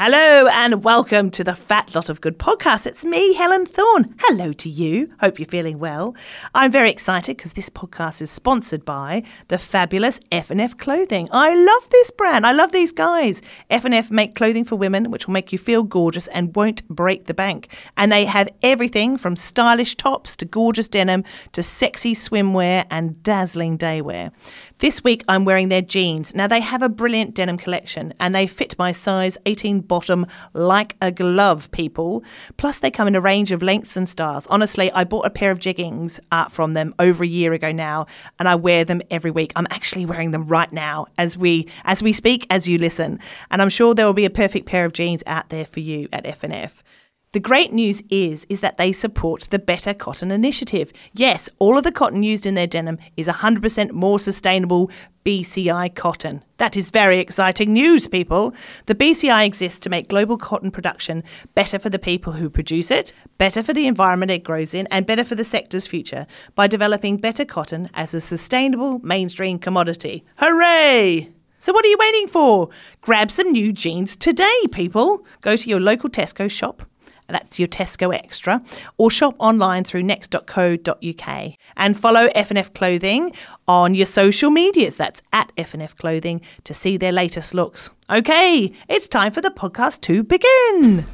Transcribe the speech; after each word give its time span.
Hello 0.00 0.46
and 0.46 0.84
welcome 0.84 1.28
to 1.32 1.42
the 1.42 1.56
Fat 1.56 1.92
Lot 1.92 2.08
of 2.08 2.20
Good 2.20 2.38
podcast. 2.38 2.86
It's 2.86 3.04
me, 3.04 3.34
Helen 3.34 3.66
Thorne. 3.66 4.14
Hello 4.20 4.52
to 4.52 4.68
you. 4.68 5.12
Hope 5.18 5.40
you're 5.40 5.48
feeling 5.48 5.80
well. 5.80 6.14
I'm 6.54 6.70
very 6.70 6.88
excited 6.88 7.36
because 7.36 7.54
this 7.54 7.68
podcast 7.68 8.22
is 8.22 8.30
sponsored 8.30 8.84
by 8.84 9.24
the 9.48 9.58
fabulous 9.58 10.20
F&F 10.30 10.76
Clothing. 10.76 11.28
I 11.32 11.52
love 11.52 11.90
this 11.90 12.12
brand. 12.12 12.46
I 12.46 12.52
love 12.52 12.70
these 12.70 12.92
guys. 12.92 13.42
F&F 13.70 14.08
make 14.08 14.36
clothing 14.36 14.64
for 14.64 14.76
women 14.76 15.10
which 15.10 15.26
will 15.26 15.32
make 15.32 15.50
you 15.50 15.58
feel 15.58 15.82
gorgeous 15.82 16.28
and 16.28 16.54
won't 16.54 16.86
break 16.86 17.26
the 17.26 17.34
bank. 17.34 17.66
And 17.96 18.12
they 18.12 18.24
have 18.24 18.48
everything 18.62 19.18
from 19.18 19.34
stylish 19.34 19.96
tops 19.96 20.36
to 20.36 20.44
gorgeous 20.44 20.86
denim 20.86 21.24
to 21.54 21.62
sexy 21.64 22.14
swimwear 22.14 22.86
and 22.88 23.20
dazzling 23.24 23.76
daywear. 23.76 24.30
This 24.78 25.02
week 25.02 25.24
I'm 25.26 25.44
wearing 25.44 25.70
their 25.70 25.82
jeans. 25.82 26.36
Now 26.36 26.46
they 26.46 26.60
have 26.60 26.82
a 26.84 26.88
brilliant 26.88 27.34
denim 27.34 27.58
collection 27.58 28.14
and 28.20 28.32
they 28.32 28.46
fit 28.46 28.78
my 28.78 28.92
size 28.92 29.36
18 29.44 29.87
bottom 29.88 30.26
like 30.52 30.96
a 31.00 31.10
glove, 31.10 31.70
people. 31.70 32.22
Plus 32.56 32.78
they 32.78 32.90
come 32.90 33.08
in 33.08 33.14
a 33.14 33.20
range 33.20 33.50
of 33.50 33.62
lengths 33.62 33.96
and 33.96 34.08
styles. 34.08 34.46
Honestly, 34.48 34.92
I 34.92 35.04
bought 35.04 35.26
a 35.26 35.30
pair 35.30 35.50
of 35.50 35.58
jeggings 35.58 36.20
uh, 36.30 36.48
from 36.48 36.74
them 36.74 36.94
over 36.98 37.24
a 37.24 37.26
year 37.26 37.52
ago 37.52 37.72
now 37.72 38.06
and 38.38 38.48
I 38.48 38.54
wear 38.54 38.84
them 38.84 39.02
every 39.10 39.30
week. 39.30 39.52
I'm 39.56 39.66
actually 39.70 40.06
wearing 40.06 40.30
them 40.30 40.46
right 40.46 40.72
now 40.72 41.06
as 41.16 41.36
we 41.36 41.66
as 41.84 42.02
we 42.02 42.12
speak 42.12 42.46
as 42.50 42.68
you 42.68 42.78
listen. 42.78 43.18
And 43.50 43.62
I'm 43.62 43.70
sure 43.70 43.94
there 43.94 44.06
will 44.06 44.12
be 44.12 44.24
a 44.24 44.30
perfect 44.30 44.66
pair 44.66 44.84
of 44.84 44.92
jeans 44.92 45.22
out 45.26 45.48
there 45.50 45.66
for 45.66 45.80
you 45.80 46.08
at 46.12 46.26
F&F. 46.26 46.82
The 47.32 47.40
great 47.40 47.74
news 47.74 48.02
is 48.08 48.46
is 48.48 48.60
that 48.60 48.78
they 48.78 48.90
support 48.90 49.48
the 49.50 49.58
Better 49.58 49.92
Cotton 49.92 50.30
Initiative. 50.30 50.90
Yes, 51.12 51.50
all 51.58 51.76
of 51.76 51.84
the 51.84 51.92
cotton 51.92 52.22
used 52.22 52.46
in 52.46 52.54
their 52.54 52.66
denim 52.66 52.96
is 53.18 53.26
100% 53.26 53.90
more 53.92 54.18
sustainable 54.18 54.90
BCI 55.26 55.94
cotton. 55.94 56.42
That 56.56 56.74
is 56.74 56.90
very 56.90 57.18
exciting 57.18 57.74
news, 57.74 58.08
people. 58.08 58.54
The 58.86 58.94
BCI 58.94 59.44
exists 59.44 59.78
to 59.80 59.90
make 59.90 60.08
global 60.08 60.38
cotton 60.38 60.70
production 60.70 61.22
better 61.54 61.78
for 61.78 61.90
the 61.90 61.98
people 61.98 62.32
who 62.32 62.48
produce 62.48 62.90
it, 62.90 63.12
better 63.36 63.62
for 63.62 63.74
the 63.74 63.86
environment 63.86 64.30
it 64.30 64.42
grows 64.42 64.72
in, 64.72 64.88
and 64.90 65.04
better 65.04 65.22
for 65.22 65.34
the 65.34 65.44
sector's 65.44 65.86
future 65.86 66.26
by 66.54 66.66
developing 66.66 67.18
better 67.18 67.44
cotton 67.44 67.90
as 67.92 68.14
a 68.14 68.22
sustainable 68.22 69.00
mainstream 69.00 69.58
commodity. 69.58 70.24
Hooray! 70.36 71.30
So, 71.58 71.74
what 71.74 71.84
are 71.84 71.88
you 71.88 71.98
waiting 72.00 72.28
for? 72.28 72.70
Grab 73.02 73.30
some 73.30 73.52
new 73.52 73.70
jeans 73.70 74.16
today, 74.16 74.66
people. 74.72 75.26
Go 75.42 75.56
to 75.56 75.68
your 75.68 75.80
local 75.80 76.08
Tesco 76.08 76.50
shop 76.50 76.84
that's 77.28 77.58
your 77.58 77.68
Tesco 77.68 78.14
Extra, 78.14 78.62
or 78.96 79.10
shop 79.10 79.34
online 79.38 79.84
through 79.84 80.02
next.co.uk. 80.02 81.52
And 81.76 81.98
follow 81.98 82.30
F&F 82.34 82.72
Clothing 82.74 83.32
on 83.66 83.94
your 83.94 84.06
social 84.06 84.50
medias. 84.50 84.96
That's 84.96 85.22
at 85.32 85.52
F&F 85.56 85.96
Clothing 85.96 86.40
to 86.64 86.74
see 86.74 86.96
their 86.96 87.12
latest 87.12 87.54
looks. 87.54 87.90
Okay, 88.10 88.72
it's 88.88 89.08
time 89.08 89.32
for 89.32 89.40
the 89.40 89.50
podcast 89.50 90.00
to 90.02 90.22
begin. 90.22 91.06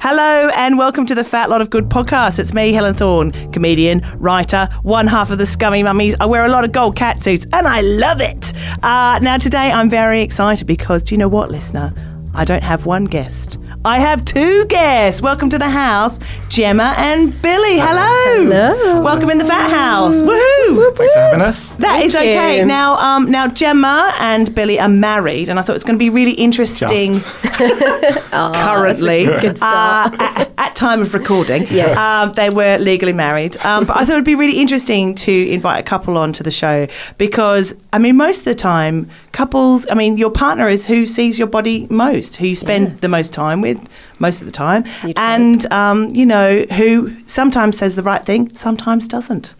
Hello 0.00 0.48
and 0.54 0.78
welcome 0.78 1.06
to 1.06 1.14
the 1.14 1.24
Fat 1.24 1.50
Lot 1.50 1.60
of 1.60 1.70
Good 1.70 1.88
podcast. 1.88 2.38
It's 2.38 2.54
me, 2.54 2.72
Helen 2.72 2.94
Thorne, 2.94 3.32
comedian, 3.50 4.00
writer, 4.18 4.68
one 4.82 5.08
half 5.08 5.32
of 5.32 5.38
the 5.38 5.44
Scummy 5.44 5.82
Mummies. 5.82 6.14
I 6.20 6.26
wear 6.26 6.44
a 6.44 6.48
lot 6.48 6.64
of 6.64 6.70
gold 6.70 6.94
cat 6.94 7.20
suits 7.20 7.44
and 7.52 7.66
I 7.66 7.80
love 7.80 8.20
it. 8.20 8.52
Uh, 8.84 9.18
now, 9.20 9.38
today 9.38 9.72
I'm 9.72 9.90
very 9.90 10.22
excited 10.22 10.68
because 10.68 11.02
do 11.02 11.14
you 11.14 11.18
know 11.18 11.28
what, 11.28 11.50
listener? 11.50 11.92
I 12.38 12.44
don't 12.44 12.62
have 12.62 12.86
one 12.86 13.06
guest. 13.06 13.58
I 13.84 13.98
have 13.98 14.24
two 14.24 14.64
guests. 14.66 15.20
Welcome 15.20 15.48
to 15.50 15.58
the 15.58 15.68
house, 15.68 16.20
Gemma 16.48 16.94
and 16.96 17.42
Billy. 17.42 17.78
Hello. 17.80 18.44
Hello. 18.44 19.02
Welcome 19.02 19.30
in 19.30 19.38
the 19.38 19.44
Fat 19.44 19.68
House. 19.68 20.22
Woohoo. 20.22 20.96
Thanks 20.96 21.14
for 21.14 21.18
having 21.18 21.40
us. 21.40 21.72
That 21.72 22.04
is 22.04 22.12
Thank 22.12 22.28
okay. 22.38 22.60
you. 22.60 22.64
Now, 22.64 22.94
um, 22.98 23.28
now 23.28 23.48
Gemma 23.48 24.14
and 24.20 24.54
Billy 24.54 24.78
are 24.78 24.88
married, 24.88 25.48
and 25.48 25.58
I 25.58 25.62
thought 25.62 25.74
it's 25.74 25.84
going 25.84 25.96
to 25.96 25.98
be 25.98 26.10
really 26.10 26.34
interesting. 26.34 27.18
currently, 28.30 29.24
good 29.24 29.56
start. 29.56 30.12
Uh, 30.12 30.16
at, 30.20 30.52
at 30.58 30.76
time 30.76 31.02
of 31.02 31.14
recording, 31.14 31.66
Yes. 31.70 31.96
um, 31.96 32.34
they 32.34 32.50
were 32.50 32.78
legally 32.78 33.12
married. 33.12 33.56
Um, 33.64 33.84
but 33.84 33.96
I 33.96 34.04
thought 34.04 34.12
it'd 34.12 34.24
be 34.24 34.36
really 34.36 34.60
interesting 34.60 35.16
to 35.16 35.32
invite 35.48 35.80
a 35.80 35.82
couple 35.82 36.16
onto 36.16 36.44
the 36.44 36.52
show 36.52 36.86
because, 37.16 37.74
I 37.92 37.98
mean, 37.98 38.16
most 38.16 38.38
of 38.40 38.44
the 38.44 38.54
time, 38.54 39.10
couples. 39.38 39.86
I 39.90 39.94
mean, 39.94 40.18
your 40.18 40.30
partner 40.44 40.68
is 40.68 40.86
who 40.86 41.06
sees 41.06 41.38
your 41.38 41.48
body 41.48 41.86
most, 41.90 42.36
who 42.36 42.46
you 42.48 42.54
spend 42.54 42.98
the 43.00 43.08
most 43.08 43.32
time 43.32 43.60
with 43.60 43.78
most 44.18 44.40
of 44.42 44.46
the 44.46 44.52
time, 44.66 44.82
You'd 45.04 45.16
and 45.16 45.60
um, 45.72 45.98
you 46.14 46.26
know 46.26 46.64
who 46.78 46.90
sometimes 47.26 47.78
says 47.78 47.94
the 47.94 48.02
right 48.02 48.24
thing, 48.30 48.54
sometimes 48.56 49.06
doesn't 49.06 49.54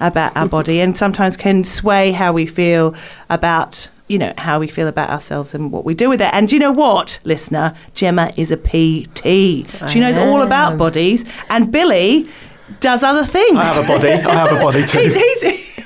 about 0.00 0.36
our 0.36 0.46
body, 0.46 0.80
and 0.80 0.96
sometimes 0.96 1.36
can 1.36 1.64
sway 1.64 2.12
how 2.12 2.32
we 2.32 2.46
feel 2.46 2.94
about 3.28 3.90
you 4.08 4.18
know 4.22 4.32
how 4.38 4.60
we 4.60 4.68
feel 4.68 4.86
about 4.86 5.10
ourselves 5.10 5.54
and 5.56 5.72
what 5.72 5.84
we 5.84 5.92
do 5.94 6.08
with 6.08 6.20
it. 6.20 6.30
And 6.32 6.52
you 6.52 6.60
know 6.60 6.70
what, 6.84 7.18
listener? 7.24 7.74
Gemma 7.94 8.30
is 8.36 8.52
a 8.52 8.56
PT. 8.56 9.20
She 9.90 9.98
knows 9.98 10.16
all 10.16 10.42
about 10.42 10.78
bodies, 10.78 11.24
and 11.48 11.72
Billy 11.72 12.28
does 12.80 13.02
other 13.02 13.24
things. 13.24 13.58
I 13.58 13.64
have 13.64 13.84
a 13.84 13.88
body. 13.88 14.08
I 14.10 14.34
have 14.42 14.52
a 14.56 14.60
body 14.66 14.80
He- 14.86 14.86
too. 14.86 14.98
he's- 15.20 15.82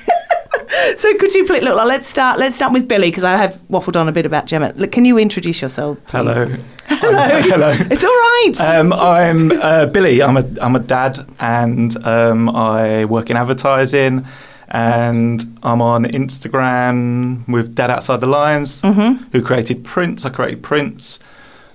so 0.97 1.13
could 1.17 1.33
you 1.33 1.45
please 1.45 1.63
look? 1.63 1.75
Let's 1.85 2.07
start. 2.07 2.39
Let's 2.39 2.55
start 2.55 2.73
with 2.73 2.87
Billy 2.87 3.09
because 3.09 3.23
I 3.23 3.35
have 3.37 3.59
waffled 3.69 3.99
on 3.99 4.07
a 4.07 4.11
bit 4.11 4.25
about 4.25 4.45
Gemma. 4.47 4.73
Look, 4.75 4.91
can 4.91 5.05
you 5.05 5.17
introduce 5.17 5.61
yourself? 5.61 5.97
please? 6.05 6.11
Hello. 6.19 6.45
Hello. 6.87 7.41
Hello. 7.41 7.69
It's 7.89 8.03
all 8.03 8.09
right. 8.09 8.53
Um, 8.61 8.93
I'm 8.93 9.51
uh, 9.51 9.85
Billy. 9.87 10.21
I'm 10.21 10.37
a 10.37 10.45
I'm 10.61 10.75
a 10.75 10.79
dad, 10.79 11.19
and 11.39 11.95
um, 12.05 12.49
I 12.49 13.05
work 13.05 13.29
in 13.29 13.37
advertising, 13.37 14.25
and 14.69 15.43
I'm 15.63 15.81
on 15.81 16.05
Instagram 16.05 17.47
with 17.47 17.75
Dad 17.75 17.89
Outside 17.89 18.19
the 18.21 18.27
Lines, 18.27 18.81
Mm-hmm. 18.81 19.23
who 19.31 19.41
created 19.41 19.83
Prince. 19.83 20.25
I 20.25 20.29
created 20.29 20.61
Prince. 20.63 21.19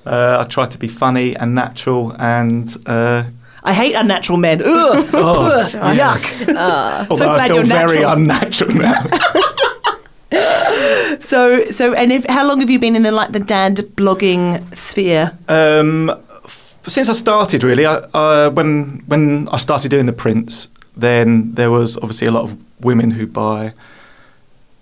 Uh, 0.04 0.44
I 0.44 0.48
try 0.48 0.66
to 0.66 0.78
be 0.78 0.86
funny 0.88 1.34
and 1.36 1.54
natural, 1.54 2.14
and 2.18 2.74
uh, 2.86 3.24
I 3.66 3.72
hate 3.72 3.94
unnatural 3.94 4.38
men. 4.38 4.62
Ugh. 4.64 5.10
Oh, 5.12 5.50
Ugh. 5.60 5.72
Yuck. 5.96 6.24
So 7.08 7.16
glad 7.16 7.40
I 7.40 7.46
feel 7.48 7.56
you're 7.56 7.64
very 7.64 8.00
natural. 8.00 8.12
unnatural 8.12 8.74
now. 8.74 9.04
So, 11.20 11.64
so, 11.70 11.94
and 11.94 12.12
if 12.12 12.24
how 12.26 12.46
long 12.46 12.60
have 12.60 12.68
you 12.70 12.78
been 12.78 12.94
in 12.96 13.02
the 13.02 13.10
like 13.12 13.32
the 13.32 13.40
dad 13.40 13.76
blogging 13.96 14.60
sphere? 14.74 15.32
Um, 15.48 16.10
f- 16.44 16.76
since 16.86 17.08
I 17.08 17.12
started, 17.14 17.62
really, 17.64 17.86
I, 17.86 17.94
uh, 18.12 18.50
when 18.50 19.02
when 19.06 19.48
I 19.48 19.56
started 19.56 19.90
doing 19.90 20.06
the 20.06 20.12
prints, 20.12 20.68
then 20.96 21.54
there 21.54 21.70
was 21.70 21.96
obviously 21.96 22.26
a 22.28 22.30
lot 22.30 22.42
of 22.44 22.56
women 22.84 23.12
who 23.12 23.26
buy 23.26 23.72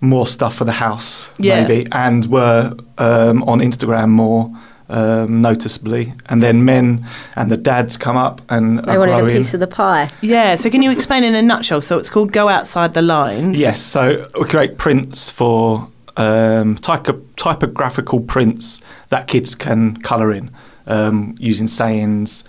more 0.01 0.27
stuff 0.27 0.55
for 0.55 0.65
the 0.65 0.73
house, 0.73 1.29
Yeah. 1.37 1.61
maybe, 1.65 1.87
and 1.91 2.25
were 2.25 2.73
um, 2.97 3.43
on 3.43 3.59
Instagram 3.61 4.09
more 4.09 4.51
um, 4.89 5.41
noticeably, 5.41 6.13
and 6.27 6.41
then 6.43 6.63
men 6.65 7.05
and 7.35 7.49
the 7.49 7.57
dads 7.57 7.97
come 7.97 8.17
up 8.17 8.41
and 8.49 8.79
They 8.79 8.93
are 8.95 8.99
wanted 8.99 9.13
a 9.13 9.17
growing. 9.17 9.35
piece 9.37 9.53
of 9.53 9.59
the 9.59 9.67
pie. 9.67 10.09
Yeah. 10.21 10.55
So, 10.55 10.69
can 10.69 10.81
you 10.83 10.91
explain 10.91 11.23
in 11.23 11.33
a 11.35 11.41
nutshell? 11.41 11.81
So, 11.81 11.97
it's 11.97 12.09
called 12.09 12.31
Go 12.31 12.49
Outside 12.49 12.93
the 12.93 13.01
Lines. 13.01 13.59
Yes, 13.59 13.81
so 13.81 14.29
we 14.39 14.45
create 14.47 14.77
prints 14.77 15.31
for 15.31 15.87
um, 16.17 16.75
typo- 16.75 17.21
typographical 17.35 18.19
prints 18.21 18.81
that 19.09 19.27
kids 19.27 19.55
can 19.55 19.97
colour 19.97 20.31
in 20.31 20.51
um, 20.87 21.35
using 21.39 21.67
sayings, 21.67 22.43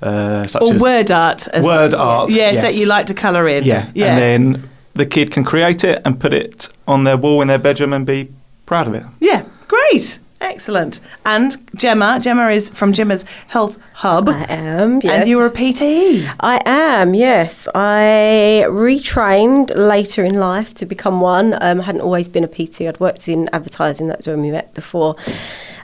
uh, 0.00 0.46
such 0.46 0.62
Or 0.62 0.74
as 0.74 0.80
word 0.82 1.10
art. 1.10 1.46
As 1.48 1.64
word 1.64 1.94
art. 1.94 2.30
Yes, 2.30 2.54
yes. 2.54 2.62
that 2.62 2.74
you 2.80 2.86
like 2.86 3.06
to 3.06 3.14
colour 3.14 3.46
in. 3.46 3.64
Yeah. 3.64 3.90
Yeah. 3.94 4.06
and 4.16 4.18
then 4.54 4.68
the 4.94 5.06
kid 5.06 5.30
can 5.30 5.44
create 5.44 5.84
it 5.84 6.02
and 6.04 6.18
put 6.20 6.32
it 6.32 6.68
on 6.88 7.04
their 7.04 7.16
wall 7.16 7.40
in 7.42 7.48
their 7.48 7.58
bedroom 7.58 7.92
and 7.92 8.04
be 8.06 8.28
proud 8.66 8.88
of 8.88 8.94
it. 8.94 9.04
yeah. 9.20 9.44
Great. 9.68 10.18
Excellent. 10.42 10.98
And 11.24 11.56
Gemma. 11.76 12.18
Gemma 12.20 12.48
is 12.48 12.68
from 12.68 12.92
Gemma's 12.92 13.24
Health 13.46 13.80
Hub. 13.94 14.28
I 14.28 14.44
am, 14.48 15.00
yes. 15.00 15.20
And 15.20 15.28
you're 15.28 15.46
a 15.46 15.50
PT. 15.50 16.28
I 16.40 16.60
am, 16.66 17.14
yes. 17.14 17.68
I 17.74 18.64
retrained 18.66 19.72
later 19.76 20.24
in 20.24 20.34
life 20.34 20.74
to 20.74 20.84
become 20.84 21.20
one. 21.20 21.54
Um, 21.62 21.80
I 21.80 21.84
hadn't 21.84 22.00
always 22.00 22.28
been 22.28 22.42
a 22.42 22.48
PT. 22.48 22.82
I'd 22.82 22.98
worked 22.98 23.28
in 23.28 23.48
advertising, 23.52 24.08
that's 24.08 24.26
when 24.26 24.40
we 24.40 24.50
met 24.50 24.74
before, 24.74 25.14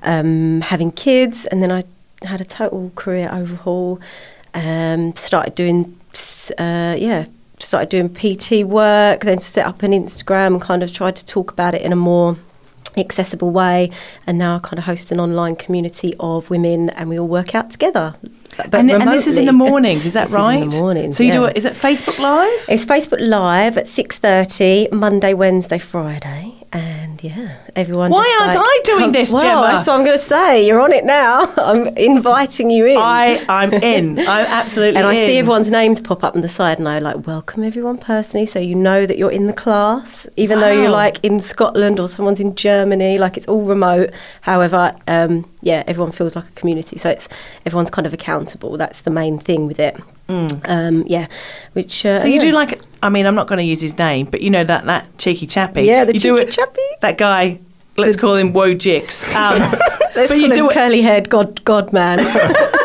um, 0.03 0.61
having 0.63 0.91
kids, 0.91 1.47
and 1.47 1.63
then 1.63 1.71
I 1.71 1.85
had 2.23 2.41
a 2.41 2.45
total 2.45 2.91
career 2.97 3.29
overhaul. 3.33 4.01
Um, 4.55 5.15
started 5.15 5.55
doing, 5.55 5.97
uh, 6.59 6.97
yeah, 6.99 7.27
started 7.61 7.91
doing 7.91 8.09
PT 8.13 8.67
work, 8.67 9.21
then 9.21 9.39
set 9.39 9.67
up 9.67 9.85
an 9.85 9.93
Instagram 9.93 10.49
and 10.49 10.61
kind 10.61 10.83
of 10.83 10.93
tried 10.93 11.15
to 11.15 11.25
talk 11.25 11.53
about 11.53 11.77
it 11.77 11.83
in 11.83 11.93
a 11.93 11.97
more 11.97 12.37
accessible 12.97 13.51
way 13.51 13.91
and 14.27 14.39
now 14.39 14.57
I 14.57 14.59
kind 14.61 14.79
of 14.79 14.85
host 14.85 15.13
an 15.13 15.21
online 15.21 15.57
community 15.57 16.15
of 16.19 16.51
women 16.51 16.91
and 16.91 17.09
we 17.09 17.19
all 17.19 17.29
work 17.29 17.55
out 17.55 17.71
together 17.71 18.15
but 18.57 18.75
and, 18.75 18.91
and 18.91 19.03
this 19.13 19.27
is 19.29 19.37
in 19.37 19.45
the 19.47 19.53
mornings, 19.69 20.05
is 20.05 20.15
that 20.15 20.23
This 20.25 20.31
is 20.31 20.35
right? 20.37 20.63
in 20.63 20.69
the 20.71 20.79
mornings, 20.79 21.17
So 21.17 21.23
you 21.23 21.31
do 21.33 21.45
it, 21.45 21.57
is 21.57 21.65
it 21.65 21.75
Facebook 21.75 22.19
Live? 22.19 22.65
It's 22.69 22.85
Facebook 22.85 23.21
Live 23.21 23.79
at 23.79 23.87
six 23.87 24.19
thirty 24.19 24.89
Monday, 24.91 25.33
Wednesday, 25.33 25.79
Friday, 25.79 26.55
and 26.73 27.23
yeah, 27.23 27.57
everyone. 27.75 28.11
Why 28.11 28.39
aren't 28.41 28.55
like, 28.55 28.67
I 28.67 28.81
doing 28.85 29.13
this, 29.13 29.33
well, 29.33 29.43
Gemma? 29.43 29.63
That's 29.63 29.87
what 29.87 29.99
I'm 29.99 30.05
going 30.05 30.19
to 30.19 30.25
say. 30.25 30.67
You're 30.67 30.81
on 30.81 30.93
it 30.93 31.05
now. 31.05 31.53
I'm 31.57 31.89
inviting 31.97 32.71
you 32.71 32.87
in. 32.87 32.97
I, 32.99 33.43
I'm 33.49 33.73
in. 33.73 34.19
I'm 34.21 34.47
absolutely 34.47 34.91
in. 34.91 34.97
and 34.97 35.07
I 35.07 35.15
in. 35.15 35.27
see 35.27 35.39
everyone's 35.39 35.71
names 35.71 36.01
pop 36.01 36.23
up 36.23 36.37
on 36.37 36.43
the 36.43 36.49
side, 36.49 36.79
and 36.79 36.89
I 36.89 36.99
like 36.99 37.27
welcome 37.27 37.65
everyone 37.65 37.99
personally, 37.99 38.47
so 38.47 38.59
you 38.59 38.75
know 38.75 39.07
that 39.07 39.17
you're 39.17 39.33
in 39.33 39.47
the 39.47 39.53
class, 39.53 40.29
even 40.37 40.61
though 40.61 40.73
you're 40.73 40.91
like 40.91 41.25
in 41.25 41.41
Scotland 41.41 41.99
or 41.99 42.09
someone's 42.09 42.41
in 42.41 42.55
Germany. 42.55 43.19
Like 43.19 43.37
it's 43.37 43.49
all 43.49 43.63
remote. 43.63 44.11
However, 44.43 44.95
um, 45.07 45.49
yeah, 45.63 45.85
everyone 45.87 46.13
feels 46.13 46.37
like 46.37 46.49
a 46.49 46.53
community, 46.53 46.99
so 46.99 47.09
it's 47.09 47.29
everyone's 47.65 47.91
kind 47.91 48.07
of 48.07 48.13
accountable. 48.13 48.77
That's 48.77 49.03
the 49.03 49.11
main 49.11 49.39
thing 49.39 49.67
with 49.67 49.81
it. 49.81 49.97
Um, 50.29 51.05
yeah, 51.07 51.27
which 51.73 52.05
uh, 52.05 52.19
Mm. 52.19 52.21
So 52.21 52.27
you 52.27 52.35
yeah. 52.35 52.41
do 52.41 52.53
like, 52.53 52.81
I 53.03 53.09
mean, 53.09 53.27
I'm 53.27 53.35
not 53.35 53.47
going 53.47 53.59
to 53.59 53.65
use 53.65 53.81
his 53.81 53.97
name, 53.97 54.27
but 54.27 54.43
you 54.43 54.51
know 54.51 54.65
that 54.65 54.85
that 54.87 55.07
cheeky 55.19 55.47
chappy. 55.47 55.83
Yeah, 55.83 56.05
the 56.05 56.15
you 56.15 56.21
cheeky 56.21 56.43
it, 56.43 56.51
chappy. 56.53 56.83
That 57.01 57.19
guy. 57.19 57.61
Let's 57.97 58.17
call 58.17 58.37
him 58.37 58.53
Wojix. 58.53 59.25
Um, 59.35 59.59
Let's 60.15 60.33
but 60.33 60.39
you 60.39 60.49
call 60.49 60.57
do 60.57 60.69
him 60.69 60.71
curly 60.71 61.03
haired 61.03 61.29
God 61.29 61.65
God 61.65 61.93
man. 61.93 62.21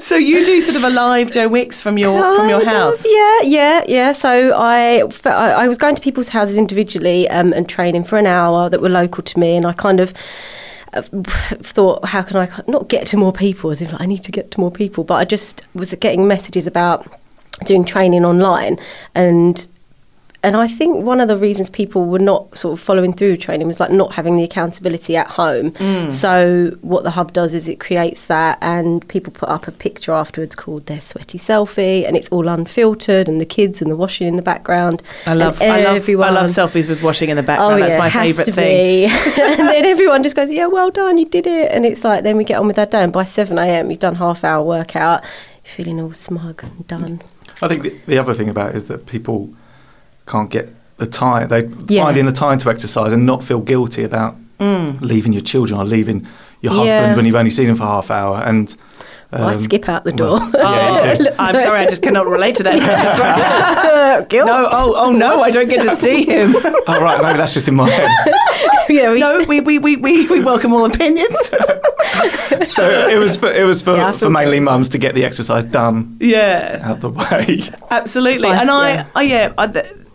So 0.00 0.16
you 0.16 0.44
do 0.44 0.60
sort 0.60 0.76
of 0.76 0.84
a 0.84 0.90
live 0.90 1.30
Joe 1.30 1.48
Wicks 1.48 1.80
from 1.80 1.96
your 1.98 2.36
from 2.36 2.48
your 2.48 2.58
Kind 2.62 2.76
of, 2.76 2.82
house. 2.82 3.06
Yeah, 3.06 3.40
yeah, 3.42 3.84
yeah. 3.88 4.12
So 4.12 4.52
I, 4.54 5.02
I 5.26 5.66
was 5.66 5.78
going 5.78 5.94
to 5.94 6.02
people's 6.02 6.28
houses 6.28 6.56
individually 6.58 7.28
um, 7.30 7.52
and 7.52 7.68
training 7.68 8.04
for 8.04 8.18
an 8.18 8.26
hour 8.26 8.68
that 8.68 8.80
were 8.80 8.88
local 8.88 9.22
to 9.22 9.38
me, 9.38 9.56
and 9.56 9.66
I 9.66 9.72
kind 9.72 10.00
of 10.00 10.12
thought, 11.02 12.04
how 12.06 12.22
can 12.22 12.36
I 12.36 12.48
not 12.66 12.88
get 12.88 13.06
to 13.08 13.16
more 13.16 13.32
people? 13.32 13.70
As 13.70 13.80
if 13.80 13.92
like, 13.92 14.00
I 14.00 14.06
need 14.06 14.24
to 14.24 14.32
get 14.32 14.50
to 14.52 14.60
more 14.60 14.70
people, 14.70 15.04
but 15.04 15.14
I 15.14 15.24
just 15.24 15.64
was 15.74 15.94
getting 15.94 16.26
messages 16.26 16.66
about 16.66 17.06
doing 17.64 17.84
training 17.84 18.24
online 18.24 18.78
and 19.14 19.66
and 20.44 20.56
I 20.56 20.68
think 20.68 21.02
one 21.04 21.20
of 21.20 21.28
the 21.28 21.36
reasons 21.36 21.70
people 21.70 22.04
were 22.04 22.18
not 22.18 22.56
sort 22.56 22.74
of 22.74 22.80
following 22.80 23.12
through 23.12 23.38
training 23.38 23.66
was 23.66 23.80
like 23.80 23.90
not 23.90 24.14
having 24.14 24.36
the 24.36 24.44
accountability 24.44 25.16
at 25.16 25.26
home. 25.28 25.72
Mm. 25.72 26.12
So 26.12 26.76
what 26.82 27.02
the 27.02 27.10
hub 27.12 27.32
does 27.32 27.54
is 27.54 27.66
it 27.66 27.80
creates 27.80 28.26
that, 28.26 28.58
and 28.60 29.06
people 29.08 29.32
put 29.32 29.48
up 29.48 29.66
a 29.66 29.72
picture 29.72 30.12
afterwards 30.12 30.54
called 30.54 30.86
their 30.86 31.00
sweaty 31.00 31.38
selfie, 31.38 32.06
and 32.06 32.16
it's 32.16 32.28
all 32.28 32.46
unfiltered, 32.46 33.28
and 33.28 33.40
the 33.40 33.46
kids 33.46 33.80
and 33.82 33.90
the 33.90 33.96
washing 33.96 34.26
in 34.28 34.36
the 34.36 34.42
background. 34.42 35.02
I 35.26 35.34
love, 35.34 35.60
and 35.60 35.72
I 35.72 35.82
love, 35.82 36.08
I 36.08 36.30
love 36.30 36.50
selfies 36.50 36.88
with 36.88 37.02
washing 37.02 37.30
in 37.30 37.36
the 37.36 37.42
Oh 37.42 37.46
background. 37.46 37.80
yeah, 37.80 37.86
That's 37.88 37.98
my 37.98 38.10
favourite 38.10 38.54
thing. 38.54 39.10
and 39.58 39.68
then 39.68 39.84
everyone 39.86 40.22
just 40.22 40.36
goes, 40.36 40.52
"Yeah, 40.52 40.66
well 40.66 40.90
done, 40.90 41.18
you 41.18 41.26
did 41.26 41.46
it." 41.46 41.72
And 41.72 41.86
it's 41.86 42.04
like 42.04 42.22
then 42.22 42.36
we 42.36 42.44
get 42.44 42.58
on 42.60 42.66
with 42.66 42.78
our 42.78 42.86
day, 42.86 43.02
and 43.02 43.12
by 43.12 43.24
seven 43.24 43.58
a.m. 43.58 43.90
you've 43.90 44.00
done 44.00 44.16
half 44.16 44.44
hour 44.44 44.62
workout, 44.62 45.22
you're 45.64 45.72
feeling 45.74 46.00
all 46.00 46.12
smug 46.12 46.62
and 46.62 46.86
done. 46.86 47.22
I 47.62 47.68
think 47.68 47.82
the, 47.82 47.96
the 48.06 48.18
other 48.18 48.34
thing 48.34 48.48
about 48.48 48.70
it 48.70 48.76
is 48.76 48.84
that 48.86 49.06
people 49.06 49.54
can't 50.26 50.50
get 50.50 50.68
the 50.98 51.06
time. 51.06 51.48
They 51.48 51.68
Yeah. 51.88 52.04
finding 52.04 52.26
the 52.26 52.32
time 52.32 52.58
to 52.58 52.70
exercise 52.70 53.12
and 53.12 53.26
not 53.26 53.44
feel 53.44 53.60
guilty 53.60 54.04
about 54.04 54.36
leaving 55.00 55.32
your 55.32 55.42
children 55.42 55.78
or 55.78 55.84
leaving 55.84 56.26
your 56.62 56.72
husband 56.72 56.88
Yeah. 56.88 57.16
when 57.16 57.26
you've 57.26 57.34
only 57.36 57.50
seen 57.50 57.66
him 57.68 57.76
for 57.76 57.82
half 57.84 58.10
hour. 58.10 58.42
And 58.44 58.74
Well, 59.32 59.48
I 59.48 59.54
um, 59.54 59.62
skip 59.62 59.88
out 59.88 60.04
the 60.04 60.12
door. 60.12 60.38
well, 60.38 60.52
yeah, 60.54 61.12
you 61.12 61.18
do. 61.24 61.30
I'm 61.38 61.58
sorry, 61.58 61.80
I 61.80 61.86
just 61.86 62.02
cannot 62.02 62.26
relate 62.28 62.54
to 62.56 62.62
that 62.62 62.78
sentence. 62.78 64.28
Guilt. 64.30 64.46
No, 64.46 64.68
oh, 64.70 64.94
oh 64.96 65.10
no, 65.12 65.42
I 65.42 65.50
don't 65.50 65.68
get 65.68 65.82
to 65.82 65.94
see 66.04 66.24
him. 66.24 66.54
oh 66.56 67.00
right, 67.02 67.20
maybe 67.22 67.36
that's 67.36 67.52
just 67.52 67.66
in 67.68 67.74
my 67.74 67.90
head. 67.90 68.08
yeah, 68.88 69.10
we, 69.12 69.18
No, 69.18 69.44
we, 69.48 69.60
we, 69.60 69.78
we, 69.78 69.96
we, 69.96 70.26
we 70.28 70.40
welcome 70.42 70.72
all 70.72 70.84
opinions. 70.84 71.36
So 72.68 72.82
it 73.10 73.18
was 73.18 73.36
for 73.36 73.50
it 73.50 73.64
was 73.64 73.82
for, 73.82 73.96
Yeah, 73.96 74.12
for 74.12 74.30
mainly 74.30 74.60
mums 74.60 74.88
to 74.90 74.98
get 74.98 75.14
the 75.14 75.24
exercise 75.24 75.64
done 75.64 76.16
yeah. 76.20 76.80
out 76.84 77.00
the 77.00 77.10
way. 77.10 77.64
Absolutely. 77.90 78.48
And 78.48 78.70
I, 78.70 78.90
yeah. 78.94 79.06
I 79.14 79.22
yeah, 79.22 79.52
I, 79.58 79.66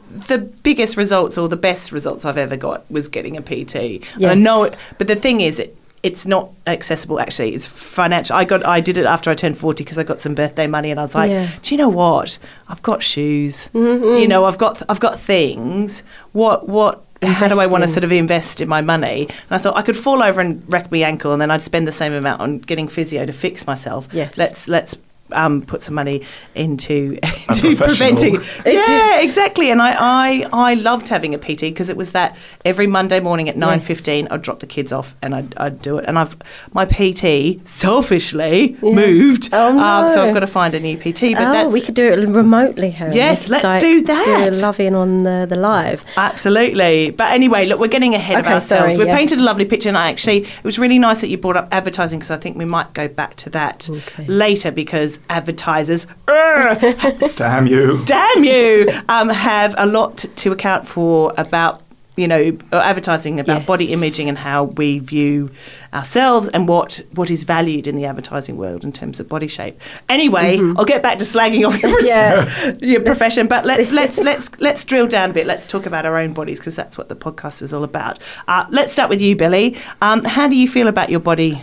the, 0.09 0.37
biggest 0.37 0.97
results 0.97 1.37
or 1.37 1.47
the 1.47 1.57
best 1.57 1.91
results 1.91 2.25
I've 2.25 2.37
ever 2.37 2.57
got 2.57 2.89
was 2.91 3.07
getting 3.07 3.37
a 3.37 3.41
PT. 3.41 4.03
And 4.15 4.25
I 4.25 4.35
know 4.35 4.63
it, 4.63 4.75
but 4.97 5.07
the 5.07 5.15
thing 5.15 5.41
is, 5.41 5.59
it, 5.59 5.75
it's 6.03 6.25
not 6.25 6.51
accessible 6.65 7.19
actually. 7.19 7.53
It's 7.53 7.67
financial. 7.67 8.35
I 8.35 8.45
got, 8.45 8.65
I 8.65 8.79
did 8.79 8.97
it 8.97 9.05
after 9.05 9.29
I 9.29 9.33
turned 9.35 9.57
40 9.57 9.83
because 9.83 9.97
I 9.97 10.03
got 10.03 10.19
some 10.19 10.33
birthday 10.33 10.67
money 10.67 10.91
and 10.91 10.99
I 10.99 11.03
was 11.03 11.15
like, 11.15 11.29
Yeah. 11.29 11.49
do 11.61 11.75
you 11.75 11.77
know 11.77 11.89
what? 11.89 12.39
I've 12.67 12.81
got 12.81 13.03
shoes. 13.03 13.69
Mm-hmm. 13.73 14.17
You 14.17 14.27
know, 14.27 14.45
I've 14.45 14.57
got, 14.57 14.81
I've 14.89 14.99
got 14.99 15.19
things. 15.19 16.03
What, 16.31 16.69
what, 16.69 17.03
how 17.21 17.47
do 17.49 17.59
I 17.59 17.65
want 17.65 17.83
to 17.83 17.89
sort 17.89 18.03
of 18.03 18.11
invest 18.11 18.61
in 18.61 18.69
my 18.69 18.81
money? 18.81 19.23
And 19.23 19.51
I 19.51 19.57
thought 19.57 19.75
I 19.75 19.81
could 19.81 19.97
fall 19.97 20.23
over 20.23 20.39
and 20.39 20.63
wreck 20.71 20.89
my 20.89 20.99
ankle, 20.99 21.33
and 21.33 21.41
then 21.41 21.51
I'd 21.51 21.61
spend 21.61 21.87
the 21.87 21.91
same 21.91 22.13
amount 22.13 22.41
on 22.41 22.59
getting 22.59 22.87
physio 22.87 23.25
to 23.25 23.33
fix 23.33 23.67
myself. 23.67 24.07
Yes. 24.13 24.37
Let's 24.37 24.67
let's 24.69 24.95
um, 25.31 25.61
put 25.61 25.83
some 25.83 25.95
money 25.95 26.23
into, 26.55 27.17
into 27.47 27.75
preventing. 27.75 28.37
Yeah, 28.65 29.19
exactly. 29.21 29.71
And 29.71 29.81
I, 29.81 29.95
I, 29.99 30.49
I 30.51 30.73
loved 30.75 31.09
having 31.09 31.33
a 31.33 31.37
PT 31.37 31.61
because 31.61 31.89
it 31.89 31.97
was 31.97 32.11
that 32.13 32.37
every 32.65 32.87
Monday 32.87 33.19
morning 33.19 33.49
at 33.49 33.57
nine 33.57 33.79
fifteen, 33.79 34.27
I'd 34.29 34.41
drop 34.41 34.59
the 34.59 34.67
kids 34.67 34.91
off 34.93 35.15
and 35.21 35.33
I'd, 35.35 35.55
I'd 35.57 35.81
do 35.81 35.97
it. 35.97 36.05
And 36.07 36.17
I've 36.17 36.35
my 36.73 36.85
PT 36.85 37.67
selfishly 37.67 38.77
moved, 38.81 39.49
Oh, 39.53 39.77
um, 39.77 40.09
so. 40.09 40.23
I've 40.23 40.33
got 40.33 40.41
to 40.41 40.47
find 40.47 40.73
a 40.75 40.79
new 40.79 40.97
PT. 40.97 41.33
But 41.33 41.65
oh, 41.65 41.69
we 41.69 41.81
could 41.81 41.95
do 41.95 42.05
it 42.11 42.27
remotely, 42.27 42.91
Helen. 42.91 43.15
Yes, 43.15 43.49
let's 43.49 43.83
do 43.83 44.01
that. 44.03 44.25
Do 44.25 44.49
a 44.49 44.51
love 44.61 44.79
in 44.79 44.93
on 44.95 45.23
the, 45.23 45.45
the 45.49 45.55
live. 45.55 46.03
Absolutely. 46.17 47.11
But 47.11 47.31
anyway, 47.31 47.65
look, 47.65 47.79
we're 47.79 47.87
getting 47.87 48.15
ahead 48.15 48.39
of 48.39 48.45
ourselves. 48.47 48.93
sorry, 48.93 48.97
we 48.97 49.05
yes. 49.05 49.17
painted 49.17 49.37
a 49.39 49.43
lovely 49.43 49.65
picture, 49.65 49.89
and 49.89 49.97
I 49.97 50.09
actually, 50.09 50.39
it 50.43 50.63
was 50.63 50.79
really 50.79 50.99
nice 50.99 51.21
that 51.21 51.27
you 51.27 51.37
brought 51.37 51.57
up 51.57 51.67
advertising 51.71 52.19
because 52.19 52.31
I 52.31 52.37
think 52.37 52.57
we 52.57 52.65
might 52.65 52.93
go 52.93 53.07
back 53.07 53.35
to 53.37 53.49
that 53.51 53.89
Okay. 53.89 54.25
later 54.27 54.71
because 54.71 55.18
advertisers, 55.29 56.05
Damn 56.27 57.67
you! 57.67 58.03
damn 58.05 58.43
you, 58.43 58.91
um, 59.09 59.29
have 59.29 59.75
a 59.77 59.85
lot 59.85 60.17
to 60.35 60.51
account 60.51 60.87
for 60.87 61.33
about. 61.37 61.81
You 62.15 62.27
know, 62.27 62.57
uh, 62.73 62.79
advertising 62.79 63.39
about 63.39 63.59
Yes. 63.59 63.65
body 63.67 63.93
imaging 63.93 64.27
and 64.27 64.37
how 64.37 64.65
we 64.65 64.99
view 64.99 65.51
ourselves 65.93 66.49
and 66.49 66.67
what 66.67 66.99
what 67.13 67.31
is 67.31 67.43
valued 67.43 67.87
in 67.87 67.95
the 67.95 68.03
advertising 68.03 68.57
world 68.57 68.83
in 68.83 68.91
terms 68.91 69.21
of 69.21 69.29
body 69.29 69.47
shape. 69.47 69.79
Anyway, 70.09 70.57
I'll 70.75 70.83
get 70.83 71.01
back 71.01 71.17
to 71.19 71.23
slagging 71.23 71.65
off 71.65 71.81
your, 71.81 72.01
Yeah. 72.01 72.73
your 72.81 72.99
profession, 72.99 73.47
but 73.47 73.63
let's 73.63 73.91
let's 73.99 74.17
let's 74.17 74.51
let's 74.59 74.83
drill 74.83 75.07
down 75.07 75.29
a 75.29 75.33
bit. 75.33 75.47
Let's 75.47 75.65
talk 75.65 75.85
about 75.85 76.05
our 76.05 76.17
own 76.17 76.33
bodies 76.33 76.59
because 76.59 76.75
that's 76.75 76.97
what 76.97 77.07
the 77.07 77.15
podcast 77.15 77.61
is 77.61 77.71
all 77.71 77.85
about. 77.85 78.19
Uh, 78.49 78.65
let's 78.69 78.91
start 78.91 79.09
with 79.09 79.21
you, 79.21 79.37
Billy. 79.37 79.77
Um, 80.01 80.21
how 80.25 80.49
do 80.49 80.57
you 80.57 80.67
feel 80.67 80.89
about 80.89 81.09
your 81.09 81.21
body 81.21 81.61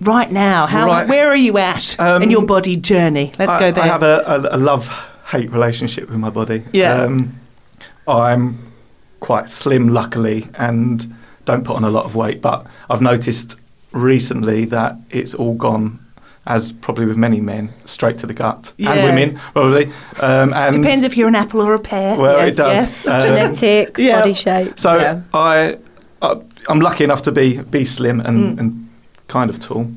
right 0.00 0.30
now? 0.30 0.66
How 0.66 0.86
Right. 0.86 1.08
where 1.08 1.28
are 1.28 1.36
you 1.36 1.58
at 1.58 1.96
Um, 1.98 2.22
in 2.22 2.30
your 2.30 2.44
body 2.46 2.76
journey? 2.76 3.32
Let's 3.38 3.52
I, 3.52 3.60
go 3.60 3.72
there. 3.72 3.84
I 3.84 3.86
have 3.86 4.02
a, 4.02 4.22
a, 4.52 4.56
a 4.56 4.58
love 4.58 4.88
hate 5.30 5.50
relationship 5.50 6.08
with 6.08 6.18
my 6.18 6.30
body. 6.30 6.62
Yeah. 6.72 7.02
Um, 7.02 7.38
I'm 8.06 8.58
quite 9.20 9.48
slim, 9.48 9.88
luckily, 9.88 10.48
and 10.58 11.14
don't 11.46 11.64
put 11.64 11.76
on 11.76 11.84
a 11.84 11.90
lot 11.90 12.04
of 12.04 12.14
weight. 12.14 12.42
But 12.42 12.66
I've 12.90 13.00
noticed 13.00 13.58
recently 13.92 14.64
that 14.66 14.96
it's 15.10 15.34
all 15.34 15.54
gone, 15.54 15.98
as 16.46 16.72
probably 16.72 17.06
with 17.06 17.16
many 17.16 17.40
men, 17.40 17.70
straight 17.86 18.18
to 18.18 18.26
the 18.26 18.34
gut 18.34 18.72
Yeah. 18.76 18.92
and 18.92 19.04
women 19.04 19.40
probably. 19.54 19.86
Um, 20.20 20.52
and 20.52 20.74
Depends 20.76 21.02
if 21.02 21.16
you're 21.16 21.28
an 21.28 21.34
apple 21.36 21.62
or 21.62 21.74
a 21.74 21.78
pear. 21.78 22.18
Well, 22.18 22.38
Yes, 22.38 22.48
it 22.52 22.56
does. 22.56 22.88
yes. 22.88 23.06
Um, 23.06 23.22
Genetics, 23.22 24.00
yeah. 24.00 24.20
body 24.20 24.34
shape. 24.34 24.78
So 24.78 24.96
yeah. 24.98 25.20
I, 25.32 25.78
I, 26.20 26.36
I'm 26.68 26.80
lucky 26.80 27.04
enough 27.04 27.22
to 27.22 27.32
be 27.32 27.62
be 27.62 27.84
slim 27.84 28.20
and, 28.20 28.58
and 28.60 28.83
kind 29.28 29.50
of 29.50 29.58
tool. 29.58 29.90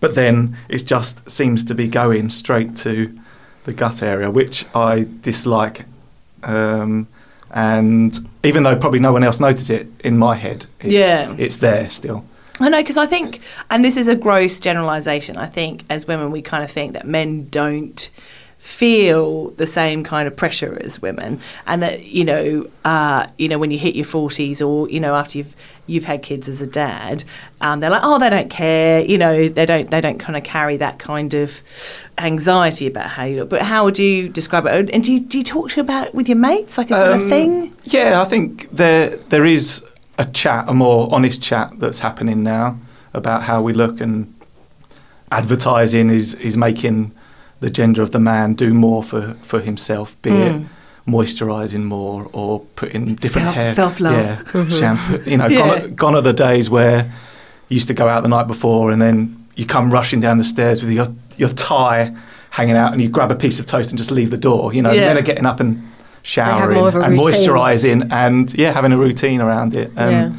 but 0.00 0.14
then 0.14 0.56
it 0.68 0.84
just 0.86 1.30
seems 1.30 1.64
to 1.64 1.74
be 1.74 1.88
going 1.88 2.28
straight 2.30 2.76
to 2.76 3.18
the 3.64 3.72
gut 3.72 4.02
area, 4.02 4.30
which 4.30 4.66
I 4.74 5.06
dislike. 5.22 5.86
Um, 6.42 7.06
and 7.50 8.18
even 8.42 8.64
though 8.64 8.76
probably 8.76 9.00
no 9.00 9.12
one 9.12 9.22
else 9.24 9.40
noticed 9.40 9.70
it 9.70 9.86
in 10.04 10.18
my 10.18 10.34
head, 10.36 10.66
it's, 10.80 10.92
Yeah. 10.92 11.34
it's 11.38 11.56
there 11.56 11.88
still. 11.88 12.24
I 12.60 12.68
know 12.68 12.80
because 12.82 12.98
I 12.98 13.06
think, 13.06 13.40
and 13.70 13.82
this 13.84 13.96
is 13.96 14.06
a 14.08 14.14
gross 14.14 14.60
generalization. 14.60 15.36
I 15.38 15.46
think 15.46 15.84
as 15.88 16.06
women, 16.06 16.30
we 16.30 16.42
kind 16.42 16.62
of 16.62 16.70
think 16.70 16.92
that 16.92 17.06
men 17.06 17.48
don't 17.48 18.10
feel 18.58 19.50
the 19.50 19.66
same 19.66 20.02
kind 20.04 20.26
of 20.26 20.36
pressure 20.36 20.78
as 20.82 21.00
women, 21.02 21.40
and 21.66 21.82
that 21.82 22.04
you 22.06 22.24
know, 22.24 22.66
uh, 22.84 23.26
you 23.38 23.48
know, 23.48 23.58
when 23.58 23.70
you 23.70 23.78
hit 23.78 23.94
your 23.94 24.04
forties, 24.06 24.62
or 24.62 24.88
you 24.88 25.00
know, 25.00 25.14
after 25.14 25.38
you've 25.38 25.54
you've 25.86 26.04
had 26.04 26.22
kids 26.22 26.48
as 26.48 26.60
a 26.60 26.66
dad, 26.66 27.24
um, 27.60 27.80
they're 27.80 27.90
like, 27.90 28.02
oh, 28.04 28.18
they 28.18 28.30
don't 28.30 28.50
care, 28.50 29.04
you 29.04 29.18
know, 29.18 29.48
they 29.48 29.66
don't 29.66 29.90
they 29.90 30.00
don't 30.00 30.18
kind 30.18 30.36
of 30.36 30.44
carry 30.44 30.76
that 30.78 30.98
kind 30.98 31.34
of 31.34 31.62
anxiety 32.18 32.86
about 32.86 33.10
how 33.10 33.24
you 33.24 33.36
look. 33.40 33.50
But 33.50 33.62
how 33.62 33.84
would 33.84 33.98
you 33.98 34.28
describe 34.28 34.66
it? 34.66 34.90
And 34.90 35.04
do 35.04 35.12
you, 35.12 35.20
do 35.20 35.38
you 35.38 35.44
talk 35.44 35.70
to 35.70 35.80
about 35.80 36.08
it 36.08 36.14
with 36.14 36.28
your 36.28 36.38
mates? 36.38 36.78
Like, 36.78 36.86
is 36.86 36.96
that 36.96 37.12
a 37.12 37.16
Um, 37.16 37.28
thing? 37.28 37.74
Yeah, 37.84 38.22
I 38.22 38.24
think 38.24 38.70
there 38.70 39.16
there 39.28 39.44
is 39.44 39.84
a 40.18 40.24
chat, 40.24 40.68
a 40.68 40.74
more 40.74 41.08
honest 41.12 41.42
chat 41.42 41.72
that's 41.78 41.98
happening 41.98 42.42
now 42.42 42.78
about 43.12 43.42
how 43.42 43.60
we 43.62 43.72
look, 43.72 44.00
and 44.00 44.32
advertising 45.30 46.10
is 46.10 46.34
is 46.34 46.56
making 46.56 47.12
the 47.60 47.70
gender 47.70 48.02
of 48.02 48.10
the 48.10 48.18
man 48.18 48.54
do 48.54 48.74
more 48.74 49.02
for 49.02 49.34
for 49.42 49.60
himself, 49.60 50.20
be 50.22 50.30
it 50.30 50.62
moisturising 51.06 51.82
more 51.84 52.28
or 52.32 52.60
putting 52.76 53.14
different 53.16 53.46
Self- 53.46 53.54
hair, 53.56 53.74
self-love. 53.74 54.14
yeah, 54.54 54.64
shampoo. 54.78 55.30
You 55.30 55.36
know, 55.36 55.46
Yeah. 55.46 55.58
gone, 55.58 55.70
are, 55.70 55.88
gone 55.88 56.14
are 56.16 56.22
the 56.22 56.32
days 56.32 56.70
where 56.70 57.12
you 57.68 57.74
used 57.76 57.88
to 57.88 57.94
go 57.94 58.08
out 58.08 58.22
the 58.22 58.28
night 58.28 58.46
before 58.46 58.90
and 58.90 59.00
then 59.02 59.36
you 59.56 59.66
come 59.66 59.90
rushing 59.90 60.20
down 60.20 60.38
the 60.38 60.44
stairs 60.44 60.82
with 60.82 60.92
your 60.92 61.08
your 61.36 61.48
tie 61.50 62.14
hanging 62.50 62.76
out 62.76 62.92
and 62.92 63.02
you 63.02 63.08
grab 63.08 63.30
a 63.30 63.34
piece 63.34 63.58
of 63.58 63.66
toast 63.66 63.90
and 63.90 63.98
just 63.98 64.10
leave 64.10 64.30
the 64.30 64.36
door. 64.38 64.72
You 64.72 64.82
know, 64.82 64.92
Yeah. 64.92 65.06
men 65.08 65.18
are 65.18 65.22
getting 65.22 65.44
up 65.46 65.60
and 65.60 65.82
showering 66.22 66.78
more 66.78 66.88
of 66.88 66.94
a 66.96 67.00
and 67.00 67.18
moisturising 67.18 68.10
and 68.12 68.52
yeah, 68.54 68.72
having 68.72 68.92
a 68.92 68.96
routine 68.96 69.40
around 69.40 69.74
it. 69.74 69.90
Um, 69.96 70.10
Yeah. 70.10 70.32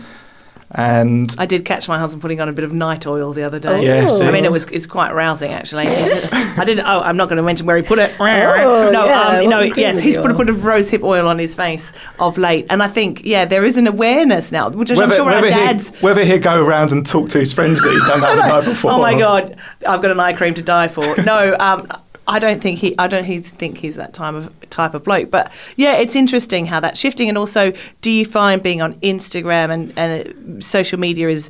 And 0.78 1.34
I 1.38 1.46
did 1.46 1.64
catch 1.64 1.88
my 1.88 1.98
husband 1.98 2.22
putting 2.22 2.42
on 2.42 2.50
a 2.50 2.54
bit 2.54 2.66
of 2.66 2.74
night 2.74 3.08
oil 3.08 3.32
the 3.32 3.44
other 3.44 3.60
day. 3.60 3.86
Yeah, 3.86 4.08
see. 4.08 4.26
I 4.26 4.32
mean, 4.32 4.44
it 4.44 4.52
was 4.52 4.66
it's 4.66 4.86
quite 4.86 5.14
rousing 5.14 5.54
actually. 5.54 5.88
I 5.88 6.64
didn't. 6.66 6.86
Oh, 6.86 7.00
I'm 7.00 7.16
not 7.16 7.30
going 7.30 7.38
to 7.38 7.44
mention 7.44 7.66
where 7.66 7.78
he 7.78 7.84
put 7.84 7.98
it. 7.98 8.14
Oh, 8.20 8.90
no, 8.92 9.06
yeah, 9.06 9.22
um, 9.22 9.50
no, 9.50 9.60
you 9.62 9.74
doing 9.74 9.88
yes, 9.88 10.02
he's 10.02 10.18
put 10.18 10.32
a 10.32 10.34
bit 10.34 10.50
of 10.50 10.58
rosehip 10.58 11.02
oil 11.02 11.30
on 11.30 11.40
his 11.40 11.56
face 11.56 11.94
of 12.20 12.38
late, 12.38 12.66
and 12.70 12.84
I 12.84 12.90
think 12.90 13.24
yeah, 13.24 13.46
there 13.46 13.64
is 13.64 13.78
an 13.78 13.88
awareness 13.88 14.52
now, 14.52 14.70
which 14.70 14.92
I'm 14.92 14.98
whether, 14.98 15.16
sure 15.16 15.32
our 15.32 15.42
dads. 15.42 15.98
he, 15.98 16.06
whether 16.06 16.26
he'll 16.26 16.40
go 16.40 16.62
around 16.66 16.92
and 16.92 17.06
talk 17.06 17.30
to 17.30 17.40
his 17.40 17.54
friends 17.54 17.82
that 17.82 17.92
he's 17.92 18.06
done 18.06 18.20
that 18.20 18.36
the 18.42 18.48
night 18.48 18.66
before. 18.66 18.92
Oh 18.92 19.02
my 19.02 19.18
god, 19.18 19.58
I've 19.88 20.02
got 20.02 20.12
an 20.12 20.20
eye 20.20 20.34
cream 20.34 20.56
to 20.56 20.62
die 20.62 20.90
for. 20.90 21.06
No, 21.24 21.56
um, 21.58 21.88
I 22.28 22.40
don't 22.40 22.62
think 22.62 22.80
he. 22.80 22.96
I 22.98 23.08
don't 23.08 23.26
he 23.26 23.40
think 23.40 23.78
he's 23.78 23.96
that 23.96 24.14
time 24.14 24.36
of 24.36 24.70
type 24.70 24.94
of 24.94 25.04
bloke. 25.04 25.30
But 25.32 25.52
yeah, 25.76 25.96
it's 25.98 26.16
interesting 26.16 26.66
how 26.66 26.80
that's 26.80 27.00
shifting. 27.00 27.30
And 27.30 27.38
also, 27.38 27.72
do 28.02 28.10
you 28.12 28.26
find 28.26 28.62
being 28.64 28.82
on 28.82 28.96
Instagram 28.96 29.70
and 29.72 29.94
and 29.98 30.64
social 30.64 31.00
media 31.00 31.30
is 31.30 31.50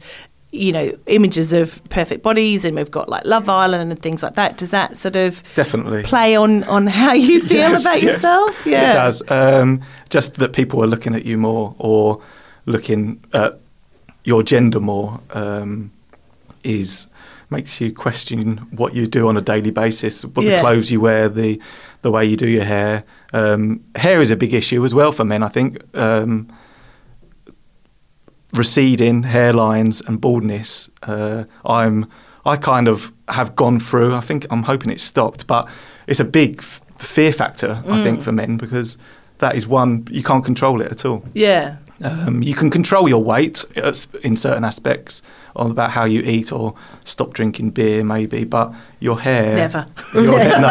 you 0.52 0.72
know 0.72 0.98
images 1.08 1.52
of 1.52 1.84
perfect 1.90 2.24
bodies 2.24 2.64
and 2.64 2.78
we've 2.78 2.90
got 2.92 3.10
like 3.10 3.26
Love 3.26 3.50
Island 3.50 3.92
and 3.92 4.02
things 4.02 4.24
like 4.24 4.36
that. 4.36 4.58
Does 4.58 4.70
that 4.72 4.96
sort 4.96 5.16
of 5.18 5.44
Definitely. 5.56 6.04
play 6.04 6.36
on 6.38 6.64
on 6.66 6.88
how 6.88 7.12
you 7.14 7.42
feel 7.46 7.58
Yes, 7.58 7.84
about 7.86 8.02
yes. 8.02 8.14
yourself? 8.14 8.66
Yeah, 8.66 8.92
It 8.92 8.94
does. 8.96 9.24
Um, 9.30 9.82
just 10.10 10.36
that 10.36 10.54
people 10.54 10.82
are 10.84 10.88
looking 10.88 11.14
at 11.14 11.26
you 11.26 11.38
more 11.38 11.76
or 11.78 12.22
looking 12.66 13.22
at 13.34 13.60
your 14.24 14.44
gender 14.44 14.80
more 14.80 15.20
um, 15.32 15.92
is 16.64 17.08
makes 17.56 17.80
you 17.82 17.94
question 17.94 18.58
what 18.72 18.94
you 18.94 19.08
do 19.08 19.28
on 19.28 19.38
a 19.38 19.42
daily 19.42 19.72
basis, 19.72 20.24
what 20.26 20.46
Yeah. 20.46 20.56
the 20.56 20.62
clothes 20.62 20.92
you 20.92 21.00
wear, 21.02 21.30
the 21.30 21.60
the 22.02 22.12
way 22.12 22.24
you 22.26 22.38
do 22.38 22.48
your 22.48 22.66
hair. 22.66 23.04
Um, 23.34 23.82
hair 23.96 24.22
is 24.22 24.32
a 24.32 24.36
big 24.36 24.54
issue 24.54 24.86
as 24.86 24.94
well 24.94 25.12
for 25.12 25.26
men, 25.26 25.42
I 25.44 25.48
think. 25.48 25.78
Um, 25.96 26.48
receding 28.54 29.24
hairlines 29.24 30.02
and 30.08 30.22
baldness. 30.22 30.90
Uh, 31.04 31.44
I'm 31.66 32.06
I 32.46 32.58
kind 32.58 32.88
of 32.88 33.12
have 33.28 33.56
gone 33.56 33.80
through. 33.80 34.14
I 34.16 34.22
think 34.22 34.46
I'm 34.52 34.64
hoping 34.64 34.92
it 34.92 35.00
stopped, 35.02 35.48
but 35.48 35.68
it's 36.08 36.20
a 36.20 36.24
big 36.26 36.60
f- 36.60 36.80
fear 37.00 37.34
factor 37.34 37.82
I 37.90 38.04
think 38.04 38.22
for 38.22 38.32
men 38.32 38.58
because 38.58 38.98
that 39.40 39.56
is 39.56 39.66
one 39.68 40.08
you 40.12 40.24
can't 40.24 40.46
control 40.46 40.82
it 40.82 40.92
at 40.92 41.06
all. 41.06 41.24
yeah. 41.34 41.78
Um, 42.04 42.44
you 42.44 42.54
can 42.56 42.70
control 42.70 43.08
your 43.08 43.24
weight 43.24 43.64
uh, 43.78 43.94
in 44.22 44.36
certain 44.36 44.64
aspects, 44.66 45.22
about 45.56 45.92
how 45.92 46.04
you 46.04 46.22
eat, 46.22 46.52
or 46.52 46.76
stop 47.06 47.34
drinking 47.34 47.70
beer, 47.72 48.04
maybe. 48.04 48.44
But 48.44 48.74
your 49.00 49.20
hair, 49.20 49.56
Never. 49.56 49.86
Your 50.14 50.38
hair, 50.40 50.60
no, 50.60 50.68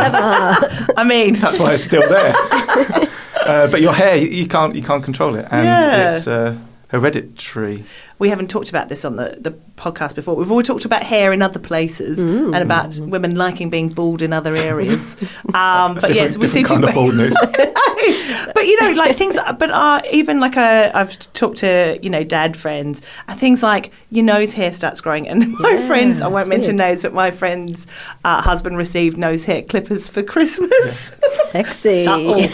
I 0.96 1.04
mean, 1.04 1.34
that's 1.40 1.58
why 1.58 1.72
it's 1.72 1.84
still 1.84 2.06
there. 2.08 2.34
uh, 3.46 3.68
but 3.70 3.80
your 3.80 3.92
hair, 3.94 4.16
you, 4.16 4.28
you 4.28 4.46
can't, 4.46 4.74
you 4.74 4.82
can't 4.82 5.02
control 5.02 5.34
it, 5.36 5.46
and 5.50 5.66
Yeah. 5.66 6.10
it's 6.10 6.26
uh, 6.28 6.56
hereditary. 6.88 7.84
we 8.18 8.28
haven't 8.28 8.48
talked 8.48 8.70
about 8.70 8.88
this 8.88 9.04
on 9.04 9.16
the, 9.16 9.36
the 9.40 9.50
podcast 9.76 10.14
before. 10.14 10.36
We've 10.36 10.50
always 10.50 10.66
talked 10.66 10.84
about 10.84 11.02
hair 11.02 11.32
in 11.32 11.42
other 11.42 11.58
places 11.58 12.18
and 12.20 12.54
about 12.56 12.98
women 13.00 13.34
liking 13.36 13.70
being 13.70 13.88
bald 13.88 14.22
in 14.22 14.32
other 14.32 14.54
areas. 14.54 15.16
Um, 15.54 15.94
but 15.94 16.08
different, 16.08 16.16
yes, 16.16 16.36
we 16.36 16.40
different 16.40 16.50
seem 16.50 16.64
kind 16.66 16.82
to. 16.82 16.88
of 16.88 16.94
baldness. 16.94 17.34
but 18.54 18.66
you 18.66 18.80
know, 18.82 18.90
like 18.96 19.16
things. 19.16 19.36
But 19.58 19.70
uh, 19.70 20.02
even 20.10 20.40
like 20.40 20.56
uh, 20.56 20.90
I've 20.92 21.16
talked 21.32 21.58
to 21.58 21.96
you 22.02 22.10
know 22.10 22.24
dad 22.24 22.56
friends 22.56 23.00
and 23.28 23.38
things 23.38 23.62
like 23.62 23.92
your 24.10 24.24
nose 24.24 24.52
hair 24.54 24.72
starts 24.72 25.00
growing, 25.00 25.28
and 25.28 25.52
my 25.60 25.70
Yeah, 25.70 25.86
friends 25.86 26.20
I 26.20 26.26
won't 26.26 26.48
mention 26.48 26.76
weird. 26.76 26.88
names, 26.88 27.02
but 27.02 27.14
my 27.14 27.30
friend's 27.30 27.86
uh, 28.24 28.42
husband 28.42 28.76
received 28.76 29.16
nose 29.16 29.44
hair 29.44 29.62
clippers 29.62 30.08
for 30.08 30.24
Christmas. 30.24 31.16
Sexy. 31.50 32.02
Subtle. 32.04 32.48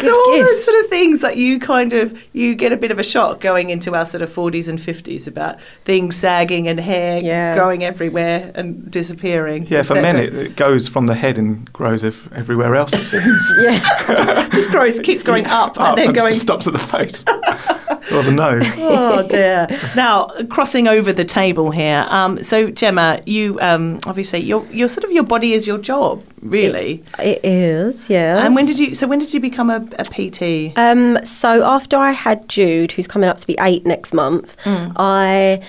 Good 0.00 0.04
so 0.04 0.12
all 0.12 0.38
those 0.38 0.64
sort 0.64 0.78
of 0.84 0.90
things 0.90 1.20
that 1.20 1.36
you 1.36 1.58
kind 1.60 1.92
of 1.92 2.20
you 2.32 2.54
get 2.54 2.72
a 2.72 2.76
bit 2.76 2.90
of 2.90 2.98
a 2.98 3.02
shock 3.02 3.40
going 3.40 3.70
into 3.70 3.94
our 3.94 4.06
sort 4.06 4.22
of 4.22 4.30
40s 4.30 4.68
and 4.68 4.78
50s 4.78 5.26
about 5.28 5.60
things 5.84 6.16
sagging 6.16 6.68
and 6.68 6.80
hair 6.80 7.20
Yeah. 7.22 7.54
growing 7.54 7.84
everywhere 7.84 8.50
and 8.54 8.90
disappearing. 8.90 9.66
Yeah, 9.68 9.82
for 9.82 9.94
men, 9.94 10.16
it, 10.16 10.34
it 10.34 10.56
goes 10.56 10.88
from 10.88 11.06
the 11.06 11.14
head 11.14 11.38
and 11.38 11.70
grows 11.72 12.04
ev- 12.04 12.28
everywhere 12.34 12.74
else. 12.76 12.92
It 12.94 13.02
seems. 13.04 13.54
Yeah. 13.60 14.48
just 14.52 14.70
grows 14.70 14.98
keeps 15.00 15.22
going 15.22 15.46
up, 15.46 15.78
Up 15.80 15.90
and 15.90 15.98
then 15.98 16.06
and 16.08 16.16
going 16.16 16.34
stops 16.34 16.66
at 16.66 16.72
the 16.72 16.78
face 16.78 17.24
or 18.12 18.22
the 18.22 18.32
nose. 18.32 18.64
oh 18.78 19.26
dear. 19.28 19.66
Now 19.94 20.26
crossing 20.48 20.88
over 20.88 21.12
the 21.12 21.24
table 21.24 21.70
here. 21.70 22.06
Um, 22.08 22.42
so 22.42 22.70
Gemma, 22.70 23.20
you 23.26 23.58
um, 23.60 23.98
obviously 24.06 24.40
your 24.40 24.64
your 24.66 24.88
sort 24.88 25.04
of 25.04 25.12
your 25.12 25.24
body 25.24 25.52
is 25.52 25.66
your 25.66 25.78
job, 25.78 26.22
really. 26.42 27.04
It 27.18 27.44
is, 27.44 28.08
yeah. 28.10 28.44
And 28.44 28.54
when 28.54 28.66
did 28.66 28.78
you? 28.78 28.94
So 28.94 29.06
when 29.06 29.18
did 29.18 29.32
you 29.34 29.40
become 29.40 29.70
a, 29.70 29.86
a 29.98 30.04
PT? 30.04 30.76
Um, 30.76 31.24
so 31.24 31.62
after 31.64 31.96
I 31.96 32.12
had 32.12 32.48
Jude, 32.48 32.92
who's 32.92 33.06
coming 33.06 33.28
up 33.28 33.38
to 33.38 33.46
be 33.46 33.56
eight 33.60 33.86
next 33.86 34.12
month, 34.12 34.56
I 34.66 35.62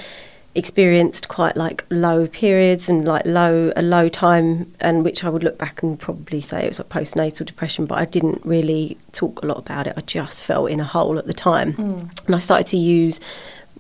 experienced 0.54 1.30
quite 1.30 1.56
like 1.56 1.86
low 1.90 2.28
periods 2.28 2.90
and 2.90 3.06
like 3.06 3.26
low 3.26 3.72
a 3.78 3.82
low 3.82 4.10
time 4.10 4.70
and 4.82 5.02
which 5.02 5.24
I 5.24 5.30
would 5.30 5.44
look 5.46 5.58
back 5.58 5.82
and 5.82 5.98
probably 5.98 6.42
say 6.42 6.66
it 6.66 6.68
was 6.68 6.80
like 6.80 6.90
postnatal 6.90 7.46
depression 7.46 7.86
but 7.86 7.98
I 7.98 8.04
didn't 8.04 8.42
really 8.44 8.98
talk 9.14 9.42
a 9.42 9.46
lot 9.46 9.60
about 9.60 9.88
it 9.88 9.94
I 9.96 10.02
just 10.02 10.44
felt 10.44 10.70
in 10.70 10.82
a 10.82 10.84
hole 10.84 11.18
at 11.18 11.26
the 11.26 11.34
time 11.34 11.76
and 12.26 12.36
I 12.36 12.40
started 12.40 12.68
to 12.68 12.78
use 12.78 13.22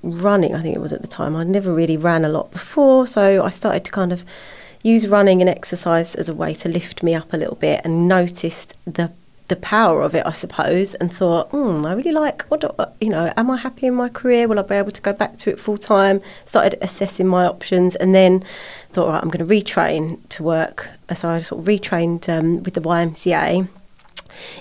running 0.01 0.55
I 0.55 0.61
think 0.61 0.73
it 0.73 0.79
was 0.79 0.93
at 0.93 1.01
the 1.01 1.09
time 1.09 1.35
I'd 1.35 1.47
never 1.47 1.73
really 1.73 1.97
ran 1.97 2.23
a 2.23 2.29
lot 2.29 2.51
before 2.51 3.05
so 3.05 3.43
I 3.43 3.49
started 3.49 3.83
to 3.83 3.91
kind 3.91 4.13
of 4.13 4.23
use 4.83 5.07
running 5.07 5.41
and 5.41 5.49
exercise 5.49 6.15
as 6.15 6.29
a 6.29 6.33
way 6.33 6.53
to 6.55 6.69
lift 6.69 7.03
me 7.03 7.13
up 7.15 7.33
a 7.33 7.37
little 7.37 7.55
bit 7.55 7.81
and 7.83 8.07
noticed 8.07 8.73
the 8.85 9.11
the 9.47 9.55
power 9.57 10.01
of 10.01 10.15
it, 10.15 10.25
I 10.25 10.31
suppose, 10.31 10.93
and 10.95 11.11
thought, 11.11 11.49
hmm, 11.49 11.85
I 11.85 11.91
really 11.91 12.13
like 12.13 12.43
what 12.43 12.61
do, 12.61 12.69
you 13.01 13.09
know. 13.09 13.33
Am 13.35 13.51
I 13.51 13.57
happy 13.57 13.85
in 13.85 13.93
my 13.95 14.07
career? 14.07 14.47
Will 14.47 14.57
I 14.57 14.61
be 14.61 14.75
able 14.75 14.91
to 14.91 15.01
go 15.01 15.11
back 15.11 15.35
to 15.39 15.49
it 15.49 15.59
full 15.59 15.77
time? 15.77 16.21
Started 16.45 16.77
assessing 16.81 17.27
my 17.27 17.45
options, 17.45 17.95
and 17.95 18.15
then 18.15 18.45
thought, 18.93 19.09
right, 19.09 19.21
I'm 19.21 19.29
going 19.29 19.45
to 19.45 19.53
retrain 19.53 20.19
to 20.29 20.43
work. 20.43 20.87
So 21.13 21.27
I 21.29 21.41
sort 21.41 21.59
of 21.59 21.67
retrained 21.67 22.29
um, 22.29 22.63
with 22.63 22.75
the 22.75 22.79
YMCA, 22.81 23.67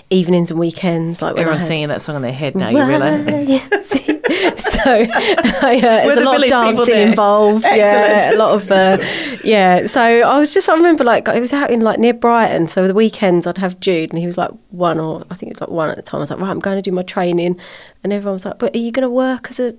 evenings 0.09 0.51
and 0.51 0.59
weekends. 0.59 1.21
Like 1.21 1.37
Everyone's 1.37 1.61
had- 1.61 1.67
singing 1.67 1.87
that 1.87 2.01
song 2.01 2.17
on 2.17 2.21
their 2.21 2.33
head 2.33 2.55
now. 2.55 2.67
You 2.67 2.83
realise? 2.85 4.09
so 4.57 4.81
I, 4.85 5.77
uh, 5.77 5.81
there's 5.81 6.17
a 6.17 6.19
the 6.21 6.25
lot 6.25 6.43
of 6.43 6.49
dancing 6.49 7.09
involved. 7.09 7.65
Yeah, 7.65 8.33
a 8.33 8.37
lot 8.37 8.55
of 8.55 8.71
uh, 8.71 8.97
yeah. 9.43 9.87
So 9.87 10.01
I 10.01 10.39
was 10.39 10.53
just 10.53 10.69
I 10.69 10.73
remember 10.73 11.03
like 11.03 11.27
it 11.27 11.39
was 11.39 11.53
out 11.53 11.71
in 11.71 11.81
like 11.81 11.99
near 11.99 12.13
Brighton. 12.13 12.67
So 12.67 12.87
the 12.87 12.93
weekends 12.93 13.45
I'd 13.45 13.57
have 13.57 13.79
Jude, 13.79 14.11
and 14.11 14.19
he 14.19 14.27
was 14.27 14.37
like 14.37 14.51
one 14.69 14.99
or 14.99 15.23
I 15.29 15.35
think 15.35 15.51
it 15.51 15.55
was 15.55 15.61
like 15.61 15.69
one 15.69 15.89
at 15.89 15.95
the 15.95 16.01
time. 16.01 16.19
I 16.19 16.21
was 16.21 16.31
like, 16.31 16.39
right, 16.39 16.49
I'm 16.49 16.59
going 16.59 16.77
to 16.77 16.81
do 16.81 16.93
my 16.93 17.03
training, 17.03 17.59
and 18.03 18.13
everyone 18.13 18.33
was 18.33 18.45
like, 18.45 18.59
but 18.59 18.75
are 18.75 18.79
you 18.79 18.91
going 18.91 19.05
to 19.05 19.09
work 19.09 19.47
as 19.49 19.59
a? 19.59 19.75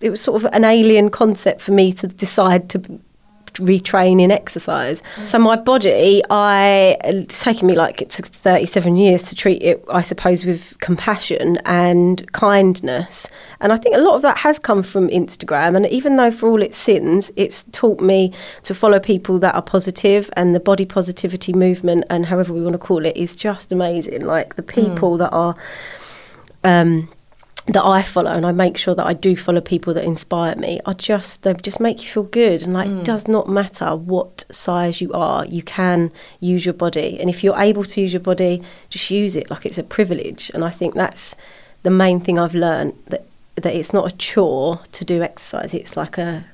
It 0.00 0.10
was 0.10 0.20
sort 0.20 0.42
of 0.42 0.50
an 0.52 0.64
alien 0.64 1.10
concept 1.10 1.60
for 1.60 1.72
me 1.72 1.92
to 1.92 2.08
decide 2.08 2.68
to 2.70 3.00
retrain 3.54 4.20
in 4.20 4.30
exercise. 4.30 5.02
So 5.28 5.38
my 5.38 5.56
body, 5.56 6.22
I 6.30 6.96
it's 7.04 7.42
taken 7.42 7.66
me 7.66 7.74
like 7.74 8.00
it's 8.02 8.20
37 8.20 8.96
years 8.96 9.22
to 9.22 9.34
treat 9.34 9.62
it, 9.62 9.84
I 9.90 10.00
suppose, 10.00 10.44
with 10.44 10.78
compassion 10.80 11.58
and 11.64 12.30
kindness. 12.32 13.28
And 13.60 13.72
I 13.72 13.76
think 13.76 13.96
a 13.96 14.00
lot 14.00 14.16
of 14.16 14.22
that 14.22 14.38
has 14.38 14.58
come 14.58 14.82
from 14.82 15.08
Instagram. 15.08 15.76
And 15.76 15.86
even 15.86 16.16
though 16.16 16.30
for 16.30 16.48
all 16.48 16.62
its 16.62 16.76
sins, 16.76 17.30
it's 17.36 17.64
taught 17.72 18.00
me 18.00 18.32
to 18.64 18.74
follow 18.74 18.98
people 18.98 19.38
that 19.40 19.54
are 19.54 19.62
positive 19.62 20.30
and 20.36 20.54
the 20.54 20.60
body 20.60 20.84
positivity 20.84 21.52
movement 21.52 22.04
and 22.10 22.26
however 22.26 22.52
we 22.52 22.62
want 22.62 22.74
to 22.74 22.78
call 22.78 23.04
it 23.04 23.16
is 23.16 23.36
just 23.36 23.72
amazing. 23.72 24.24
Like 24.24 24.56
the 24.56 24.62
people 24.62 25.16
that 25.18 25.30
are 25.30 25.56
um, 26.64 27.08
that 27.66 27.84
I 27.84 28.02
follow, 28.02 28.30
and 28.32 28.44
I 28.44 28.52
make 28.52 28.76
sure 28.76 28.94
that 28.94 29.06
I 29.06 29.12
do 29.12 29.36
follow 29.36 29.60
people 29.60 29.94
that 29.94 30.04
inspire 30.04 30.56
me, 30.56 30.80
are 30.84 30.94
just 30.94 31.42
they 31.44 31.54
just 31.54 31.78
make 31.78 32.02
you 32.02 32.08
feel 32.08 32.24
good. 32.24 32.62
And 32.62 32.74
like, 32.74 32.88
it 32.88 33.04
does 33.04 33.28
not 33.28 33.48
matter 33.48 33.94
what 33.94 34.44
size 34.50 35.00
you 35.00 35.12
are, 35.12 35.44
you 35.46 35.62
can 35.62 36.10
use 36.40 36.66
your 36.66 36.74
body, 36.74 37.18
and 37.20 37.30
if 37.30 37.44
you're 37.44 37.58
able 37.58 37.84
to 37.84 38.00
use 38.00 38.12
your 38.12 38.20
body, 38.20 38.62
just 38.90 39.10
use 39.10 39.36
it 39.36 39.50
like 39.50 39.64
it's 39.64 39.78
a 39.78 39.84
privilege. 39.84 40.50
And 40.54 40.64
I 40.64 40.70
think 40.70 40.94
that's 40.94 41.36
the 41.82 41.90
main 41.90 42.20
thing 42.20 42.38
I've 42.38 42.54
learned 42.54 42.94
that 43.08 43.26
that 43.56 43.74
it's 43.76 43.92
not 43.92 44.10
a 44.12 44.16
chore 44.16 44.80
to 44.92 45.04
do 45.04 45.22
exercise. 45.22 45.72
It's 45.74 45.96
like 45.96 46.18
a 46.18 46.44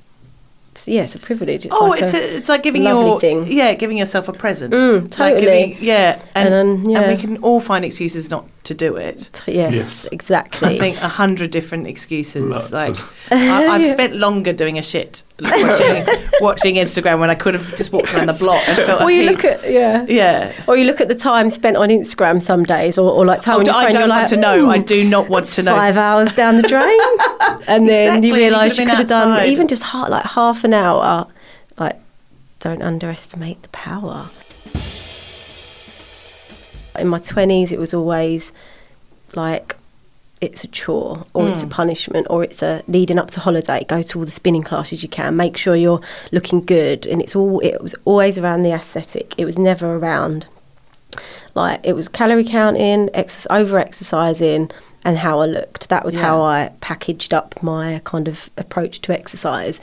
it's, 0.73 0.88
yeah, 0.88 1.03
it's 1.05 1.15
a 1.15 1.19
privilege. 1.19 1.65
It's 1.65 1.75
oh, 1.75 1.87
like 1.87 2.03
it's 2.03 2.15
a, 2.15 2.19
a, 2.19 2.37
it's 2.37 2.49
like 2.49 2.62
giving 2.62 2.83
your 2.83 3.19
thing. 3.19 3.47
yeah, 3.47 3.75
giving 3.75 3.97
yourself 3.97 4.29
a 4.29 4.33
present. 4.33 4.75
Mm, 4.75 5.03
Like 5.03 5.11
totally. 5.11 5.41
giving- 5.41 5.77
yeah, 5.81 6.21
and 6.35 6.53
And 6.55 6.85
then, 6.85 6.91
yeah. 6.91 7.00
and 7.00 7.12
we 7.12 7.21
can 7.21 7.43
all 7.43 7.61
find 7.61 7.85
excuses 7.85 8.31
not 8.31 8.45
to 8.69 8.75
do 8.75 8.97
it. 8.97 9.31
yes, 9.47 9.73
Yes. 9.73 10.05
exactly. 10.13 10.77
I 10.77 10.79
think 10.79 10.97
a 11.03 11.09
hundred 11.09 11.51
different 11.51 11.87
excuses. 11.87 12.43
Lots 12.45 12.71
like 12.73 12.91
of- 12.91 13.13
I, 13.33 13.67
I've 13.67 13.87
spent 13.89 14.15
longer 14.17 14.53
doing 14.53 14.79
a 14.79 14.83
shit 14.83 15.23
like, 15.41 15.63
watching, 15.63 16.07
watching 16.41 16.75
Instagram 16.77 17.19
when 17.21 17.31
I 17.31 17.35
could 17.35 17.55
have 17.55 17.75
just 17.77 17.93
walked 17.93 18.15
around 18.15 18.29
the 18.29 18.39
block 18.45 18.63
and 18.69 18.77
felt. 18.87 19.03
or 19.03 19.09
a 19.09 19.13
you 19.13 19.23
heap. 19.23 19.31
look 19.33 19.45
at 19.45 19.71
yeah. 19.71 20.07
yeah. 20.09 20.53
Or 20.67 20.77
you 20.77 20.85
look 20.85 21.01
at 21.01 21.09
the 21.09 21.15
time 21.15 21.51
spent 21.51 21.77
on 21.77 21.89
Instagram 21.89 22.41
some 22.41 22.65
days, 22.65 22.97
or, 22.99 23.11
or 23.11 23.27
like 23.27 23.41
time 23.43 23.57
Oh, 23.57 23.59
on 23.61 23.67
your 23.67 23.75
I 23.75 23.83
don't 23.91 23.93
you're 23.93 24.09
want 24.09 24.23
like, 24.23 24.29
to 24.31 24.37
know. 24.37 24.71
I 24.71 24.79
do 24.79 25.03
not 25.05 25.29
want 25.29 25.47
to 25.57 25.63
know. 25.63 25.75
Five 25.75 25.97
hours 25.97 26.35
down 26.35 26.57
the 26.63 26.69
drain, 26.69 27.63
and 27.69 27.89
then 27.89 28.19
Exactly, 28.25 28.29
you 28.29 28.35
you 28.35 28.41
realise 28.41 28.79
you 28.79 28.87
could 28.87 28.99
have 28.99 29.09
done 29.09 29.47
even 29.47 29.67
just 29.69 29.83
ha- 29.83 30.07
like 30.09 30.25
half 30.25 30.65
an 30.65 30.73
hour. 30.75 31.27
Like, 31.79 31.97
don't 32.61 32.83
underestimate 32.83 33.63
the 33.63 33.69
power. 33.71 34.29
In 36.99 37.09
my 37.09 37.19
twenties, 37.19 37.73
it 37.73 37.78
was 37.78 37.95
always 37.95 38.52
like 39.35 39.76
it's 40.40 40.62
a 40.62 40.69
chore 40.69 41.26
or 41.35 41.49
it's 41.49 41.64
a 41.64 41.67
mm. 41.67 41.71
punishment 41.71 42.26
or 42.31 42.45
it's 42.45 42.62
a 42.62 42.83
leading 42.87 43.19
up 43.19 43.31
to 43.33 43.40
holiday. 43.40 43.85
Go 43.88 44.02
to 44.02 44.19
all 44.19 44.25
the 44.25 44.31
spinning 44.31 44.62
classes 44.62 45.02
you 45.02 45.09
can. 45.09 45.37
Make 45.37 45.57
sure 45.57 45.75
you're 45.75 46.00
looking 46.31 46.61
good. 46.61 47.07
And 47.07 47.21
it's 47.21 47.35
all 47.35 47.59
it 47.61 47.83
was 47.83 47.95
always 48.05 48.38
around 48.38 48.62
the 48.62 48.73
aesthetic. 48.73 49.35
It 49.38 49.45
was 49.45 49.59
never 49.59 49.97
around 49.97 50.47
like 51.55 51.81
it 51.83 51.95
was 51.95 52.09
calorie 52.09 52.45
counting 52.45 53.11
ex- 53.14 53.47
over 53.50 53.78
exercising 53.78 54.71
and 55.05 55.19
how 55.19 55.40
I 55.40 55.47
looked. 55.47 55.88
That 55.88 56.05
was 56.05 56.17
how 56.17 56.43
I 56.43 56.73
packaged 56.81 57.35
up 57.35 57.61
my 57.62 58.00
kind 58.05 58.28
of 58.28 58.49
approach 58.57 59.00
to 59.02 59.12
exercise. 59.12 59.81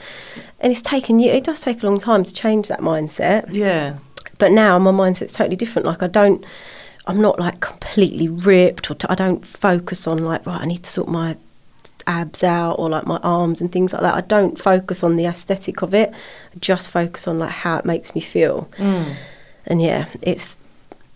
And 0.60 0.70
it's 0.72 0.82
taken 0.82 1.18
you 1.18 1.30
it 1.30 1.44
does 1.44 1.60
take 1.60 1.82
a 1.82 1.86
long 1.86 1.98
time 1.98 2.24
to 2.24 2.32
change 2.32 2.68
that 2.68 2.80
mindset. 2.80 3.48
Yeah. 3.50 3.98
but 4.38 4.52
now 4.52 4.78
my 4.78 4.90
mindset's 4.90 5.32
totally 5.32 5.56
different. 5.56 5.86
Like 5.86 6.02
I 6.02 6.06
don't, 6.06 6.44
I'm 7.06 7.20
not 7.20 7.38
like 7.38 7.60
completely 7.60 8.28
ripped, 8.28 8.90
or 8.90 8.94
t- 8.94 9.06
I 9.08 9.14
don't 9.14 9.44
focus 9.44 10.06
on 10.06 10.24
like 10.24 10.44
right. 10.46 10.60
I 10.60 10.66
need 10.66 10.82
to 10.84 10.90
sort 10.90 11.08
my 11.08 11.36
abs 12.08 12.42
out 12.44 12.74
or 12.74 12.88
like 12.88 13.06
my 13.06 13.18
arms 13.22 13.60
and 13.60 13.70
things 13.72 13.92
like 13.92 14.02
that. 14.02 14.14
I 14.14 14.20
don't 14.20 14.58
focus 14.60 15.02
on 15.02 15.16
the 15.16 15.24
aesthetic 15.26 15.82
of 15.82 15.92
it. 15.94 16.10
I 16.10 16.58
just 16.60 16.88
focus 16.90 17.26
on 17.28 17.38
like 17.38 17.50
how 17.50 17.76
it 17.78 17.84
makes 17.84 18.14
me 18.14 18.20
feel. 18.20 18.68
And 18.78 19.82
yeah, 19.82 20.06
it's 20.22 20.56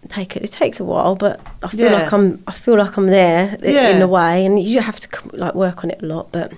take 0.09 0.37
it. 0.37 0.43
It 0.43 0.51
takes 0.53 0.81
a 0.81 0.85
while, 0.85 1.15
but 1.15 1.41
I 1.63 1.69
feel 1.69 1.91
Yeah. 1.91 2.03
like 2.03 2.13
I'm. 2.13 2.43
I 2.47 2.53
feel 2.53 2.77
like 2.77 2.97
I'm 2.97 3.07
there 3.07 3.57
Yeah. 3.63 3.89
in 3.91 4.03
a 4.03 4.09
way, 4.09 4.45
and 4.47 4.61
you 4.61 4.81
have 4.81 4.99
to 5.01 5.09
like 5.37 5.55
work 5.55 5.85
on 5.85 5.91
it 5.91 6.03
a 6.03 6.07
lot. 6.07 6.33
But 6.33 6.53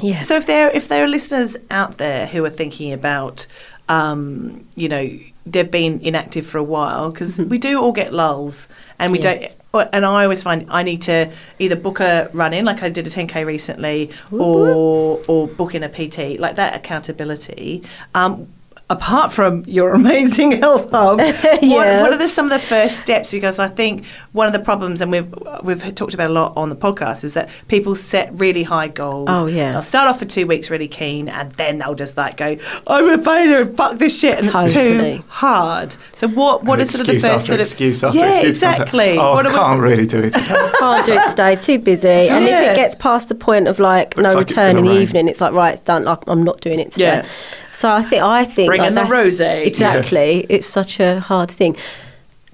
yeah, 0.00 0.22
So 0.22 0.36
if 0.36 0.46
there 0.46 0.70
if 0.70 0.88
there 0.88 1.04
are 1.04 1.08
listeners 1.08 1.56
out 1.70 1.98
there 1.98 2.26
who 2.26 2.44
are 2.44 2.50
thinking 2.50 2.92
about, 2.92 3.46
um, 3.88 4.64
you 4.74 4.88
know, 4.88 5.08
they've 5.46 5.70
been 5.70 6.00
inactive 6.00 6.46
for 6.46 6.58
a 6.58 6.62
while 6.62 7.10
because 7.10 7.38
we 7.38 7.58
do 7.58 7.80
all 7.80 7.92
get 7.92 8.12
lulls, 8.12 8.68
and 8.98 9.12
we 9.12 9.18
Mm-hmm. 9.18 9.42
Yes. 9.42 9.58
don't. 9.72 9.88
And 9.92 10.04
I 10.04 10.24
always 10.24 10.42
find 10.42 10.66
I 10.70 10.82
need 10.82 11.02
to 11.02 11.30
either 11.58 11.76
book 11.76 12.00
a 12.00 12.28
run 12.32 12.52
in, 12.52 12.64
like 12.64 12.82
I 12.82 12.88
did 12.88 13.06
a 13.06 13.10
10k 13.10 13.46
recently, 13.46 14.10
or 14.32 15.20
or 15.28 15.46
book 15.48 15.74
in 15.74 15.82
a 15.82 15.88
PT, 15.88 16.38
like 16.40 16.56
that 16.56 16.74
accountability. 16.74 17.82
Um, 18.14 18.48
apart 18.90 19.32
from 19.32 19.64
your 19.66 19.94
amazing 20.00 20.52
health 20.52 20.90
hub, 20.90 21.18
what, 21.20 21.62
Yes. 21.62 22.02
what 22.02 22.12
are 22.12 22.18
the, 22.18 22.28
some 22.28 22.44
of 22.46 22.50
the 22.52 22.58
first 22.58 22.98
steps? 22.98 23.30
Because 23.30 23.58
I 23.58 23.68
think 23.68 24.04
one 24.32 24.46
of 24.46 24.52
the 24.52 24.58
problems, 24.58 25.00
and 25.00 25.10
we've 25.10 25.32
we've 25.62 25.94
talked 25.94 26.12
about 26.12 26.28
a 26.30 26.32
lot 26.32 26.52
on 26.56 26.68
the 26.68 26.76
podcast, 26.76 27.24
is 27.24 27.34
that 27.34 27.48
people 27.68 27.94
set 27.94 28.28
really 28.34 28.64
high 28.64 28.88
goals. 28.88 29.28
Oh, 29.30 29.46
yeah. 29.46 29.72
They'll 29.72 29.82
start 29.82 30.08
off 30.08 30.18
for 30.18 30.24
two 30.26 30.46
weeks 30.46 30.68
really 30.70 30.88
keen, 30.88 31.28
and 31.28 31.52
then 31.52 31.78
they'll 31.78 31.94
just 31.94 32.16
like 32.16 32.36
go, 32.36 32.56
"I'm 32.86 33.08
a 33.08 33.22
failure, 33.22 33.64
fuck 33.64 33.98
this 33.98 34.18
shit," 34.18 34.44
and 34.44 34.48
it's 34.54 34.72
too 34.74 35.22
hard. 35.28 35.96
So 36.14 36.28
what 36.28 36.64
what 36.64 36.80
And 36.80 36.88
is 36.88 36.94
sort 36.94 37.08
of 37.08 37.14
the 37.14 37.20
first 37.20 37.24
after 37.26 37.38
sort 37.46 37.60
of 37.60 37.66
excuse 37.66 38.04
after 38.04 38.18
yeah 38.18 38.28
excuse 38.30 38.60
comes 38.60 38.62
out, 38.64 38.80
exactly? 38.80 39.18
Oh, 39.18 39.32
What 39.34 39.46
I 39.46 39.52
can't 39.52 39.80
really 39.80 40.06
do 40.06 40.20
it. 40.22 40.34
can't 40.78 41.06
do 41.06 41.12
it 41.14 41.28
today, 41.28 41.56
too 41.56 41.78
busy. 41.78 42.08
And 42.08 42.44
if 42.44 42.50
it 42.50 42.76
gets 42.76 42.94
past 42.96 43.28
the 43.28 43.34
point 43.34 43.68
of 43.68 43.78
like 43.78 44.16
Looks 44.16 44.34
no 44.34 44.40
like 44.40 44.48
return 44.48 44.76
in 44.78 44.84
the 44.84 44.90
rain. 44.90 45.02
evening, 45.02 45.28
it's 45.28 45.40
like 45.40 45.52
right, 45.52 45.74
it's 45.74 45.82
done. 45.84 46.04
Like, 46.04 46.18
I'm 46.26 46.42
not 46.42 46.60
doing 46.60 46.78
it 46.80 46.92
today. 46.92 47.04
Yeah. 47.04 47.26
So 47.72 47.90
I 47.90 48.02
think 48.02 48.22
I 48.22 48.44
think 48.44 48.66
Bring 48.68 48.80
like, 48.80 48.88
in 48.88 48.94
the 48.94 49.02
rosé. 49.02 49.66
Exactly, 49.66 50.46
it's 50.48 50.66
such 50.66 51.00
a 51.00 51.20
hard 51.20 51.50
thing. 51.50 51.76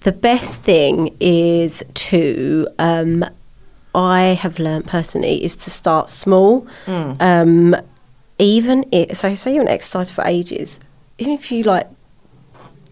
The 0.01 0.13
best 0.13 0.63
thing 0.63 1.17
is 1.21 1.85
to. 1.95 2.69
Um, 2.79 3.25
I 3.95 4.37
have 4.43 4.59
learned 4.59 4.87
personally 4.87 5.43
is 5.43 5.57
to 5.57 5.71
start 5.71 6.11
small. 6.11 6.67
Mm. 6.85 7.21
Um, 7.21 7.77
even 8.39 8.85
it, 8.93 9.17
so 9.17 9.35
say 9.35 9.53
you 9.53 9.61
haven't 9.61 9.73
exercised 9.73 10.13
for 10.13 10.23
ages, 10.25 10.79
even 11.19 11.33
if 11.33 11.51
you 11.51 11.63
like 11.63 11.89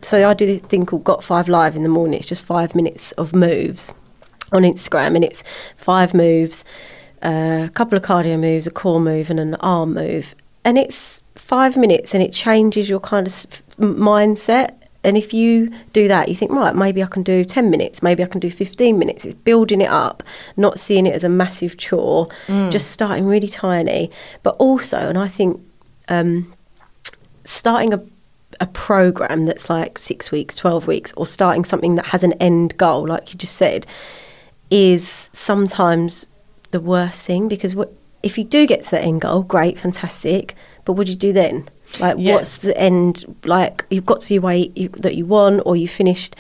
so 0.05 0.29
I 0.29 0.35
do 0.35 0.47
this 0.47 0.61
thing 0.61 0.87
called 0.87 1.05
Got 1.05 1.25
Five 1.25 1.49
Live 1.49 1.77
in 1.77 1.83
the 1.83 1.89
morning. 1.89 2.19
It's 2.19 2.27
just 2.27 2.45
five 2.45 2.75
minutes 2.75 3.13
of 3.13 3.35
moves 3.35 3.93
on 4.53 4.63
Instagram, 4.63 5.15
and 5.17 5.25
it's 5.25 5.43
five 5.77 6.15
moves, 6.15 6.65
uh, 7.23 7.65
a 7.67 7.71
couple 7.73 7.97
of 7.97 8.05
cardio 8.05 8.39
moves, 8.39 8.67
a 8.67 8.71
core 8.71 9.01
move, 9.01 9.31
and 9.31 9.41
an 9.41 9.55
arm 9.57 9.95
move, 9.95 10.35
and 10.65 10.79
it's 10.79 11.23
five 11.35 11.77
minutes, 11.77 12.15
and 12.15 12.23
it 12.23 12.33
changes 12.33 12.89
your 12.89 13.01
kind 13.01 13.27
of 13.27 13.33
s- 13.33 13.47
f- 13.51 13.63
m- 13.81 13.97
mindset. 13.97 14.75
And 15.03 15.19
if 15.19 15.35
you 15.35 15.71
do 15.93 16.09
that, 16.09 16.29
you 16.31 16.35
think, 16.35 16.51
right, 16.53 16.75
maybe 16.75 17.03
I 17.03 17.07
can 17.07 17.23
do 17.23 17.45
10 17.45 17.69
minutes, 17.71 18.03
maybe 18.03 18.23
I 18.25 18.27
can 18.27 18.41
do 18.41 18.51
15 18.51 18.99
minutes. 18.99 19.27
It's 19.27 19.35
building 19.35 19.83
it 19.83 19.91
up, 19.91 20.23
not 20.57 20.79
seeing 20.79 21.07
it 21.07 21.15
as 21.15 21.23
a 21.23 21.29
massive 21.29 21.77
chore, 21.77 22.29
just 22.71 22.91
starting 22.91 23.27
really 23.27 23.49
tiny. 23.49 24.11
But 24.43 24.57
also, 24.59 24.97
and 24.97 25.19
I 25.19 25.29
think 25.29 25.61
um, 26.09 26.53
starting 27.45 27.93
a 27.95 28.01
a 28.61 28.67
program 28.67 29.47
that's 29.47 29.69
like 29.69 29.99
six 29.99 30.31
weeks, 30.31 30.55
12 30.55 30.87
weeks, 30.87 31.13
or 31.17 31.27
starting 31.27 31.65
something 31.65 31.97
that 31.97 32.07
has 32.07 32.23
an 32.23 32.33
end 32.35 32.77
goal, 32.77 33.05
like 33.09 33.33
you 33.33 33.39
just 33.39 33.57
said, 33.57 33.85
is 34.71 35.29
sometimes 35.33 36.29
the 36.71 36.81
worst 36.81 37.23
thing 37.23 37.49
because 37.49 37.75
what, 37.75 37.93
if 38.23 38.39
you 38.39 38.45
do 38.45 38.65
get 38.67 38.83
to 38.85 38.91
that 38.93 39.03
end 39.03 39.21
goal, 39.23 39.43
great, 39.43 39.77
fantastic, 39.79 40.55
but 40.85 40.95
what 40.95 41.07
do 41.07 41.13
you 41.13 41.19
do 41.19 41.33
then? 41.33 41.69
Like, 42.01 42.17
Yeah. 42.19 42.35
what's 42.35 42.59
the 42.59 42.77
end? 42.79 43.25
Like, 43.45 43.85
you've 43.91 44.07
got 44.07 44.21
to 44.23 44.35
your 44.35 44.43
weight 44.43 44.77
you, 44.77 44.89
that 44.91 45.15
you 45.15 45.27
want, 45.27 45.63
or 45.65 45.77
you 45.77 45.87
finished 45.89 46.35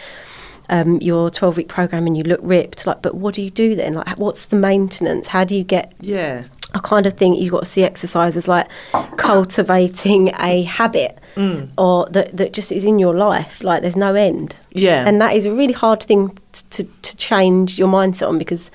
um, 0.68 0.98
your 1.00 1.30
12 1.30 1.56
week 1.58 1.68
program 1.68 2.06
and 2.06 2.16
you 2.16 2.24
look 2.24 2.40
ripped. 2.42 2.86
Like, 2.86 3.02
but 3.02 3.14
what 3.14 3.34
do 3.34 3.42
you 3.42 3.50
do 3.50 3.74
then? 3.74 3.94
Like, 3.94 4.18
what's 4.18 4.46
the 4.46 4.56
maintenance? 4.56 5.28
How 5.28 5.44
do 5.44 5.56
you 5.56 5.64
get 5.64 5.92
yeah. 6.00 6.44
I 6.74 6.80
kind 6.80 7.06
of 7.06 7.12
think 7.14 7.38
you've 7.38 7.52
got 7.52 7.60
to 7.60 7.66
see 7.66 7.84
exercise 7.84 8.36
as 8.36 8.48
like 8.48 8.68
cultivating 9.16 10.28
a 10.40 10.62
habit 10.62 11.18
Mm. 11.34 11.70
or 11.76 12.06
that, 12.10 12.36
that 12.36 12.52
just 12.52 12.70
is 12.70 12.84
in 12.84 13.00
your 13.00 13.12
life. 13.12 13.60
Like 13.64 13.82
there's 13.82 13.96
no 13.96 14.14
end. 14.14 14.54
Yeah. 14.70 15.04
And 15.04 15.20
that 15.20 15.34
is 15.34 15.44
a 15.44 15.50
really 15.52 15.72
hard 15.72 16.00
thing 16.00 16.38
to, 16.70 16.84
to 16.84 17.16
change 17.16 17.76
your 17.76 17.88
mindset 17.88 18.28
on 18.28 18.38
because 18.38 18.70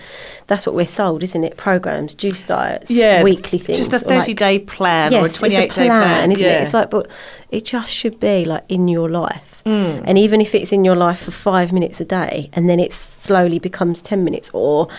that's 0.48 0.66
what 0.66 0.76
we're 0.76 0.86
sold, 0.86 1.24
isn't 1.24 1.42
it? 1.46 1.56
Programs, 1.56 2.14
juice 2.14 2.44
diets, 2.44 2.92
yeah, 2.92 3.24
weekly 3.24 3.60
things. 3.60 3.78
Just 3.78 3.94
a 3.94 3.96
or 3.96 4.00
like- 4.00 4.08
thirty-day 4.10 4.60
plan 4.60 5.14
or 5.14 5.20
a 5.20 5.22
Yes, 5.22 5.36
twenty-eight 5.38 5.64
it's 5.70 5.78
a 5.78 5.80
day 5.80 5.88
plan, 5.88 6.02
plan, 6.04 6.32
isn't 6.34 6.44
yeah. 6.44 6.60
it? 6.60 6.64
It's 6.64 6.74
like, 6.74 6.90
but 6.90 7.08
it 7.50 7.64
just 7.64 7.94
should 7.94 8.20
be 8.20 8.44
like 8.44 8.66
in 8.68 8.90
your 8.90 9.10
life, 9.10 9.62
Mm. 9.66 10.04
and 10.06 10.18
even 10.18 10.42
if 10.42 10.54
it's 10.54 10.74
in 10.74 10.84
your 10.84 10.98
life 10.98 11.22
for 11.24 11.32
five 11.32 11.72
minutes 11.72 12.02
a 12.02 12.06
day, 12.06 12.50
and 12.52 12.70
then 12.70 12.82
it 12.82 12.92
slowly 12.92 13.60
becomes 13.60 14.02
ten 14.02 14.26
minutes, 14.26 14.50
or 14.54 14.90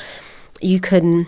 you 0.62 0.80
can 0.80 1.26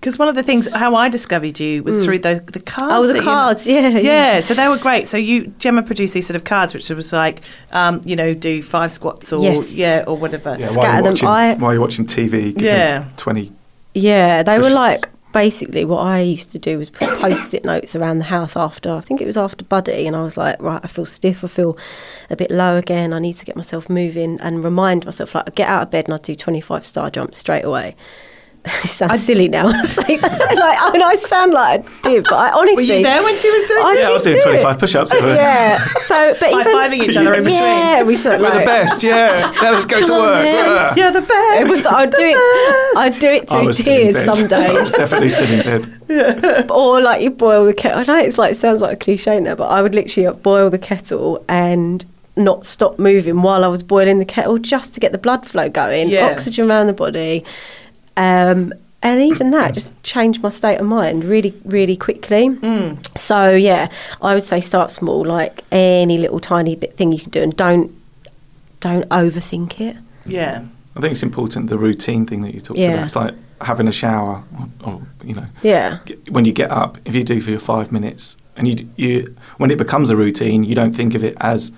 Because 0.00 0.16
one 0.18 0.28
of 0.28 0.36
the 0.36 0.42
things 0.44 0.72
how 0.72 0.94
I 0.94 1.08
discovered 1.08 1.58
you 1.58 1.82
was 1.82 2.04
through 2.04 2.20
the 2.20 2.42
the 2.52 2.60
cards. 2.60 2.92
Oh, 2.94 3.06
the 3.06 3.14
that 3.14 3.18
you- 3.18 3.24
cards, 3.24 3.66
yeah, 3.66 3.88
yeah, 3.88 3.98
yeah. 3.98 4.40
So 4.40 4.54
they 4.54 4.68
were 4.68 4.78
great. 4.78 5.08
So 5.08 5.16
you 5.16 5.48
Gemma 5.58 5.82
produced 5.82 6.14
these 6.14 6.26
sort 6.26 6.36
of 6.36 6.44
cards, 6.44 6.72
which 6.72 6.88
was 6.90 7.12
like, 7.12 7.40
um, 7.72 8.00
you 8.04 8.14
know, 8.14 8.32
do 8.32 8.62
five 8.62 8.92
squats 8.92 9.32
or 9.32 9.42
Yes. 9.42 9.72
yeah 9.72 10.04
or 10.06 10.16
whatever. 10.16 10.56
Yeah, 10.58 10.68
Scatter 10.68 10.78
while 11.02 11.02
you're 11.04 11.12
them. 11.14 11.28
I- 11.28 11.54
while 11.54 11.72
you're 11.72 11.80
watching 11.80 12.06
TV, 12.06 12.52
give 12.54 12.62
Yeah. 12.62 13.04
20. 13.16 13.50
Yeah, 13.94 14.42
they 14.44 14.58
were 14.58 14.64
push-ups. 14.70 14.74
like 14.74 15.00
basically 15.32 15.84
what 15.84 15.98
I 16.00 16.20
used 16.20 16.50
to 16.52 16.58
do 16.58 16.78
was 16.78 16.88
put 16.90 17.08
post-it 17.18 17.64
notes 17.64 17.94
around 17.94 18.18
the 18.18 18.24
house 18.24 18.56
after 18.56 18.90
I 18.92 19.00
think 19.00 19.20
it 19.20 19.26
was 19.26 19.36
after 19.36 19.64
Buddy, 19.64 20.06
and 20.06 20.14
I 20.16 20.22
was 20.22 20.36
like, 20.36 20.56
right, 20.62 20.80
I 20.82 20.86
feel 20.86 21.04
stiff, 21.06 21.42
I 21.44 21.48
feel 21.48 21.76
a 22.30 22.36
bit 22.36 22.50
low 22.50 22.76
again. 22.76 23.12
I 23.12 23.18
need 23.18 23.34
to 23.38 23.44
get 23.44 23.56
myself 23.56 23.90
moving 23.90 24.38
and 24.40 24.62
remind 24.62 25.04
myself 25.04 25.34
like 25.34 25.44
I 25.48 25.50
get 25.50 25.68
out 25.68 25.82
of 25.82 25.90
bed 25.90 26.04
and 26.06 26.14
I 26.14 26.18
do 26.18 26.34
twenty-five 26.34 26.86
star 26.86 27.10
jumps 27.10 27.36
straight 27.38 27.64
away. 27.64 27.96
it 28.84 28.88
sounds 28.88 29.24
silly 29.24 29.48
now 29.48 29.66
I 29.68 29.72
like, 29.72 30.78
I 30.80 30.90
mean, 30.92 31.02
I 31.02 31.14
sound 31.16 31.52
like 31.52 31.80
I 32.04 32.08
did, 32.08 32.24
but 32.24 32.34
I 32.34 32.50
honestly. 32.52 32.86
Were 32.86 32.94
you 32.98 33.02
there 33.02 33.22
when 33.22 33.36
she 33.36 33.50
was 33.50 33.64
doing 33.64 33.84
I? 33.84 33.96
Yeah, 34.00 34.08
I 34.08 34.12
was 34.12 34.22
doing 34.22 34.36
do 34.36 34.40
it. 34.50 34.62
25 34.62 34.78
push-ups. 34.78 35.12
Yeah. 35.14 35.84
So, 36.06 36.34
but 36.40 36.50
even 36.50 36.62
High-fiving 36.64 37.02
each 37.08 37.16
other 37.16 37.34
in 37.34 37.44
between. 37.44 37.60
Yeah, 37.62 38.02
we 38.02 38.16
sort 38.16 38.36
of 38.36 38.40
We're 38.42 38.58
the 38.60 38.64
best, 38.66 39.02
yeah. 39.02 39.52
Now 39.62 39.72
let's 39.72 39.84
go 39.86 40.00
to 40.00 40.06
Come 40.06 40.14
on, 40.20 40.20
work. 40.28 40.44
Yeah. 40.46 40.64
Ah. 40.66 40.94
You're 40.96 41.10
the 41.12 41.20
best. 41.20 41.60
It 41.60 41.68
was, 41.68 41.86
I'd 41.86 42.10
do 42.10 42.16
it. 42.22 42.96
I'd 42.98 43.12
do 43.20 43.28
it 43.28 43.42
I 43.50 43.56
through 43.56 43.66
was 43.66 43.78
tears 43.78 44.14
bed. 44.14 44.26
some 44.26 44.38
I 44.52 44.72
was 44.72 44.92
days, 44.92 44.92
definitely 44.92 45.28
still 45.30 45.74
in 45.76 45.82
bed. 45.82 46.70
or 46.70 47.00
like 47.00 47.22
you 47.22 47.30
boil 47.30 47.64
the 47.64 47.74
kettle. 47.74 48.00
I 48.00 48.04
know 48.04 48.18
it's 48.24 48.38
like 48.38 48.52
it 48.52 48.56
sounds 48.56 48.82
like 48.82 48.94
a 48.94 48.96
cliche 48.96 49.40
now, 49.40 49.54
but 49.54 49.66
I 49.68 49.82
would 49.82 49.94
literally 49.94 50.36
boil 50.40 50.70
the 50.70 50.78
kettle 50.78 51.44
and 51.48 52.04
not 52.36 52.64
stop 52.64 52.98
moving 53.00 53.42
while 53.42 53.64
I 53.64 53.68
was 53.68 53.82
boiling 53.82 54.20
the 54.20 54.24
kettle 54.24 54.58
just 54.58 54.94
to 54.94 55.00
get 55.00 55.10
the 55.12 55.18
blood 55.18 55.44
flow 55.44 55.68
going, 55.68 56.08
Yeah. 56.08 56.26
oxygen 56.30 56.70
around 56.70 56.86
the 56.86 56.92
body, 56.92 57.44
um, 58.18 58.74
and 59.02 59.22
even 59.22 59.50
that 59.52 59.74
just 59.74 60.02
changed 60.02 60.42
my 60.42 60.48
state 60.48 60.78
of 60.80 60.86
mind 60.86 61.24
really, 61.24 61.54
really 61.64 61.96
quickly. 61.96 62.48
Mm. 62.48 62.98
So 63.18 63.50
yeah, 63.52 63.90
I 64.20 64.34
would 64.34 64.42
say 64.42 64.60
start 64.60 64.90
small, 64.90 65.24
like 65.24 65.62
any 65.70 66.18
little 66.18 66.40
tiny 66.40 66.74
bit 66.76 66.96
thing 66.96 67.12
you 67.12 67.20
can 67.20 67.30
do, 67.30 67.42
and 67.42 67.56
don't 67.56 67.92
don't 68.80 69.08
overthink 69.10 69.80
it. 69.80 69.96
Yeah. 70.26 70.64
I 70.96 71.00
think 71.00 71.12
it's 71.12 71.22
important 71.22 71.70
the 71.70 71.78
routine 71.78 72.26
thing 72.26 72.42
that 72.42 72.54
you 72.54 72.60
talked 72.60 72.78
Yeah. 72.80 72.88
about. 72.94 73.04
It's 73.04 73.16
like 73.16 73.34
having 73.60 73.86
a 73.88 73.92
shower, 73.92 74.42
or, 74.58 74.68
or 74.92 75.02
you 75.24 75.34
know, 75.34 75.46
Yeah. 75.62 75.98
get- 76.04 76.30
when 76.32 76.44
you 76.44 76.52
get 76.52 76.70
up, 76.70 76.98
if 77.04 77.14
you 77.14 77.22
do 77.24 77.40
for 77.40 77.50
your 77.50 77.60
five 77.60 77.92
minutes, 77.92 78.36
and 78.56 78.66
you 78.66 78.88
you 78.96 79.36
when 79.58 79.70
it 79.70 79.78
becomes 79.78 80.10
a 80.10 80.16
routine, 80.16 80.64
you 80.64 80.74
don't 80.74 80.94
think 80.96 81.14
of 81.14 81.22
it 81.22 81.36
as 81.40 81.70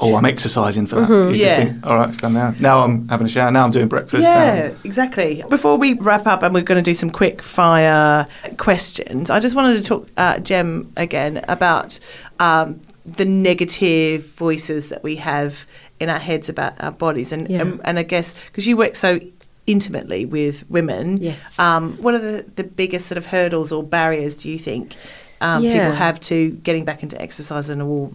oh 0.00 0.16
I'm 0.16 0.24
exercising 0.24 0.86
for 0.86 0.96
that. 1.00 1.08
You 1.10 1.28
Yeah. 1.30 1.44
just 1.44 1.56
think 1.56 1.86
all 1.86 1.96
right, 1.96 2.08
it's 2.08 2.18
done 2.18 2.32
now. 2.34 2.54
Now 2.60 2.84
I'm 2.84 3.08
having 3.08 3.26
a 3.26 3.30
shower. 3.30 3.50
Now 3.50 3.64
I'm 3.64 3.70
doing 3.70 3.88
breakfast. 3.88 4.22
Yeah, 4.22 4.68
now- 4.70 4.76
exactly. 4.84 5.42
Before 5.48 5.76
we 5.76 5.94
wrap 5.94 6.26
up, 6.26 6.42
and 6.42 6.52
we're 6.54 6.62
going 6.62 6.82
to 6.82 6.90
do 6.90 6.94
some 6.94 7.10
quick 7.10 7.42
fire 7.42 8.26
questions, 8.58 9.30
I 9.30 9.40
just 9.40 9.54
wanted 9.56 9.76
to 9.76 9.82
talk, 9.82 10.08
uh, 10.16 10.38
Jem, 10.38 10.92
again 10.96 11.42
about 11.48 11.98
um, 12.40 12.80
the 13.04 13.24
negative 13.24 14.26
voices 14.34 14.88
that 14.88 15.02
we 15.02 15.16
have 15.16 15.66
in 16.00 16.08
our 16.10 16.18
heads 16.18 16.48
about 16.48 16.72
our 16.80 16.92
bodies. 16.92 17.32
And, 17.32 17.48
Yeah. 17.48 17.60
and, 17.62 17.80
and 17.84 17.98
I 17.98 18.02
guess 18.02 18.34
because 18.46 18.66
you 18.66 18.76
work 18.76 18.96
so 18.96 19.20
intimately 19.66 20.24
with 20.26 20.68
women, 20.70 21.16
Yes. 21.18 21.58
um, 21.58 21.96
what 22.02 22.14
are 22.14 22.18
the, 22.18 22.44
the 22.56 22.64
biggest 22.64 23.06
sort 23.06 23.18
of 23.18 23.26
hurdles 23.26 23.72
or 23.72 23.82
barriers 23.82 24.36
do 24.36 24.48
you 24.50 24.58
think 24.58 24.94
um, 25.40 25.62
Yeah. 25.62 25.72
people 25.72 25.92
have 25.96 26.20
to 26.20 26.50
getting 26.62 26.84
back 26.84 27.02
into 27.02 27.20
exercise 27.20 27.68
and 27.68 27.82
all 27.82 28.12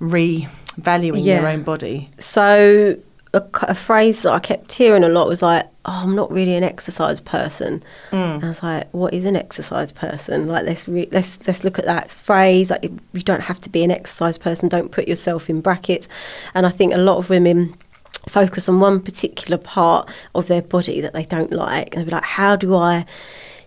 revaluing 0.00 1.24
Yeah. 1.24 1.40
their 1.40 1.50
own 1.50 1.62
body? 1.62 2.10
So 2.18 2.96
a 3.34 3.74
phrase 3.74 4.22
that 4.22 4.32
I 4.32 4.38
kept 4.38 4.72
hearing 4.72 5.04
a 5.04 5.08
lot 5.08 5.28
was 5.28 5.42
like, 5.42 5.66
"Oh, 5.84 6.00
I'm 6.02 6.16
not 6.16 6.32
really 6.32 6.54
an 6.54 6.64
exercise 6.64 7.20
person." 7.20 7.82
Mm. 8.10 8.34
And 8.36 8.44
I 8.44 8.48
was 8.48 8.62
like, 8.62 8.88
"What 8.92 9.12
is 9.12 9.24
an 9.26 9.36
exercise 9.36 9.92
person?" 9.92 10.48
Like 10.48 10.64
let's 10.64 10.88
re- 10.88 11.08
let's 11.12 11.46
let's 11.46 11.62
look 11.62 11.78
at 11.78 11.84
that 11.84 12.10
phrase. 12.10 12.70
Like 12.70 12.90
you 13.12 13.22
don't 13.22 13.42
have 13.42 13.60
to 13.60 13.70
be 13.70 13.84
an 13.84 13.90
exercise 13.90 14.38
person. 14.38 14.68
Don't 14.70 14.90
put 14.90 15.06
yourself 15.06 15.50
in 15.50 15.60
brackets. 15.60 16.08
And 16.54 16.66
I 16.66 16.70
think 16.70 16.94
a 16.94 16.98
lot 16.98 17.18
of 17.18 17.28
women 17.28 17.74
focus 18.28 18.68
on 18.68 18.80
one 18.80 19.00
particular 19.00 19.58
part 19.58 20.08
of 20.34 20.48
their 20.48 20.62
body 20.62 21.00
that 21.02 21.12
they 21.12 21.24
don't 21.24 21.52
like, 21.52 21.94
and 21.96 22.06
be 22.06 22.10
like, 22.10 22.24
"How 22.24 22.56
do 22.56 22.74
I?" 22.74 23.04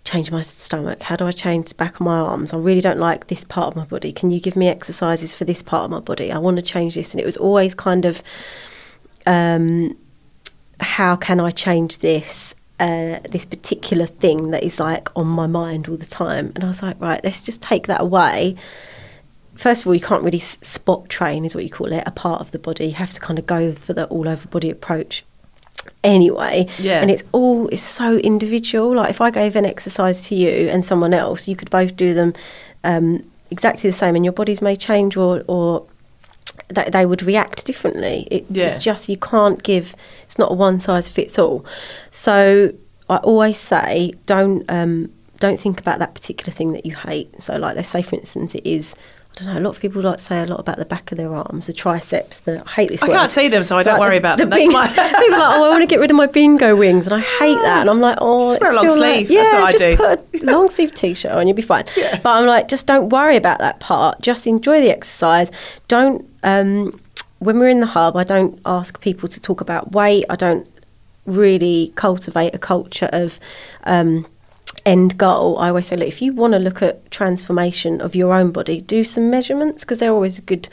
Change 0.04 0.32
my 0.32 0.42
stomach? 0.42 1.04
How 1.04 1.16
do 1.16 1.26
I 1.26 1.32
change 1.32 1.70
the 1.70 1.76
back 1.76 1.96
of 1.96 2.02
my 2.02 2.18
arms? 2.18 2.54
I 2.54 2.58
really 2.58 2.82
don't 2.82 3.00
like 3.00 3.28
this 3.28 3.44
part 3.44 3.68
of 3.68 3.76
my 3.76 3.86
body. 3.86 4.12
Can 4.12 4.32
you 4.32 4.40
give 4.40 4.56
me 4.56 4.68
exercises 4.68 5.34
for 5.34 5.46
this 5.46 5.62
part 5.62 5.86
of 5.86 5.92
my 5.92 6.00
body? 6.00 6.32
I 6.32 6.38
want 6.38 6.58
to 6.58 6.64
change 6.64 6.96
this. 6.96 7.14
And 7.14 7.22
it 7.22 7.26
was 7.26 7.38
always 7.38 7.76
kind 7.76 8.06
of, 8.06 8.24
um, 9.26 9.96
how 10.80 11.16
can 11.16 11.40
I 11.40 11.52
change 11.52 12.00
this? 12.00 12.56
Uh, 12.80 13.20
this 13.30 13.46
particular 13.46 14.08
thing 14.08 14.50
that 14.50 14.64
is 14.64 14.80
like 14.80 15.16
on 15.16 15.28
my 15.28 15.46
mind 15.46 15.88
all 15.88 15.98
the 15.98 16.06
time. 16.06 16.52
And 16.56 16.64
I 16.64 16.68
was 16.68 16.82
like, 16.82 17.00
right, 17.00 17.24
let's 17.24 17.44
just 17.44 17.62
take 17.62 17.86
that 17.86 18.02
away. 18.02 18.56
First 19.54 19.84
of 19.84 19.88
all, 19.88 19.94
you 19.94 20.02
can't 20.02 20.24
really 20.24 20.40
spot 20.40 21.08
train, 21.08 21.46
is 21.46 21.54
what 21.54 21.64
you 21.64 21.70
call 21.70 21.94
it, 21.94 22.02
a 22.08 22.12
part 22.12 22.42
of 22.42 22.50
the 22.50 22.58
body. 22.58 22.88
You 22.88 22.94
have 22.94 23.14
to 23.14 23.20
kind 23.20 23.38
of 23.38 23.46
go 23.46 23.72
for 23.72 23.94
the 23.94 24.08
all 24.08 24.28
over 24.28 24.48
body 24.48 24.72
approach 24.72 25.24
anyway. 26.04 26.67
Yeah. 26.80 27.02
And 27.02 27.12
it's 27.12 27.24
all 27.32 27.67
it's 27.70 27.82
so 27.82 28.17
individual. 28.17 28.96
Like 28.96 29.10
if 29.10 29.22
I 29.22 29.32
gave 29.32 29.56
an 29.56 29.65
exercise 29.65 30.28
to 30.28 30.36
you 30.36 30.67
and 30.70 30.86
someone 30.86 31.13
else, 31.13 31.48
you 31.48 31.56
could 31.56 31.70
both 31.70 31.96
do 31.96 32.13
them 32.13 32.34
um, 32.84 33.24
exactly 33.50 33.89
the 33.89 33.96
same, 33.96 34.15
and 34.15 34.26
your 34.26 34.34
bodies 34.34 34.62
may 34.62 34.76
change 34.76 35.17
or 35.17 35.44
or 35.48 35.86
that 36.67 36.91
they 36.91 37.06
would 37.06 37.24
react 37.24 37.65
differently. 37.65 38.28
It, 38.32 38.46
Yeah. 38.50 38.65
It's 38.65 38.84
just 38.84 39.10
you 39.10 39.17
can't 39.17 39.62
give. 39.63 39.96
It's 40.24 40.38
not 40.38 40.52
a 40.52 40.56
one 40.56 40.80
size 40.82 41.10
fits 41.10 41.38
all. 41.38 41.65
So 42.10 42.74
I 43.10 43.17
always 43.17 43.58
say 43.58 44.13
don't 44.26 44.70
um, 44.70 45.12
don't 45.39 45.60
think 45.60 45.80
about 45.80 46.00
that 46.00 46.13
particular 46.13 46.52
thing 46.52 46.72
that 46.74 46.86
you 46.86 46.96
hate. 46.96 47.41
So 47.41 47.58
like 47.58 47.76
let's 47.76 47.89
say 47.89 48.02
for 48.02 48.15
instance 48.15 48.56
it 48.56 48.65
is. 48.65 48.96
I 49.39 49.44
don't 49.46 49.54
know. 49.54 49.60
A 49.60 49.63
lot 49.63 49.70
of 49.76 49.82
people 49.82 50.02
like 50.02 50.17
to 50.17 50.22
say 50.26 50.41
a 50.41 50.46
lot 50.46 50.60
about 50.60 50.78
the 50.78 50.84
back 50.86 51.12
of 51.12 51.17
their 51.17 51.34
arms, 51.34 51.67
the 51.67 51.74
triceps. 51.74 52.39
The 52.39 52.62
I 52.67 52.70
hate 52.72 52.89
this. 52.89 53.02
I 53.02 53.08
word. 53.08 53.13
can't 53.15 53.32
see 53.32 53.48
them, 53.48 53.63
so 53.63 53.78
I 53.78 53.84
don't 53.84 53.98
Like 54.00 54.10
worry 54.10 54.15
the- 54.20 54.20
about 54.20 54.38
the 54.38 54.44
them. 54.46 54.50
That's 54.50 54.62
bing- 54.63 54.72
my- 54.74 54.88
people 55.20 55.36
are 55.36 55.39
like, 55.39 55.58
oh, 55.60 55.65
I 55.65 55.70
want 55.70 55.82
to 55.84 55.88
get 55.88 56.00
rid 56.00 56.12
of 56.12 56.17
my 56.17 56.26
bingo 56.28 56.76
wings, 56.76 57.08
and 57.08 57.13
I 57.15 57.22
hate 57.22 57.56
that. 57.62 57.82
And 57.82 57.89
I'm 57.89 58.02
like, 58.02 58.17
oh, 58.20 58.52
Just 58.58 58.62
wear 58.62 58.72
a 58.72 58.76
long 58.76 58.88
like- 58.88 58.98
sleeve. 58.98 59.28
That's 59.30 59.54
yeah, 59.54 59.54
what 59.62 59.63
I 59.63 59.72
just 59.72 59.84
do. 59.84 59.98
put 59.98 60.41
a 60.44 60.46
long 60.46 60.70
sleeve 60.70 60.94
t-shirt 60.94 61.32
on, 61.32 61.48
you'll 61.48 61.56
be 61.56 61.62
fine. 61.62 61.86
But 62.24 62.26
I'm 62.28 62.46
like, 62.46 62.67
just 62.67 62.88
don't 62.88 63.10
worry 63.10 63.38
about 63.38 63.60
that 63.60 63.80
part. 63.80 64.22
Just 64.22 64.48
enjoy 64.48 64.82
the 64.82 64.89
exercise. 64.91 65.50
Don't. 65.88 66.28
Um, 66.44 67.00
when 67.39 67.58
we're 67.58 67.70
in 67.70 67.80
the 67.80 67.88
hub, 67.88 68.15
I 68.17 68.24
don't 68.24 68.60
ask 68.65 69.00
people 69.02 69.28
to 69.30 69.39
talk 69.39 69.62
about 69.62 69.94
weight. 69.94 70.26
I 70.30 70.36
don't 70.36 70.67
really 71.26 71.94
cultivate 71.96 72.54
a 72.54 72.60
culture 72.60 73.10
of. 73.13 73.39
Um, 73.86 74.28
end 74.86 75.17
goal, 75.17 75.58
I 75.60 75.70
always 75.70 75.88
say, 75.88 75.96
look, 75.96 76.08
if 76.08 76.22
you 76.22 76.34
want 76.34 76.54
to 76.54 76.60
look 76.60 76.82
at 76.82 77.10
transformation 77.12 78.02
of 78.02 78.15
your 78.15 78.34
own 78.34 78.52
body, 78.52 78.82
do 78.82 79.04
some 79.04 79.30
measurements 79.30 79.84
because 79.84 80.00
they're 80.00 80.12
always 80.13 80.39
a 80.39 80.41
good 80.41 80.67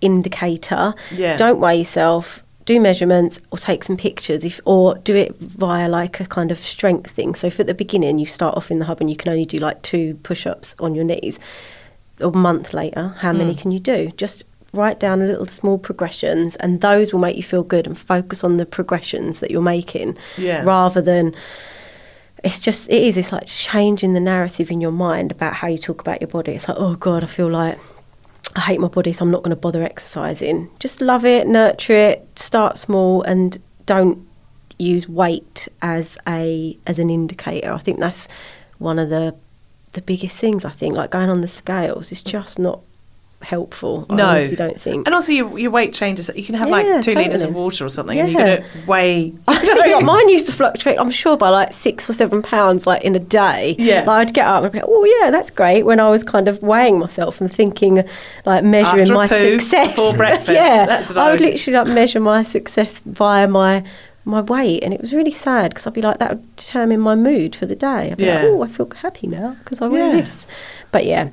indicator. 0.00 0.94
Yeah. 1.14 1.36
Don't 1.36 1.60
weigh 1.60 1.78
yourself. 1.78 2.42
Do 2.64 2.78
measurements 2.80 3.40
or 3.50 3.56
take 3.58 3.82
some 3.82 3.96
pictures, 3.96 4.44
if 4.44 4.60
or 4.66 4.96
do 4.96 5.16
it 5.16 5.34
via 5.40 5.88
like 5.88 6.20
a 6.20 6.26
kind 6.26 6.50
of 6.52 6.58
strength 6.58 7.10
thing. 7.10 7.34
So, 7.34 7.46
if 7.46 7.58
at 7.58 7.66
the 7.66 7.72
beginning, 7.74 8.18
you 8.18 8.26
start 8.26 8.56
off 8.58 8.70
in 8.70 8.78
the 8.78 8.84
hub 8.84 9.00
and 9.00 9.08
you 9.08 9.16
can 9.16 9.30
only 9.32 9.46
do 9.46 9.56
like 9.56 9.80
two 9.80 10.14
push-ups 10.22 10.76
on 10.78 10.94
your 10.94 11.04
knees. 11.04 11.38
A 12.20 12.30
month 12.30 12.74
later, 12.74 13.14
how 13.20 13.32
many 13.32 13.54
Mm. 13.54 13.58
can 13.58 13.70
you 13.70 13.78
do? 13.78 14.10
Just 14.18 14.44
write 14.74 15.00
down 15.00 15.22
a 15.22 15.24
little 15.24 15.46
small 15.46 15.78
progressions, 15.78 16.56
and 16.56 16.82
those 16.82 17.10
will 17.10 17.20
make 17.20 17.36
you 17.36 17.42
feel 17.42 17.62
good. 17.62 17.86
And 17.86 17.96
focus 17.96 18.44
on 18.44 18.58
the 18.58 18.66
progressions 18.66 19.40
that 19.40 19.50
you're 19.50 19.62
making, 19.62 20.18
Yeah. 20.36 20.62
rather 20.62 21.00
than 21.00 21.34
it's 22.44 22.60
just 22.60 22.88
it 22.88 23.02
is 23.02 23.16
it's 23.16 23.32
like 23.32 23.46
changing 23.46 24.12
the 24.12 24.20
narrative 24.20 24.70
in 24.70 24.80
your 24.80 24.92
mind 24.92 25.32
about 25.32 25.54
how 25.54 25.68
you 25.68 25.78
talk 25.78 26.00
about 26.00 26.20
your 26.20 26.28
body. 26.28 26.52
It's 26.52 26.68
like 26.68 26.78
oh 26.78 26.94
god 26.94 27.24
i 27.24 27.26
feel 27.26 27.48
like 27.48 27.78
i 28.56 28.60
hate 28.60 28.80
my 28.80 28.88
body 28.88 29.12
so 29.12 29.24
i'm 29.24 29.30
not 29.30 29.42
going 29.42 29.54
to 29.54 29.60
bother 29.60 29.82
exercising. 29.82 30.70
Just 30.78 31.00
love 31.00 31.24
it 31.24 31.46
nurture 31.46 31.94
it 31.94 32.38
start 32.38 32.78
small 32.78 33.22
and 33.22 33.58
don't 33.86 34.26
use 34.78 35.08
weight 35.08 35.68
as 35.82 36.16
a 36.26 36.76
as 36.86 36.98
an 36.98 37.10
indicator. 37.10 37.72
I 37.72 37.78
think 37.78 37.98
that's 37.98 38.28
one 38.78 38.98
of 38.98 39.10
the 39.10 39.34
the 39.94 40.02
biggest 40.02 40.38
things 40.38 40.64
i 40.64 40.70
think. 40.70 40.94
Like 40.94 41.10
going 41.10 41.28
on 41.30 41.40
the 41.40 41.48
scales 41.48 42.12
is 42.12 42.22
just 42.22 42.58
not 42.58 42.80
helpful 43.40 44.04
i 44.10 44.14
No. 44.16 44.26
honestly 44.26 44.56
don't 44.56 44.80
think 44.80 45.06
And 45.06 45.14
also, 45.14 45.30
your, 45.32 45.58
your 45.58 45.70
weight 45.70 45.92
changes. 45.94 46.28
You 46.34 46.42
can 46.42 46.56
have 46.56 46.66
Yeah, 46.68 46.72
like 46.72 47.02
two 47.02 47.14
litres 47.14 47.42
of 47.42 47.54
water 47.54 47.84
or 47.84 47.88
something, 47.88 48.18
and 48.18 48.32
you're 48.32 48.40
going 48.44 48.62
to 48.62 48.68
weigh. 48.86 49.32
I 49.46 49.56
think 49.64 49.78
like, 49.94 50.04
mine 50.04 50.28
used 50.28 50.46
to 50.46 50.52
fluctuate. 50.52 50.98
I'm 50.98 51.10
sure 51.10 51.36
by 51.36 51.48
like 51.50 51.72
six 51.72 52.10
or 52.10 52.12
seven 52.12 52.42
pounds, 52.42 52.86
like 52.86 53.02
in 53.02 53.14
a 53.14 53.20
day. 53.20 53.76
Yeah. 53.78 54.02
like, 54.04 54.28
I'd 54.28 54.34
get 54.34 54.46
up 54.46 54.64
and 54.64 54.72
be 54.72 54.78
like, 54.80 54.88
"Oh 54.88 55.04
yeah, 55.22 55.30
that's 55.30 55.50
great." 55.50 55.84
When 55.84 56.00
I 56.00 56.10
was 56.10 56.24
kind 56.24 56.48
of 56.48 56.62
weighing 56.62 56.98
myself 56.98 57.40
and 57.40 57.52
thinking, 57.52 58.02
like 58.44 58.64
measuring 58.64 59.12
my 59.12 59.28
success 59.28 59.88
before 59.88 60.12
breakfast. 60.16 60.50
yeah, 60.50 60.84
That's 60.86 61.08
what 61.10 61.18
I 61.18 61.28
I 61.28 61.30
would 61.32 61.40
literally 61.40 61.78
like 61.78 61.94
measure 61.94 62.20
my 62.20 62.42
success 62.42 63.00
via 63.06 63.46
my 63.46 63.84
my 64.28 64.40
weight, 64.42 64.82
and 64.84 64.92
it 64.94 65.00
was 65.00 65.12
really 65.12 65.30
sad 65.30 65.70
because 65.70 65.86
I'd 65.86 65.94
be 65.94 66.02
like, 66.02 66.18
that 66.18 66.30
would 66.34 66.56
determine 66.56 67.00
my 67.00 67.14
mood 67.14 67.56
for 67.56 67.66
the 67.66 67.74
day. 67.76 68.10
I'd 68.12 68.16
be 68.18 68.24
Yeah. 68.24 68.36
like, 68.36 68.44
"Oh, 68.44 68.62
I 68.62 68.68
feel 68.68 68.88
happy 68.96 69.26
now 69.26 69.56
because 69.64 69.80
I 69.82 69.86
wear 69.88 70.14
Yeah. 70.16 70.20
this." 70.22 70.46
But 70.92 71.04
yeah, 71.06 71.30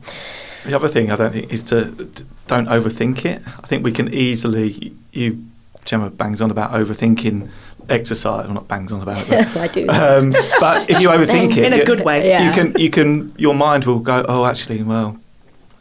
The 0.65 0.75
other 0.75 0.87
thing 0.87 1.11
I 1.11 1.15
don't 1.15 1.31
think 1.33 1.51
is 1.53 1.61
to 1.63 1.85
d- 1.85 2.23
don't 2.47 2.67
overthink 2.67 3.23
it. 3.25 3.41
I 3.63 3.67
think 3.67 3.83
we 3.83 3.91
can 3.91 4.11
easily 4.13 4.93
you 5.11 5.43
Gemma 5.85 6.09
bangs 6.09 6.41
on 6.41 6.49
about 6.49 6.71
overthinking 6.71 7.47
exercise. 7.89 8.45
Well, 8.45 8.55
not 8.55 8.67
bangs 8.67 8.91
on 8.91 9.01
about 9.01 9.21
it. 9.29 9.47
But, 9.53 9.57
I 9.65 9.67
do. 9.67 9.87
um, 9.89 10.33
but 10.59 10.89
if 10.89 10.99
you 10.99 11.09
overthink 11.15 11.55
it, 11.57 11.65
In 11.65 11.73
a 11.73 11.77
you- 11.77 11.85
good 11.85 12.01
way. 12.03 12.27
Yeah. 12.27 12.47
you 12.47 12.51
can 12.57 12.73
you 12.81 12.89
can 12.89 13.33
your 13.37 13.53
mind 13.53 13.85
will 13.85 13.99
go. 13.99 14.25
Oh, 14.27 14.45
actually, 14.45 14.81
well, 14.83 15.17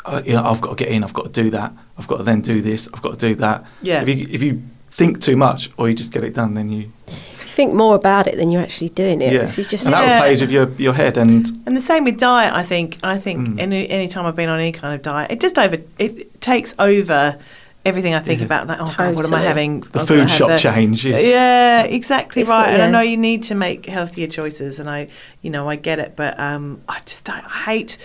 uh, 0.05 0.21
you 0.27 0.35
know, 0.35 0.45
I've 0.45 0.61
got 0.61 0.77
to 0.77 0.85
get 0.85 0.93
in. 0.93 1.03
I've 1.05 1.15
got 1.15 1.33
to 1.33 1.43
do 1.43 1.49
that. 1.51 1.73
I've 1.99 2.07
got 2.09 2.19
to 2.19 2.23
then 2.25 2.41
do 2.43 2.61
this. 2.61 2.89
I've 2.93 3.01
got 3.03 3.19
to 3.19 3.29
do 3.29 3.35
that. 3.37 3.65
Yeah. 3.83 4.03
If 4.03 4.09
you 4.09 4.27
if 4.31 4.43
you 4.43 4.63
think 4.99 5.21
too 5.21 5.37
much 5.37 5.71
or 5.77 5.89
you 5.89 5.95
just 5.95 6.13
get 6.13 6.23
it 6.25 6.35
done, 6.35 6.55
then 6.55 6.71
you 6.71 6.83
you 7.09 7.51
think 7.61 7.75
more 7.75 7.95
about 7.95 8.27
it 8.27 8.37
than 8.37 8.51
you're 8.51 8.63
actually 8.63 8.89
doing 9.03 9.21
it. 9.23 9.33
yeah. 9.33 9.45
So 9.47 9.63
you 9.63 9.69
just 9.69 9.85
and 9.87 9.95
that 9.95 10.07
Yeah. 10.07 10.21
plays 10.21 10.41
with 10.41 10.51
your 10.51 10.67
your 10.79 10.95
head 10.95 11.17
and 11.17 11.47
And 11.67 11.77
the 11.77 11.81
same 11.93 12.05
with 12.05 12.19
diet. 12.19 12.53
I 12.53 12.63
think. 12.63 12.99
I 13.03 13.19
think 13.19 13.39
Mm. 13.49 13.61
any 13.61 13.81
any 13.91 14.09
time 14.09 14.25
I've 14.27 14.37
been 14.43 14.49
on 14.49 14.59
any 14.61 14.73
kind 14.73 14.95
of 14.95 15.03
diet, 15.03 15.31
it 15.33 15.41
just 15.41 15.59
over 15.59 15.77
it 15.99 16.41
takes 16.41 16.75
over 16.79 17.37
everything 17.85 18.15
I 18.15 18.21
think 18.21 18.41
Yeah. 18.41 18.47
about 18.47 18.69
that. 18.69 18.79
Oh 18.81 18.95
God, 18.97 19.15
what 19.17 19.25
am 19.27 19.35
I 19.35 19.43
having? 19.43 19.81
The 19.93 20.01
I'm 20.01 20.07
food 20.07 20.31
shop 20.31 20.49
the- 20.49 20.59
change 20.59 21.05
is- 21.05 21.27
Yeah, 21.27 21.83
exactly 21.83 22.41
It's 22.43 22.49
right. 22.49 22.65
like- 22.67 22.73
And 22.75 22.83
I 22.83 22.89
know 22.95 23.01
you 23.13 23.19
need 23.19 23.43
to 23.51 23.55
make 23.55 23.85
healthier 23.87 24.27
choices, 24.39 24.79
and 24.81 24.89
I, 24.89 25.09
you 25.43 25.51
know, 25.51 25.69
I 25.69 25.77
get 25.77 25.99
it, 25.99 26.15
but 26.17 26.33
um, 26.41 26.79
I 26.89 26.97
just 27.05 27.29
I 27.29 27.41
hate 27.71 27.99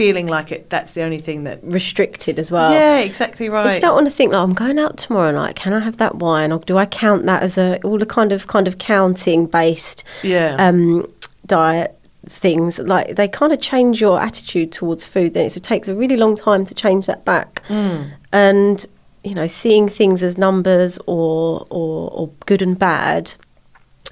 feeling 0.00 0.26
like 0.26 0.50
it. 0.50 0.70
That's 0.70 0.92
the 0.92 1.02
only 1.02 1.18
thing 1.18 1.44
that. 1.44 1.58
Restricted 1.62 2.38
as 2.38 2.50
well. 2.50 2.72
yeah, 2.72 2.98
exactly 3.00 3.50
right. 3.50 3.74
you 3.74 3.80
don't 3.80 3.94
want 3.94 4.06
to 4.06 4.10
think 4.18 4.32
like 4.32 4.42
I'm 4.42 4.54
going 4.54 4.78
out 4.78 4.96
tomorrow 4.96 5.30
night, 5.30 5.56
can 5.56 5.74
I 5.74 5.80
have 5.80 5.98
that 5.98 6.14
wine, 6.16 6.52
or 6.52 6.60
do 6.60 6.78
I 6.78 6.86
count 6.86 7.26
that 7.26 7.42
as 7.42 7.58
a 7.58 7.78
all 7.82 7.98
the 7.98 8.06
kind 8.06 8.32
of 8.32 8.46
kind 8.46 8.66
of 8.66 8.78
counting 8.78 9.46
based 9.46 10.02
yeah. 10.22 10.56
um, 10.58 11.06
diet 11.44 11.98
things? 12.24 12.78
Like 12.78 13.16
they 13.16 13.28
kind 13.28 13.52
of 13.52 13.60
change 13.60 14.00
your 14.00 14.18
attitude 14.18 14.72
towards 14.72 15.04
food. 15.04 15.34
Then 15.34 15.44
it 15.44 15.62
takes 15.62 15.86
a 15.86 15.94
really 15.94 16.16
long 16.16 16.34
time 16.34 16.64
to 16.66 16.74
change 16.74 17.04
that 17.06 17.24
back, 17.26 17.62
Mm. 17.68 18.12
and 18.32 18.86
you 19.22 19.34
know, 19.34 19.46
seeing 19.46 19.86
things 19.86 20.22
as 20.22 20.38
numbers 20.38 20.98
or 21.06 21.66
or, 21.68 22.10
or 22.10 22.30
good 22.46 22.62
and 22.62 22.78
bad. 22.78 23.34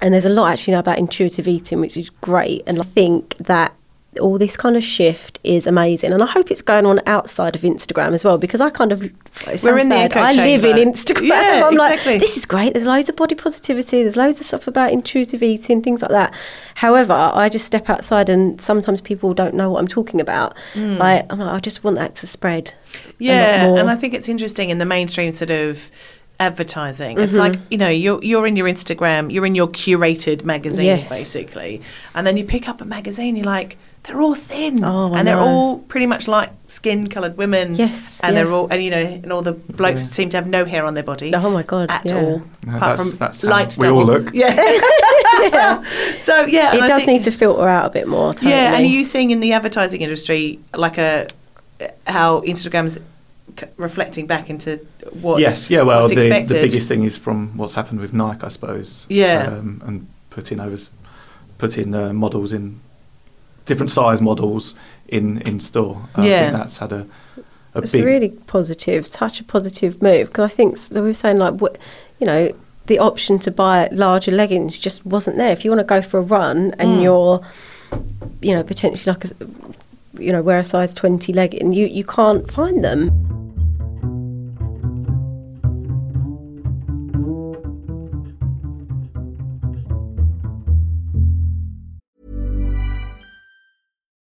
And 0.01 0.13
there's 0.13 0.29
a 0.33 0.35
lot 0.39 0.51
actually 0.51 0.73
now 0.73 0.79
about 0.79 0.99
intuitive 0.99 1.47
eating, 1.47 1.81
which 1.81 1.97
is 1.97 2.09
great. 2.09 2.61
And 2.67 2.79
I 2.79 2.83
think 2.83 3.35
that 3.37 3.73
all 4.19 4.39
this 4.39 4.57
kind 4.57 4.75
of 4.75 4.83
shift 4.83 5.39
is 5.43 5.67
amazing. 5.67 6.11
And 6.13 6.23
I 6.23 6.25
hope 6.25 6.49
it's 6.49 6.63
going 6.63 6.85
on 6.87 6.99
outside 7.05 7.55
of 7.55 7.61
Instagram 7.61 8.13
as 8.13 8.23
well, 8.25 8.37
because 8.39 8.59
I 8.59 8.69
kind 8.71 8.91
of 8.91 9.01
We're 9.01 9.77
in 9.77 9.89
the 9.89 9.95
bad. 9.95 10.11
echo 10.11 10.19
I 10.19 10.31
live 10.33 10.61
chamber. 10.63 10.77
in 10.79 10.91
Instagram. 10.93 11.27
Yeah, 11.27 11.61
I'm 11.67 11.73
exactly. 11.73 12.13
like, 12.13 12.21
this 12.21 12.35
is 12.35 12.45
great. 12.47 12.73
There's 12.73 12.87
loads 12.87 13.07
of 13.09 13.15
body 13.15 13.35
positivity. 13.35 14.01
There's 14.01 14.17
loads 14.17 14.39
of 14.41 14.47
stuff 14.47 14.67
about 14.67 14.91
intuitive 14.91 15.43
eating, 15.43 15.81
things 15.83 16.01
like 16.01 16.09
that. 16.11 16.33
However, 16.75 17.13
I 17.13 17.49
just 17.49 17.65
step 17.65 17.87
outside, 17.89 18.29
and 18.29 18.59
sometimes 18.59 18.99
people 18.99 19.33
don't 19.35 19.53
know 19.53 19.69
what 19.69 19.79
I'm 19.79 19.87
talking 19.87 20.19
about. 20.19 20.55
Like, 20.75 21.25
I'm 21.31 21.39
like, 21.39 21.53
I 21.53 21.59
just 21.59 21.83
want 21.83 21.97
that 21.97 22.15
to 22.15 22.27
spread. 22.27 22.73
Yeah, 23.19 23.75
and 23.77 23.89
I 23.91 23.95
think 23.95 24.13
it's 24.15 24.27
interesting 24.27 24.71
in 24.71 24.79
the 24.79 24.85
mainstream 24.85 25.31
sort 25.31 25.51
of 25.51 25.91
advertising. 26.39 27.19
It's 27.19 27.33
Mm-hmm. 27.33 27.39
like 27.39 27.55
you 27.69 27.77
know 27.77 27.89
you're 27.89 28.23
you're 28.23 28.47
in 28.47 28.55
your 28.55 28.67
Instagram, 28.67 29.31
you're 29.31 29.45
in 29.45 29.55
your 29.55 29.67
curated 29.67 30.43
magazine 30.45 30.85
Yes. 30.85 31.09
basically, 31.09 31.81
and 32.15 32.25
then 32.25 32.37
you 32.37 32.43
pick 32.45 32.67
up 32.67 32.81
a 32.81 32.85
magazine, 32.85 33.35
you're 33.35 33.45
like. 33.45 33.77
They're 34.03 34.21
all 34.21 34.33
thin, 34.33 34.83
Oh, 34.83 35.13
and 35.13 35.27
they're 35.27 35.35
know. 35.35 35.45
all 35.47 35.77
pretty 35.79 36.05
much 36.05 36.27
like 36.27 36.51
skin-coloured 36.67 37.37
women. 37.37 37.75
Yes, 37.75 38.19
and 38.23 38.35
yeah. 38.35 38.43
they're 38.43 38.51
all, 38.53 38.67
and 38.71 38.81
you 38.81 38.89
know, 38.89 38.97
and 38.97 39.31
all 39.31 39.41
the 39.41 39.51
blokes 39.53 40.01
seem 40.01 40.29
to 40.31 40.37
have 40.37 40.47
no 40.47 40.65
hair 40.65 40.85
on 40.85 40.93
their 40.93 41.03
body. 41.03 41.33
Oh 41.35 41.49
my 41.51 41.63
God, 41.63 41.91
at 41.91 42.05
yeah. 42.05 42.15
all, 42.15 42.39
No, 42.65 42.75
apart 42.75 42.79
that's- 42.97 43.09
from 43.09 43.17
that's 43.19 43.41
how 43.41 43.49
light 43.49 43.77
we 43.79 43.87
all 43.87 44.05
look. 44.05 44.31
Yeah, 44.33 44.53
yeah. 45.41 45.83
So 46.17 46.45
yeah, 46.45 46.75
it 46.75 46.87
does 46.87 47.03
think- 47.03 47.19
need 47.19 47.23
to 47.25 47.31
filter 47.31 47.67
out 47.67 47.85
a 47.87 47.89
bit 47.89 48.07
more. 48.07 48.33
Totally. 48.33 48.51
yeah, 48.51 48.73
and 48.75 48.83
are 48.85 48.87
you 48.89 49.03
seeing 49.03 49.31
in 49.31 49.39
the 49.41 49.53
advertising 49.53 50.01
industry 50.01 50.59
like 50.75 50.97
a 50.97 51.27
how 52.07 52.41
Instagram's 52.41 52.99
c- 53.59 53.67
reflecting 53.77 54.27
back 54.27 54.49
into 54.49 54.77
what? 55.21 55.39
yes, 55.39 55.69
yeah. 55.69 55.81
Well, 55.81 56.01
what's 56.03 56.13
the, 56.15 56.21
the 56.29 56.53
biggest 56.53 56.87
thing 56.87 57.03
is 57.03 57.17
from 57.17 57.57
what's 57.57 57.73
happened 57.73 57.99
with 57.99 58.13
Nike, 58.13 58.43
I 58.43 58.49
suppose. 58.49 59.05
Yeah. 59.09 59.47
um, 59.47 59.81
and 59.85 60.07
putting 60.29 60.59
over, 60.59 60.77
putting 61.57 61.93
uh, 61.95 62.11
models 62.13 62.53
in 62.53 62.79
different 63.69 63.91
size 63.91 64.21
models 64.21 64.75
in 65.07 65.41
in 65.49 65.59
store. 65.59 65.95
I 66.15 66.25
Yeah. 66.27 66.39
think 66.41 66.57
that's 66.59 66.77
had 66.79 66.91
a 66.91 67.05
a 67.75 67.79
it's 67.79 67.91
big 67.91 68.03
really 68.05 68.29
positive, 68.47 69.01
such 69.05 69.39
a 69.39 69.43
positive 69.43 69.93
move 70.01 70.27
because 70.29 70.51
I 70.51 70.53
think 70.57 70.69
we 70.91 71.01
were 71.01 71.13
saying 71.23 71.37
like 71.45 71.55
what 71.61 71.77
you 72.19 72.25
know 72.27 72.41
the 72.87 72.97
option 72.99 73.37
to 73.45 73.51
buy 73.51 73.87
larger 73.91 74.31
leggings 74.31 74.79
just 74.79 75.05
wasn't 75.05 75.37
there. 75.37 75.51
If 75.51 75.63
you 75.63 75.69
want 75.71 75.79
to 75.87 75.93
go 75.95 76.01
for 76.01 76.17
a 76.19 76.25
run 76.37 76.57
and 76.79 76.89
Mm. 76.89 77.03
you're 77.03 77.35
you 78.41 78.53
know 78.55 78.63
potentially 78.63 79.13
like 79.13 79.25
a 79.25 79.31
you 80.25 80.31
know 80.33 80.41
wear 80.41 80.59
a 80.59 80.63
size 80.63 80.93
twenty 80.95 81.31
legging, 81.33 81.73
you 81.73 81.85
you 81.99 82.03
can't 82.03 82.43
find 82.51 82.83
them. 82.83 83.01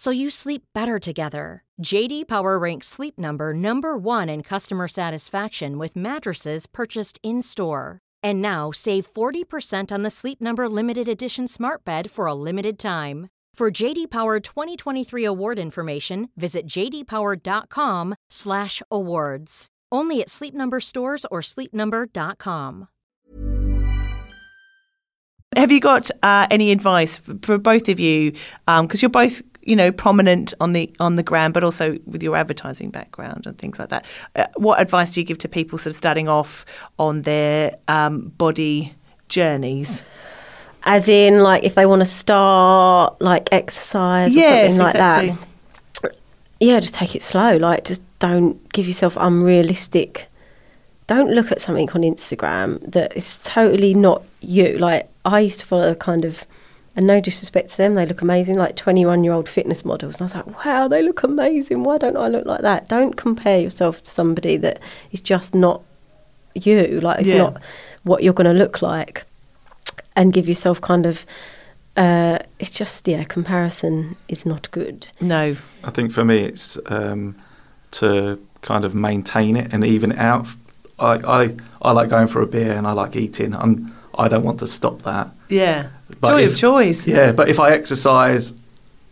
so 0.00 0.10
you 0.10 0.30
sleep 0.30 0.62
better 0.72 0.98
together. 0.98 1.62
JD 1.82 2.26
Power 2.26 2.58
ranks 2.58 2.88
Sleep 2.88 3.18
Number 3.18 3.52
number 3.52 3.98
1 3.98 4.30
in 4.30 4.42
customer 4.42 4.88
satisfaction 4.88 5.76
with 5.76 5.94
mattresses 5.94 6.66
purchased 6.66 7.20
in-store. 7.22 7.98
And 8.22 8.40
now 8.40 8.70
save 8.70 9.12
40% 9.12 9.92
on 9.92 10.00
the 10.00 10.08
Sleep 10.08 10.40
Number 10.40 10.70
limited 10.70 11.06
edition 11.06 11.46
Smart 11.46 11.84
Bed 11.84 12.10
for 12.10 12.24
a 12.24 12.32
limited 12.32 12.78
time. 12.78 13.28
For 13.54 13.70
JD 13.70 14.10
Power 14.10 14.40
2023 14.40 15.22
award 15.22 15.58
information, 15.58 16.30
visit 16.34 16.66
jdpower.com/awards. 16.66 19.66
Only 19.92 20.22
at 20.22 20.30
Sleep 20.30 20.54
Number 20.54 20.80
stores 20.80 21.26
or 21.30 21.42
sleepnumber.com. 21.42 22.88
Have 25.56 25.72
you 25.72 25.80
got 25.80 26.12
uh, 26.22 26.46
any 26.48 26.70
advice 26.70 27.18
for, 27.18 27.58
both 27.58 27.88
of 27.88 27.98
you? 27.98 28.32
Because 28.66 29.02
you're 29.02 29.08
both, 29.08 29.42
you 29.70 29.76
know, 29.76 29.92
prominent 29.92 30.52
on 30.60 30.72
the 30.72 30.90
on 30.98 31.14
the 31.14 31.22
gram, 31.22 31.52
but 31.52 31.62
also 31.62 31.96
with 32.04 32.22
your 32.24 32.34
advertising 32.36 32.90
background 32.90 33.46
and 33.46 33.56
things 33.56 33.78
like 33.78 33.88
that. 33.90 34.04
Uh, 34.34 34.46
what 34.56 34.80
advice 34.80 35.12
do 35.12 35.20
you 35.20 35.26
give 35.26 35.38
to 35.38 35.48
people 35.48 35.78
sort 35.78 35.92
of 35.92 35.96
starting 35.96 36.28
off 36.28 36.66
on 36.98 37.22
their 37.22 37.76
um, 37.86 38.32
body 38.36 38.92
journeys? 39.28 40.02
As 40.82 41.08
in, 41.08 41.38
like 41.38 41.62
if 41.62 41.76
they 41.76 41.86
want 41.86 42.00
to 42.00 42.06
start 42.06 43.22
like 43.22 43.48
exercise 43.52 44.36
or 44.36 44.40
Yes, 44.40 44.76
something 44.76 44.78
like 44.86 44.94
exactly. 44.96 45.30
that. 45.30 45.46
Yeah, 46.58 46.80
just 46.80 46.94
take 46.94 47.14
it 47.14 47.22
slow. 47.22 47.56
Like, 47.56 47.84
just 47.84 48.02
don't 48.18 48.70
give 48.72 48.86
yourself 48.86 49.16
unrealistic. 49.20 50.26
Don't 51.06 51.30
look 51.30 51.50
at 51.52 51.60
something 51.60 51.88
on 51.90 52.02
Instagram 52.02 52.80
that 52.90 53.16
is 53.16 53.38
totally 53.44 53.94
not 53.94 54.22
you. 54.40 54.78
Like, 54.78 55.08
I 55.24 55.40
used 55.40 55.60
to 55.60 55.66
follow 55.66 55.90
a 55.92 55.94
kind 55.94 56.24
of 56.24 56.44
And 57.00 57.06
no 57.06 57.18
disrespect 57.18 57.70
to 57.70 57.76
them, 57.78 57.94
they 57.94 58.04
look 58.04 58.20
amazing, 58.20 58.56
like 58.58 58.76
21 58.76 59.24
year 59.24 59.32
old 59.32 59.48
fitness 59.48 59.86
models. 59.86 60.20
And 60.20 60.30
I 60.30 60.36
was 60.36 60.46
like, 60.46 60.66
wow, 60.66 60.86
they 60.86 61.00
look 61.00 61.22
amazing. 61.22 61.82
Why 61.82 61.96
don't 61.96 62.18
I 62.18 62.28
look 62.28 62.44
like 62.44 62.60
that? 62.60 62.90
Don't 62.90 63.16
compare 63.16 63.58
yourself 63.58 64.02
to 64.02 64.10
somebody 64.10 64.58
that 64.58 64.80
is 65.10 65.22
just 65.22 65.54
not 65.54 65.80
you. 66.54 67.00
Like, 67.00 67.20
it's 67.20 67.28
Yeah. 67.30 67.38
not 67.38 67.62
what 68.02 68.22
you're 68.22 68.34
going 68.34 68.52
to 68.54 68.58
look 68.64 68.82
like. 68.82 69.24
And 70.14 70.30
give 70.30 70.46
yourself 70.46 70.82
kind 70.82 71.06
of, 71.06 71.24
uh, 71.96 72.40
it's 72.58 72.68
just, 72.68 73.08
yeah, 73.08 73.24
comparison 73.24 74.16
is 74.28 74.44
not 74.44 74.70
good. 74.70 75.08
No. 75.22 75.56
I 75.82 75.90
think 75.90 76.12
for 76.12 76.22
me, 76.22 76.40
it's 76.40 76.76
um, 76.84 77.34
to 77.92 78.38
kind 78.60 78.84
of 78.84 78.94
maintain 78.94 79.56
it 79.56 79.72
and 79.72 79.86
even 79.86 80.12
it 80.12 80.18
out. 80.18 80.48
I, 80.98 81.14
I, 81.14 81.56
I 81.80 81.92
like 81.92 82.10
going 82.10 82.28
for 82.28 82.42
a 82.42 82.46
beer 82.46 82.72
and 82.72 82.86
I 82.86 82.92
like 82.92 83.16
eating. 83.16 83.54
I'm, 83.54 83.94
I 84.24 84.28
don't 84.28 84.44
want 84.44 84.58
to 84.60 84.66
stop 84.66 85.02
that. 85.02 85.28
Yeah. 85.48 85.86
But 86.20 86.28
Joy 86.28 86.42
if- 86.42 86.52
of 86.52 86.56
choice. 86.58 87.06
Yeah, 87.08 87.32
but 87.32 87.48
if 87.48 87.58
I 87.58 87.70
exercise 87.72 88.52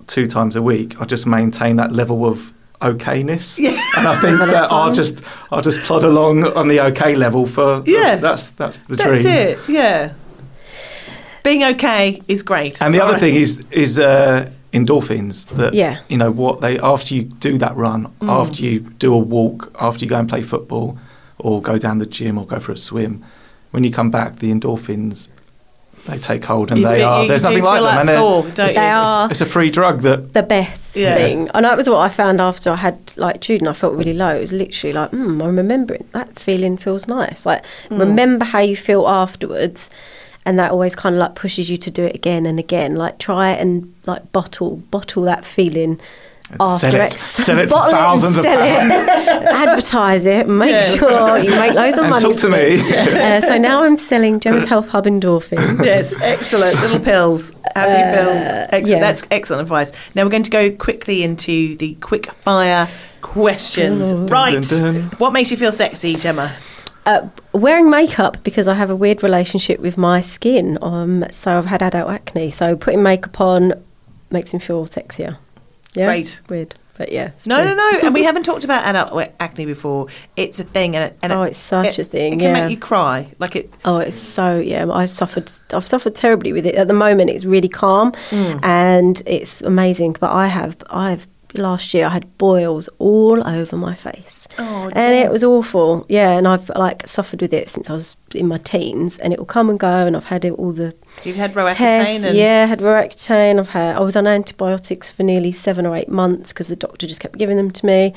two 0.06 0.26
times 0.26 0.56
a 0.56 0.62
week, 0.62 1.00
I 1.00 1.04
just 1.04 1.26
maintain 1.26 1.76
that 1.76 1.92
level 1.92 2.24
of 2.24 2.52
okayness. 2.80 3.58
Yeah. 3.58 3.76
And 3.96 4.06
I 4.06 4.14
think 4.20 4.38
that 4.54 4.70
I'll 4.70 4.92
just 4.92 5.22
I'll 5.50 5.62
just 5.62 5.80
plod 5.80 6.04
along 6.04 6.44
on 6.60 6.68
the 6.68 6.80
okay 6.90 7.14
level 7.14 7.46
for 7.46 7.82
Yeah. 7.86 8.16
That's 8.16 8.50
that's 8.50 8.78
the 8.88 8.96
That's 8.96 9.22
dream. 9.22 9.26
it. 9.26 9.58
Yeah. 9.68 10.12
Being 11.42 11.64
okay 11.74 12.20
is 12.28 12.42
great. 12.42 12.82
And 12.82 12.92
the 12.94 12.98
other 13.00 13.14
Alright. 13.14 13.20
thing 13.22 13.34
is 13.36 13.64
is 13.70 13.98
uh, 13.98 14.50
endorphins. 14.72 15.46
That 15.56 15.72
Yeah. 15.74 16.00
you 16.08 16.16
know 16.18 16.30
what 16.30 16.60
they 16.60 16.78
after 16.80 17.14
you 17.14 17.22
do 17.24 17.58
that 17.58 17.74
run, 17.76 18.08
Mm. 18.20 18.28
after 18.28 18.62
you 18.62 18.80
do 18.98 19.14
a 19.14 19.18
walk, 19.18 19.72
after 19.80 20.04
you 20.04 20.08
go 20.10 20.18
and 20.18 20.28
play 20.28 20.42
football, 20.42 20.98
or 21.38 21.62
go 21.62 21.78
down 21.78 21.98
the 21.98 22.06
gym 22.06 22.38
or 22.38 22.46
go 22.46 22.58
for 22.60 22.72
a 22.72 22.76
swim, 22.76 23.22
when 23.70 23.84
you 23.84 23.90
come 23.90 24.10
back, 24.10 24.36
the 24.38 24.52
endorphins 24.52 25.28
they 26.06 26.16
take 26.16 26.44
hold 26.44 26.70
and 26.70 26.80
You 26.80 26.86
they 26.88 26.96
feel- 26.98 27.08
are. 27.08 27.22
you 27.22 27.28
There's 27.28 27.42
do 27.42 27.48
nothing 27.48 27.64
like 27.64 27.74
feel 27.74 27.84
them, 27.84 27.94
like 27.94 28.00
and 28.00 28.08
they're- 28.08 28.54
don't 28.54 28.66
it's, 28.66 28.76
you? 28.76 28.82
Are. 28.82 29.30
it's 29.30 29.40
a 29.42 29.46
free 29.46 29.70
drug 29.70 30.00
that 30.02 30.32
the 30.32 30.42
best 30.42 30.96
Yeah. 30.96 31.14
thing. 31.16 31.50
And 31.52 31.64
that 31.66 31.76
was 31.76 31.88
what 31.88 31.98
I 31.98 32.08
found 32.08 32.40
after 32.40 32.70
I 32.70 32.76
had 32.76 32.96
like 33.16 33.40
Jude 33.40 33.60
and 33.60 33.68
I 33.68 33.74
felt 33.74 33.92
really 33.94 34.14
low. 34.14 34.30
It 34.34 34.40
was 34.40 34.52
literally 34.52 34.94
like, 34.94 35.10
mm, 35.10 35.42
I'm 35.44 35.56
remembering 35.56 36.04
that 36.12 36.38
feeling 36.38 36.78
feels 36.78 37.06
nice. 37.08 37.44
Like 37.44 37.62
Mm. 37.90 37.98
remember 37.98 38.44
how 38.46 38.60
you 38.60 38.74
feel 38.76 39.06
afterwards 39.06 39.90
and 40.46 40.58
that 40.58 40.70
always 40.70 40.94
kind 40.94 41.14
of 41.14 41.18
like 41.18 41.34
pushes 41.34 41.68
you 41.68 41.76
to 41.76 41.90
do 41.90 42.04
it 42.04 42.14
again 42.14 42.46
and 42.46 42.58
again. 42.58 42.94
Like 42.94 43.18
try 43.18 43.50
it 43.50 43.60
and 43.60 43.92
like 44.06 44.32
bottle 44.32 44.76
bottle 44.90 45.24
that 45.24 45.44
feeling 45.44 45.90
And 45.92 46.00
after 46.60 46.90
sell 46.90 46.94
it. 46.94 47.00
ex- 47.00 47.22
Sell 47.22 47.58
it 47.58 47.68
for 47.68 47.74
bottle 47.74 47.92
thousands 47.92 48.38
of 48.38 48.44
sell 48.44 48.58
it, 48.60 49.08
advertise 49.48 50.24
it, 50.26 50.48
make 50.48 50.70
Yeah. 50.70 50.82
sure 50.96 51.38
you 51.38 51.50
make 51.50 51.74
loads 51.74 51.96
of 51.98 52.04
and 52.04 52.10
money. 52.10 52.22
talk 52.24 52.36
to 52.38 52.48
me. 52.48 52.58
it. 52.58 53.14
Uh, 53.18 53.40
so 53.46 53.58
now 53.58 53.82
I'm 53.82 53.96
selling 53.96 54.40
Gemma's 54.40 54.64
Health 54.64 54.88
Hub 54.88 55.04
endorphins. 55.06 55.84
Yes, 55.84 56.20
excellent. 56.22 56.74
Little 56.80 57.00
pills. 57.00 57.52
Happy 57.74 58.16
pills. 58.16 58.36
Excellent. 58.72 58.84
Uh, 58.86 58.88
yeah. 58.94 59.00
That's 59.00 59.24
excellent 59.30 59.62
advice. 59.62 59.92
Now 60.14 60.24
we're 60.24 60.30
going 60.30 60.42
to 60.44 60.50
go 60.50 60.70
quickly 60.70 61.22
into 61.22 61.76
the 61.76 61.94
quick 61.96 62.32
fire 62.32 62.88
questions. 63.20 64.12
right. 64.30 64.52
dun, 64.62 64.62
dun. 64.62 65.02
What 65.18 65.32
makes 65.32 65.50
you 65.50 65.56
feel 65.56 65.72
sexy, 65.72 66.14
Gemma? 66.14 66.54
Uh, 67.06 67.28
wearing 67.52 67.88
makeup 67.90 68.36
because 68.42 68.68
I 68.68 68.74
have 68.74 68.90
a 68.90 68.96
weird 68.96 69.22
relationship 69.22 69.80
with 69.80 69.96
my 69.96 70.20
skin. 70.20 70.78
Um, 70.82 71.24
so 71.30 71.56
I've 71.58 71.66
had 71.66 71.82
adult 71.82 72.10
acne. 72.10 72.50
So 72.50 72.76
putting 72.76 73.02
makeup 73.02 73.40
on 73.40 73.72
makes 74.30 74.52
me 74.52 74.58
feel 74.60 74.86
sexier. 74.86 75.36
Yeah, 75.94 76.06
Great. 76.06 76.40
Weird, 76.48 76.74
but 76.96 77.10
yeah. 77.12 77.28
it's 77.28 77.46
No, 77.46 77.56
true. 77.62 77.74
no, 77.74 77.90
no. 77.92 77.98
And 78.02 78.14
we 78.14 78.22
haven't 78.28 78.42
talked 78.44 78.64
about 78.64 78.84
adult 78.84 79.30
acne 79.40 79.64
before. 79.66 80.06
It's 80.36 80.60
a 80.60 80.64
thing, 80.64 80.94
and, 80.96 81.14
and 81.22 81.32
Oh, 81.32 81.42
it's 81.42 81.58
such 81.58 81.98
it- 81.98 82.00
a 82.00 82.04
thing, 82.04 82.34
It 82.34 82.36
can 82.40 82.54
yeah. 82.54 82.62
make 82.62 82.70
you 82.70 82.76
cry. 82.78 83.28
Like 83.38 83.56
it. 83.56 83.72
Oh, 83.84 83.98
it's 83.98 84.16
so 84.16 84.58
yeah. 84.58 84.86
I 84.90 85.06
suffered. 85.06 85.50
I've 85.72 85.86
suffered 85.86 86.14
terribly 86.14 86.52
with 86.52 86.66
it. 86.66 86.74
At 86.74 86.88
the 86.88 86.94
moment, 86.94 87.30
it's 87.30 87.44
really 87.44 87.68
calm, 87.68 88.12
Mm. 88.30 88.60
and 88.62 89.22
it's 89.26 89.62
amazing. 89.62 90.16
But 90.20 90.30
I 90.32 90.46
have, 90.48 90.76
I've 90.90 91.26
last 91.54 91.94
year 91.94 92.06
I 92.06 92.10
had 92.10 92.38
boils 92.38 92.88
all 92.98 93.46
over 93.46 93.76
my 93.76 93.94
face, 93.94 94.46
Oh, 94.58 94.90
and 94.92 95.14
it 95.14 95.30
was 95.30 95.42
awful. 95.44 96.04
Yeah, 96.08 96.36
and 96.36 96.46
I've 96.48 96.68
like 96.70 97.06
suffered 97.06 97.40
with 97.40 97.52
it 97.52 97.68
since 97.68 97.88
I 97.88 97.94
was 97.94 98.16
in 98.34 98.46
my 98.48 98.58
teens, 98.58 99.18
and 99.18 99.32
it 99.32 99.38
will 99.38 99.46
come 99.46 99.70
and 99.70 99.78
go. 99.78 99.88
And 100.06 100.16
I've 100.16 100.24
had 100.26 100.44
it 100.44 100.52
all 100.52 100.72
the 100.72 100.94
You've 101.24 101.36
had 101.36 101.54
Roaccutane. 101.54 101.74
tests. 101.76 102.24
and 102.24 102.36
Yeah, 102.36 102.64
I 102.64 102.66
had 102.66 102.80
Roaccutane. 102.80 103.58
I've 103.58 103.68
had. 103.70 103.96
I 103.96 104.00
was 104.00 104.16
on 104.16 104.26
antibiotics 104.26 105.10
for 105.10 105.22
nearly 105.22 105.52
seven 105.52 105.86
or 105.86 105.94
eight 105.96 106.08
months 106.08 106.52
because 106.52 106.68
the 106.68 106.76
doctor 106.76 107.06
just 107.06 107.20
kept 107.20 107.38
giving 107.38 107.56
them 107.56 107.70
to 107.70 107.86
me. 107.86 108.14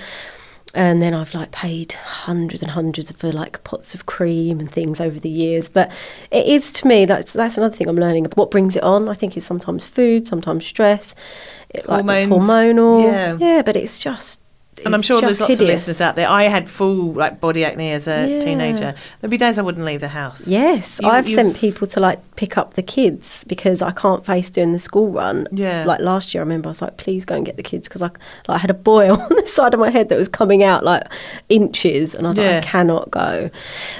And 0.74 1.02
then 1.02 1.14
I've 1.14 1.34
like 1.34 1.52
paid 1.52 1.92
hundreds 1.92 2.62
and 2.62 2.72
hundreds 2.72 3.12
for 3.12 3.32
like 3.32 3.64
pots 3.64 3.94
of 3.94 4.06
cream 4.06 4.60
and 4.60 4.72
things 4.72 5.02
over 5.02 5.20
the 5.20 5.30
years. 5.30 5.70
But 5.70 5.92
it 6.32 6.46
is 6.46 6.74
to 6.74 6.88
me 6.88 7.06
that's 7.06 7.34
that's 7.34 7.58
another 7.58 7.76
thing 7.76 7.88
I'm 7.88 7.96
learning. 7.98 8.26
What 8.36 8.52
brings 8.52 8.76
it 8.76 8.84
on? 8.84 9.10
I 9.10 9.14
think 9.14 9.36
is 9.36 9.46
sometimes 9.46 9.86
food, 9.86 10.28
sometimes 10.28 10.66
stress, 10.66 11.14
it, 11.70 11.88
like 11.90 12.06
it's 12.06 12.30
Hormones. 12.30 12.50
hormonal. 12.50 13.04
Yeah. 13.04 13.38
yeah, 13.40 13.62
but 13.64 13.76
it's 13.76 14.00
just. 14.00 14.41
And 14.86 14.96
I'm 14.96 15.02
sure 15.02 15.22
there's 15.22 15.40
lots 15.42 15.60
of 15.60 15.68
listeners 15.68 16.02
out 16.02 16.16
there. 16.16 16.28
I 16.28 16.44
had 16.44 16.70
full 16.70 17.14
like 17.14 17.40
body 17.40 17.64
acne 17.66 17.92
as 17.92 18.08
a 18.08 18.28
Yeah. 18.30 18.40
teenager. 18.40 18.96
There'd 19.20 19.32
be 19.32 19.38
days 19.38 19.58
I 19.60 19.62
wouldn't 19.62 19.86
leave 19.86 20.02
the 20.02 20.08
house. 20.10 20.48
Yes, 20.48 21.00
You- 21.02 21.10
I've 21.10 21.28
sent 21.28 21.56
people 21.58 21.88
to 21.88 22.00
like 22.00 22.20
pick 22.36 22.58
up 22.58 22.74
the 22.74 22.82
kids 22.84 23.44
because 23.48 23.82
I 23.82 23.92
can't 23.92 24.26
face 24.26 24.50
doing 24.50 24.74
the 24.74 24.80
school 24.80 25.10
run. 25.12 25.48
Yeah. 25.52 25.84
Like 25.86 26.00
last 26.00 26.34
year, 26.34 26.42
I 26.42 26.46
remember 26.46 26.68
I 26.70 26.72
was 26.72 26.82
like, 26.82 26.98
please 26.98 27.26
go 27.26 27.36
and 27.36 27.46
get 27.46 27.58
the 27.58 27.64
kids 27.64 27.88
because 27.88 28.02
I, 28.02 28.06
like, 28.06 28.20
I 28.50 28.58
had 28.58 28.70
a 28.70 28.74
boil 28.76 29.20
on 29.22 29.30
the 29.36 29.46
side 29.46 29.74
of 29.74 29.80
my 29.80 29.90
head 29.90 30.10
that 30.10 30.18
was 30.18 30.28
coming 30.28 30.64
out 30.64 30.84
like 30.84 31.04
inches, 31.50 32.16
and 32.16 32.26
I 32.26 32.30
was 32.32 32.38
Yeah. 32.38 32.56
like, 32.56 32.64
I 32.64 32.68
cannot 32.68 33.12
go. 33.12 33.50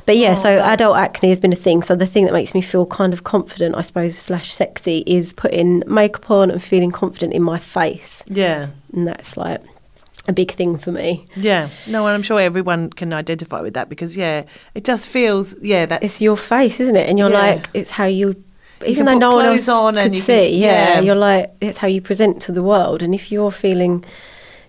But 0.06 0.18
yeah, 0.18 0.32
Oh, 0.38 0.42
so 0.42 0.58
God. 0.58 0.70
adult 0.74 0.98
acne 0.98 1.30
has 1.30 1.40
been 1.40 1.54
a 1.54 1.56
thing. 1.58 1.84
So 1.84 1.96
the 1.96 2.06
thing 2.06 2.26
that 2.26 2.34
makes 2.34 2.54
me 2.54 2.62
feel 2.62 2.86
kind 2.86 3.14
of 3.14 3.24
confident, 3.24 3.76
I 3.78 3.82
suppose, 3.82 4.18
slash 4.18 4.54
sexy, 4.54 5.04
is 5.06 5.34
putting 5.34 5.84
makeup 5.88 6.30
on 6.32 6.50
and 6.52 6.62
feeling 6.62 6.92
confident 6.92 7.34
in 7.34 7.44
my 7.44 7.60
face, 7.60 8.24
Yeah. 8.28 8.68
and 8.94 9.08
that's 9.08 9.38
like 9.38 9.62
a 10.28 10.34
big 10.34 10.52
thing 10.52 10.78
for 10.78 10.92
me. 10.92 11.26
Yeah. 11.36 11.68
No, 11.88 12.06
and 12.08 12.14
I'm 12.16 12.22
sure 12.24 12.40
everyone 12.40 12.90
can 12.92 13.12
identify 13.14 13.62
with 13.62 13.74
that 13.74 13.90
because 13.90 14.16
yeah, 14.16 14.44
it 14.76 14.84
just 14.84 15.08
feels 15.08 15.56
yeah, 15.62 15.86
that's 15.88 16.06
it's 16.06 16.22
your 16.22 16.38
face, 16.38 16.80
isn't 16.80 16.96
it? 16.96 17.10
And 17.10 17.18
you're 17.20 17.32
Yeah. 17.32 17.40
like, 17.56 17.70
it's 17.74 17.92
how 17.92 18.06
you. 18.06 18.36
You 18.82 18.88
Even 18.88 19.06
can 19.06 19.20
though 19.20 19.30
no 19.30 19.36
one 19.36 19.46
else 19.46 19.70
on 19.70 19.94
could 19.94 20.04
and 20.06 20.16
you 20.16 20.22
see, 20.22 20.52
can- 20.52 20.60
yeah, 20.60 20.94
yeah. 20.96 21.00
you're 21.02 21.16
like 21.16 21.52
it's 21.62 21.78
how 21.78 21.88
you 21.88 22.02
present 22.02 22.42
to 22.44 22.52
the 22.52 22.64
world. 22.64 23.04
And 23.04 23.14
if 23.14 23.32
you're 23.32 23.52
feeling, 23.52 24.04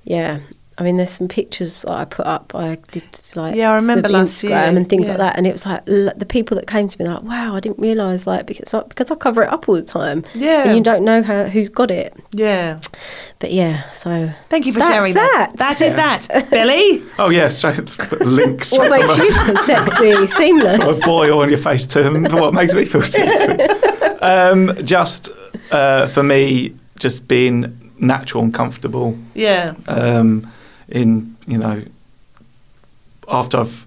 yeah, 0.04 0.40
I 0.78 0.84
mean, 0.84 0.96
there's 0.96 1.10
some 1.10 1.28
pictures 1.28 1.82
that 1.82 1.90
I 1.90 2.04
put 2.06 2.26
up. 2.26 2.54
I 2.54 2.78
did 2.90 3.04
like 3.36 3.54
Yeah, 3.56 3.72
I 3.72 3.74
remember 3.76 4.08
for 4.08 4.12
last 4.14 4.42
Instagram 4.42 4.48
year, 4.70 4.76
and 4.78 4.88
things 4.88 5.08
like 5.08 5.18
that. 5.18 5.36
And 5.36 5.46
it 5.46 5.52
was 5.52 5.66
like 5.66 5.82
l- 5.86 6.12
the 6.16 6.24
people 6.24 6.54
that 6.56 6.66
came 6.66 6.88
to 6.88 6.98
me, 7.02 7.06
like, 7.06 7.22
wow, 7.22 7.54
I 7.54 7.60
didn't 7.60 7.78
realise 7.78 8.26
like 8.26 8.46
because 8.46 8.72
I, 8.72 8.82
because 8.82 9.10
I 9.10 9.14
cover 9.16 9.42
it 9.42 9.52
up 9.52 9.68
all 9.68 9.74
the 9.74 9.82
time. 9.82 10.24
Yeah. 10.34 10.64
and 10.66 10.76
you 10.76 10.82
don't 10.82 11.04
know 11.04 11.22
how 11.22 11.44
who's 11.44 11.68
got 11.68 11.90
it. 11.90 12.14
yeah. 12.32 12.80
But 13.38 13.52
yeah, 13.52 13.90
so 13.90 14.30
Thank 14.44 14.66
you 14.66 14.72
for 14.72 14.78
That's 14.78 14.90
sharing 14.92 15.14
that. 15.14 15.52
that. 15.56 15.78
That 15.78 15.82
is 15.82 15.94
that. 15.94 16.28
Billy? 16.50 17.02
oh 17.18 17.28
yeah, 17.28 17.48
straight 17.48 17.76
link 18.20 18.64
straight 18.64 18.88
what 18.90 19.00
makes 19.00 19.18
a- 19.18 19.24
you 19.24 19.32
feel 19.32 19.56
sexy, 19.64 20.10
a 20.22 20.26
seamless? 20.26 21.04
boil 21.04 21.40
on 21.40 21.48
your 21.48 21.58
face 21.58 21.86
to 21.88 22.08
what 22.30 22.54
makes 22.54 22.72
me 22.74 22.84
feel 22.84 23.02
sexy. 23.02 23.62
um, 24.22 24.72
just 24.84 25.30
uh, 25.70 26.06
for 26.08 26.22
me, 26.22 26.74
just 26.98 27.26
being 27.28 27.92
natural 27.98 28.44
and 28.44 28.54
comfortable. 28.54 29.18
Yeah. 29.34 29.74
Um, 29.88 30.50
in 30.92 31.36
you 31.46 31.58
know, 31.58 31.82
after 33.28 33.58
I've 33.58 33.86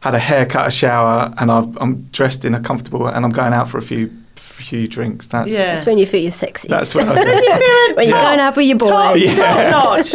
had 0.00 0.14
a 0.14 0.18
haircut, 0.18 0.66
a 0.66 0.70
shower, 0.70 1.32
and 1.38 1.50
I've, 1.50 1.76
I'm 1.80 2.02
dressed 2.12 2.44
in 2.44 2.54
a 2.54 2.60
comfortable, 2.60 3.06
and 3.06 3.24
I'm 3.24 3.32
going 3.32 3.52
out 3.52 3.68
for 3.68 3.78
a 3.78 3.82
few 3.82 4.10
few 4.36 4.88
drinks. 4.88 5.26
That's 5.26 5.52
Yeah. 5.52 5.74
That's 5.76 5.86
when 5.86 5.98
you 5.98 6.06
feel 6.06 6.20
your 6.20 6.32
sexiest. 6.32 6.66
that's 6.68 6.92
when 6.94 7.08
I. 7.10 7.92
when 7.94 8.08
you're 8.08 8.18
going 8.18 8.40
out 8.40 8.56
with 8.56 8.66
your 8.66 8.76
boys. 8.78 8.90
Top, 8.90 9.16
Yeah. 9.16 9.70
top 9.70 9.70
notch. 9.70 10.10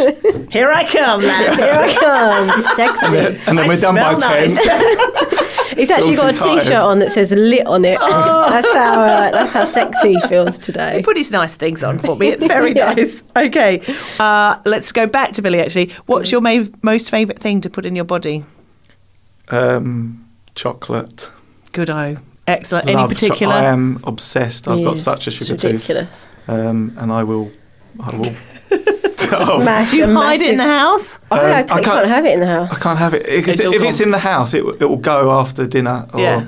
Here 0.52 0.70
I 0.70 0.84
come, 0.84 1.22
lads. 1.22 1.56
Here 1.56 1.74
I 1.74 1.94
come, 1.94 2.62
sexy. 2.76 3.06
and 3.06 3.14
then, 3.14 3.40
and 3.46 3.58
then 3.58 3.66
we're 3.68 3.80
done 3.80 3.94
by 3.94 4.18
smell 4.18 4.20
ten. 4.20 4.48
nice. 5.76 5.78
He's 5.78 5.90
actually 5.90 6.16
got 6.16 6.34
a 6.34 6.38
tired. 6.38 6.62
t-shirt 6.62 6.82
on 6.82 6.98
that 7.00 7.12
says 7.12 7.30
"lit" 7.32 7.66
on 7.66 7.84
it. 7.84 7.98
That's 7.98 8.72
how 8.72 9.00
uh, 9.02 9.30
that's 9.30 9.52
how 9.52 9.64
sexy 9.64 10.14
he 10.14 10.20
feels 10.28 10.58
today. 10.58 10.96
He 10.98 11.02
put 11.02 11.16
his 11.16 11.30
nice 11.30 11.54
things 11.54 11.82
on 11.84 11.98
for 11.98 12.16
me. 12.16 12.28
It's 12.28 12.46
very 12.46 12.72
Yeah. 12.76 12.94
nice. 12.94 13.22
Okay. 13.36 13.80
Uh, 14.18 14.58
let's 14.64 14.92
go 14.92 15.06
back 15.06 15.32
to 15.32 15.42
Billy, 15.42 15.60
actually. 15.60 15.90
What's 16.06 16.30
your 16.32 16.40
ma- 16.40 16.64
most 16.82 17.10
favourite 17.10 17.38
thing 17.40 17.60
to 17.62 17.70
put 17.70 17.86
in 17.86 17.94
your 17.96 18.04
body? 18.04 18.44
Um, 19.50 20.28
chocolate. 20.54 21.30
Good 21.72 21.90
O. 21.90 22.16
Excellent. 22.46 22.86
Any 22.86 22.96
Love 22.96 23.10
cho- 23.10 23.14
particular? 23.28 23.54
I 23.54 23.64
am 23.64 24.00
obsessed. 24.04 24.68
I've 24.68 24.84
got 24.84 24.98
such 24.98 25.26
a 25.26 25.30
it's 25.30 25.36
sugar 25.38 25.56
tooth, 25.56 25.72
ridiculous. 25.72 26.28
um, 26.48 26.94
and 26.98 27.10
I 27.12 27.24
will. 27.24 27.50
I 28.00 28.16
will. 28.16 28.34
Oh, 29.32 29.60
Smash 29.62 29.90
Do 29.90 29.96
you 29.98 30.04
a 30.04 30.12
hide 30.14 30.40
it 30.42 30.50
in 30.50 30.56
the 30.56 30.64
massive- 30.64 31.18
house? 31.18 31.18
Oh, 31.30 31.36
Um, 31.38 31.44
I, 31.44 31.48
I 31.58 31.62
can't, 31.62 31.68
you 31.68 31.74
can't- 31.74 31.84
can't 31.84 32.08
have 32.08 32.26
it 32.26 32.34
in 32.34 32.40
the 32.40 32.46
house. 32.46 32.72
I 32.72 32.78
can't 32.78 32.98
have 32.98 33.14
it. 33.14 33.26
If, 33.26 33.48
It's 33.48 33.60
if 33.60 33.66
all 33.66 33.72
it's 33.74 33.98
gone. 33.98 34.06
in 34.06 34.10
the 34.12 34.18
house, 34.18 34.54
it, 34.54 34.64
will- 34.64 34.74
it 34.82 34.84
will 34.84 34.96
go 34.96 35.30
after 35.32 35.66
dinner, 35.66 36.06
or 36.12 36.20
Yeah. 36.20 36.44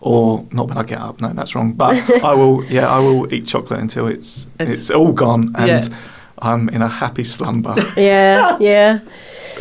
or 0.00 0.44
not 0.52 0.68
when 0.68 0.78
I 0.78 0.82
get 0.82 0.98
up. 0.98 1.20
No, 1.20 1.32
that's 1.32 1.54
wrong. 1.54 1.72
But 1.72 1.96
I 2.22 2.34
will. 2.34 2.64
Yeah, 2.70 2.88
I 2.88 2.98
will 2.98 3.32
eat 3.32 3.46
chocolate 3.46 3.80
until 3.80 4.06
it's 4.08 4.46
It's- 4.58 4.78
it's, 4.78 4.90
all 4.90 5.12
gone, 5.12 5.52
and 5.56 5.66
Yeah. 5.68 5.96
I'm 6.38 6.68
in 6.68 6.82
a 6.82 6.88
happy 6.88 7.24
slumber. 7.24 7.74
Yeah, 7.96 8.56
yeah. 8.60 8.98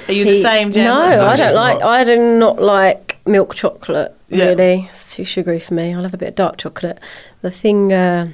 Are 0.07 0.13
you 0.13 0.25
the 0.25 0.41
same, 0.41 0.71
Jen? 0.71 0.83
No, 0.85 1.09
No, 1.09 1.25
I 1.25 1.35
don't 1.37 1.55
like. 1.55 1.79
not. 1.79 1.87
I 1.89 2.03
do 2.03 2.37
not 2.37 2.61
like 2.61 3.17
milk 3.25 3.55
chocolate. 3.55 4.11
Yeah. 4.29 4.45
Really, 4.45 4.89
it's 4.91 5.15
too 5.15 5.23
sugary 5.23 5.59
for 5.59 5.73
me. 5.73 5.93
I'll 5.93 6.03
have 6.03 6.13
a 6.13 6.17
bit 6.17 6.29
of 6.29 6.35
dark 6.35 6.57
chocolate. 6.57 6.99
The 7.41 7.49
thing, 7.51 7.93
uh, 7.93 8.27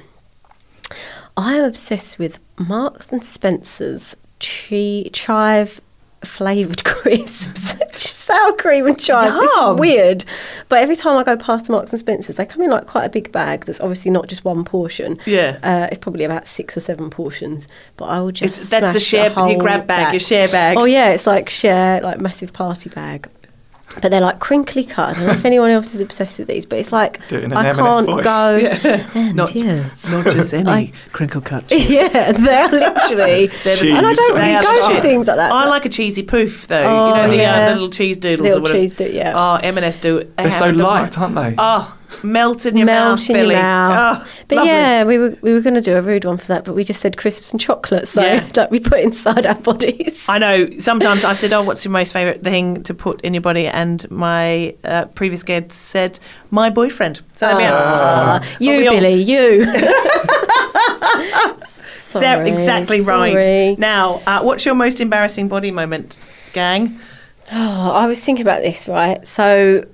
I 1.36 1.54
am 1.54 1.64
obsessed 1.64 2.18
with 2.18 2.38
Marks 2.58 3.10
and 3.12 3.24
Spencer's 3.24 4.14
chi- 4.40 5.08
chive 5.12 5.80
flavoured 6.22 6.84
crisps. 6.84 7.72
Sour 7.94 8.52
cream 8.54 8.86
and 8.86 8.98
chive. 8.98 9.32
This 9.32 9.50
Yum. 9.56 9.74
is 9.74 9.80
weird. 9.80 10.24
But 10.68 10.78
every 10.78 10.94
time 10.96 11.16
I 11.16 11.24
go 11.24 11.36
past 11.36 11.68
Marks 11.68 11.90
and 11.90 11.98
Spencer's, 12.00 12.36
they 12.36 12.46
come 12.46 12.62
in 12.62 12.70
like 12.70 12.86
quite 12.86 13.04
a 13.04 13.08
big 13.08 13.32
bag 13.32 13.64
that's 13.64 13.80
obviously 13.80 14.10
not 14.10 14.28
just 14.28 14.44
one 14.44 14.64
portion. 14.64 15.18
Yeah. 15.26 15.58
Uh, 15.62 15.88
it's 15.90 15.98
probably 15.98 16.24
about 16.24 16.46
six 16.46 16.76
or 16.76 16.80
seven 16.80 17.10
portions. 17.10 17.66
But 17.96 18.04
I 18.06 18.20
will 18.20 18.30
just. 18.32 18.58
It's- 18.58 18.70
that's 18.70 18.94
the 18.94 19.00
share- 19.00 19.24
your 19.26 19.34
whole 19.34 19.58
grab 19.58 19.86
bag, 19.86 20.12
your 20.12 20.20
share 20.20 20.48
bag. 20.48 20.76
Oh, 20.78 20.84
yeah. 20.84 21.10
It's 21.10 21.26
like 21.26 21.48
share, 21.48 22.00
like 22.00 22.20
massive 22.20 22.52
party 22.52 22.90
bag. 22.90 23.28
But 24.00 24.10
they're 24.10 24.20
like 24.22 24.38
crinkly 24.40 24.84
cut. 24.84 25.10
I 25.10 25.12
don't 25.14 25.26
know 25.26 25.32
if 25.34 25.44
anyone 25.52 25.70
else 25.70 25.94
is 25.94 26.00
obsessed 26.00 26.38
with 26.38 26.48
these, 26.48 26.64
but 26.64 26.78
it's 26.78 26.92
like 26.92 27.26
Do 27.28 27.36
it 27.36 27.44
in 27.44 27.52
an 27.52 27.58
I 27.58 27.74
can't 27.74 28.06
voice. 28.06 28.24
go. 28.24 29.08
And 29.14 29.36
Not, 29.36 29.54
yes. 29.54 30.10
not 30.10 30.24
just 30.24 30.54
any 30.60 30.70
I- 30.70 30.92
crinkle 31.12 31.40
cut. 31.42 31.64
Yeah, 31.70 32.32
they're 32.32 32.68
literally. 32.68 33.48
Cheese. 33.48 33.82
and 33.82 34.06
I 34.06 34.12
don't 34.14 34.34
really 34.36 34.62
go 34.62 34.88
shit. 34.88 34.96
for 34.96 35.02
things 35.02 35.26
like 35.26 35.36
that. 35.36 35.52
I 35.52 35.66
like 35.66 35.84
a 35.84 35.88
cheesy 35.90 36.22
poof 36.22 36.66
though. 36.68 36.82
Oh, 36.82 37.08
you 37.08 37.14
know 37.14 37.28
the, 37.36 37.44
uh, 37.44 37.68
the 37.68 37.72
little 37.74 37.90
cheese 37.90 38.16
doodles 38.16 38.44
Little 38.46 38.58
or 38.58 38.62
whatever. 38.62 38.78
cheese 38.80 38.94
doodle, 38.94 39.14
yeah. 39.14 39.32
Oh, 39.34 39.60
M&S 39.62 39.98
do. 39.98 40.20
They 40.20 40.42
They're 40.44 40.52
so 40.52 40.66
them 40.68 40.76
light, 40.78 41.02
right. 41.02 41.18
aren't 41.18 41.34
they? 41.34 41.54
Oh, 41.58 41.98
melt 42.22 42.66
in 42.66 42.76
your 42.76 42.86
melt 42.86 43.20
mouth, 43.20 43.30
in 43.30 43.34
Billy. 43.36 43.54
your 43.54 43.62
mouth. 43.62 44.18
Oh, 44.22 44.28
but 44.48 44.56
lovely. 44.56 44.70
yeah, 44.70 45.04
we 45.04 45.18
were 45.18 45.36
we 45.42 45.52
were 45.52 45.60
going 45.60 45.74
to 45.74 45.80
do 45.80 45.96
a 45.96 46.02
rude 46.02 46.24
one 46.24 46.36
for 46.36 46.46
that, 46.48 46.64
but 46.64 46.74
we 46.74 46.84
just 46.84 47.00
said 47.00 47.16
crisps 47.16 47.52
and 47.52 47.60
chocolate, 47.60 48.08
so 48.08 48.22
Yeah. 48.22 48.46
that 48.54 48.70
we 48.70 48.80
put 48.80 49.00
inside 49.00 49.46
our 49.46 49.54
bodies. 49.54 50.24
I 50.28 50.38
know. 50.38 50.78
Sometimes 50.78 51.24
I 51.24 51.32
said, 51.34 51.52
"Oh, 51.52 51.62
what's 51.64 51.84
your 51.84 51.92
most 51.92 52.12
favourite 52.12 52.42
thing 52.42 52.82
to 52.84 52.94
put 52.94 53.20
in 53.22 53.34
your 53.34 53.40
body?" 53.40 53.66
And 53.66 54.08
my 54.10 54.74
uh, 54.84 55.06
previous 55.06 55.42
guest 55.42 55.72
said, 55.72 56.18
"My 56.50 56.70
boyfriend." 56.70 57.22
So 57.36 57.46
there 57.46 57.56
we 57.56 57.64
are. 57.64 57.72
Ah, 57.74 58.56
you, 58.60 58.90
Billy, 58.90 59.14
you. 59.22 59.64
Sorry, 61.66 62.50
exactly 62.50 63.00
right. 63.00 63.42
sorry. 63.42 63.76
Now, 63.78 64.20
uh, 64.26 64.42
what's 64.42 64.66
your 64.66 64.74
most 64.74 65.00
embarrassing 65.00 65.48
body 65.48 65.70
moment, 65.70 66.18
gang? 66.52 66.98
Oh, 67.50 67.90
I 67.90 68.06
was 68.06 68.22
thinking 68.22 68.44
about 68.44 68.60
this, 68.62 68.86
right? 68.88 69.26
So 69.26 69.86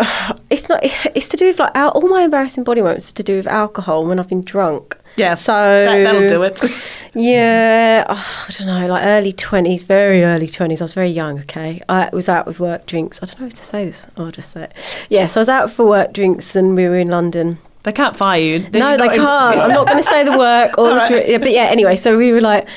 it's 0.50 0.68
not. 0.68 0.80
It's 1.14 1.28
to 1.28 1.36
do 1.36 1.46
with 1.46 1.58
like 1.58 1.74
al- 1.74 1.90
all 1.90 2.08
my 2.08 2.22
embarrassing 2.22 2.64
body 2.64 2.80
moments 2.82 3.10
are 3.10 3.14
to 3.14 3.22
do 3.22 3.36
with 3.36 3.46
alcohol 3.46 4.06
when 4.06 4.18
I've 4.18 4.28
been 4.28 4.42
drunk. 4.42 4.96
Yeah, 5.16 5.34
So 5.34 5.52
that, 5.52 6.02
that'll 6.04 6.28
do 6.28 6.42
it. 6.44 6.60
Yeah, 7.14 8.04
oh, 8.08 8.44
I 8.48 8.52
don't 8.52 8.66
know, 8.68 8.86
like 8.86 9.04
early 9.04 9.32
20s, 9.32 9.84
very 9.84 10.22
early 10.22 10.46
20s. 10.46 10.80
I 10.80 10.84
was 10.84 10.92
very 10.92 11.08
young, 11.08 11.40
okay? 11.40 11.82
I 11.88 12.10
was 12.12 12.28
out 12.28 12.46
with 12.46 12.60
work 12.60 12.86
drinks. 12.86 13.18
I 13.22 13.26
don't 13.26 13.40
know 13.40 13.46
if 13.46 13.54
to 13.54 13.64
say 13.64 13.86
this. 13.86 14.06
I'll 14.16 14.30
just 14.30 14.52
say 14.52 14.64
it. 14.64 15.06
Yeah, 15.08 15.26
so 15.26 15.40
I 15.40 15.42
was 15.42 15.48
out 15.48 15.70
for 15.70 15.86
work 15.86 16.12
drinks 16.12 16.54
and 16.54 16.76
we 16.76 16.86
were 16.86 16.98
in 16.98 17.08
London. 17.08 17.58
They 17.82 17.92
can't 17.92 18.14
fire 18.14 18.40
you. 18.40 18.58
Then 18.60 18.80
no, 18.80 18.96
they 18.96 19.16
can't. 19.16 19.54
in- 19.56 19.60
I'm 19.62 19.70
not 19.70 19.86
going 19.88 20.02
to 20.02 20.08
say 20.08 20.22
the 20.22 20.38
work 20.38 20.74
or 20.78 20.90
the 20.90 20.94
right. 20.96 21.08
drink. 21.10 21.28
Yeah, 21.28 21.38
but 21.38 21.50
yeah, 21.50 21.64
anyway, 21.64 21.96
so 21.96 22.16
we 22.16 22.30
were 22.32 22.42
like, 22.42 22.68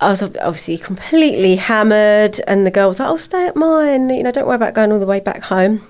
I 0.00 0.08
was 0.08 0.22
obviously 0.22 0.78
completely 0.78 1.56
hammered, 1.56 2.40
and 2.46 2.64
the 2.64 2.70
girl 2.70 2.88
was 2.88 3.00
like, 3.00 3.08
"Oh, 3.10 3.16
stay 3.18 3.46
at 3.46 3.54
mine. 3.56 4.08
You 4.08 4.22
know, 4.22 4.30
don't 4.32 4.46
worry 4.46 4.56
about 4.56 4.72
going 4.72 4.92
all 4.92 4.98
the 4.98 5.04
way 5.04 5.20
back 5.20 5.42
home." 5.42 5.82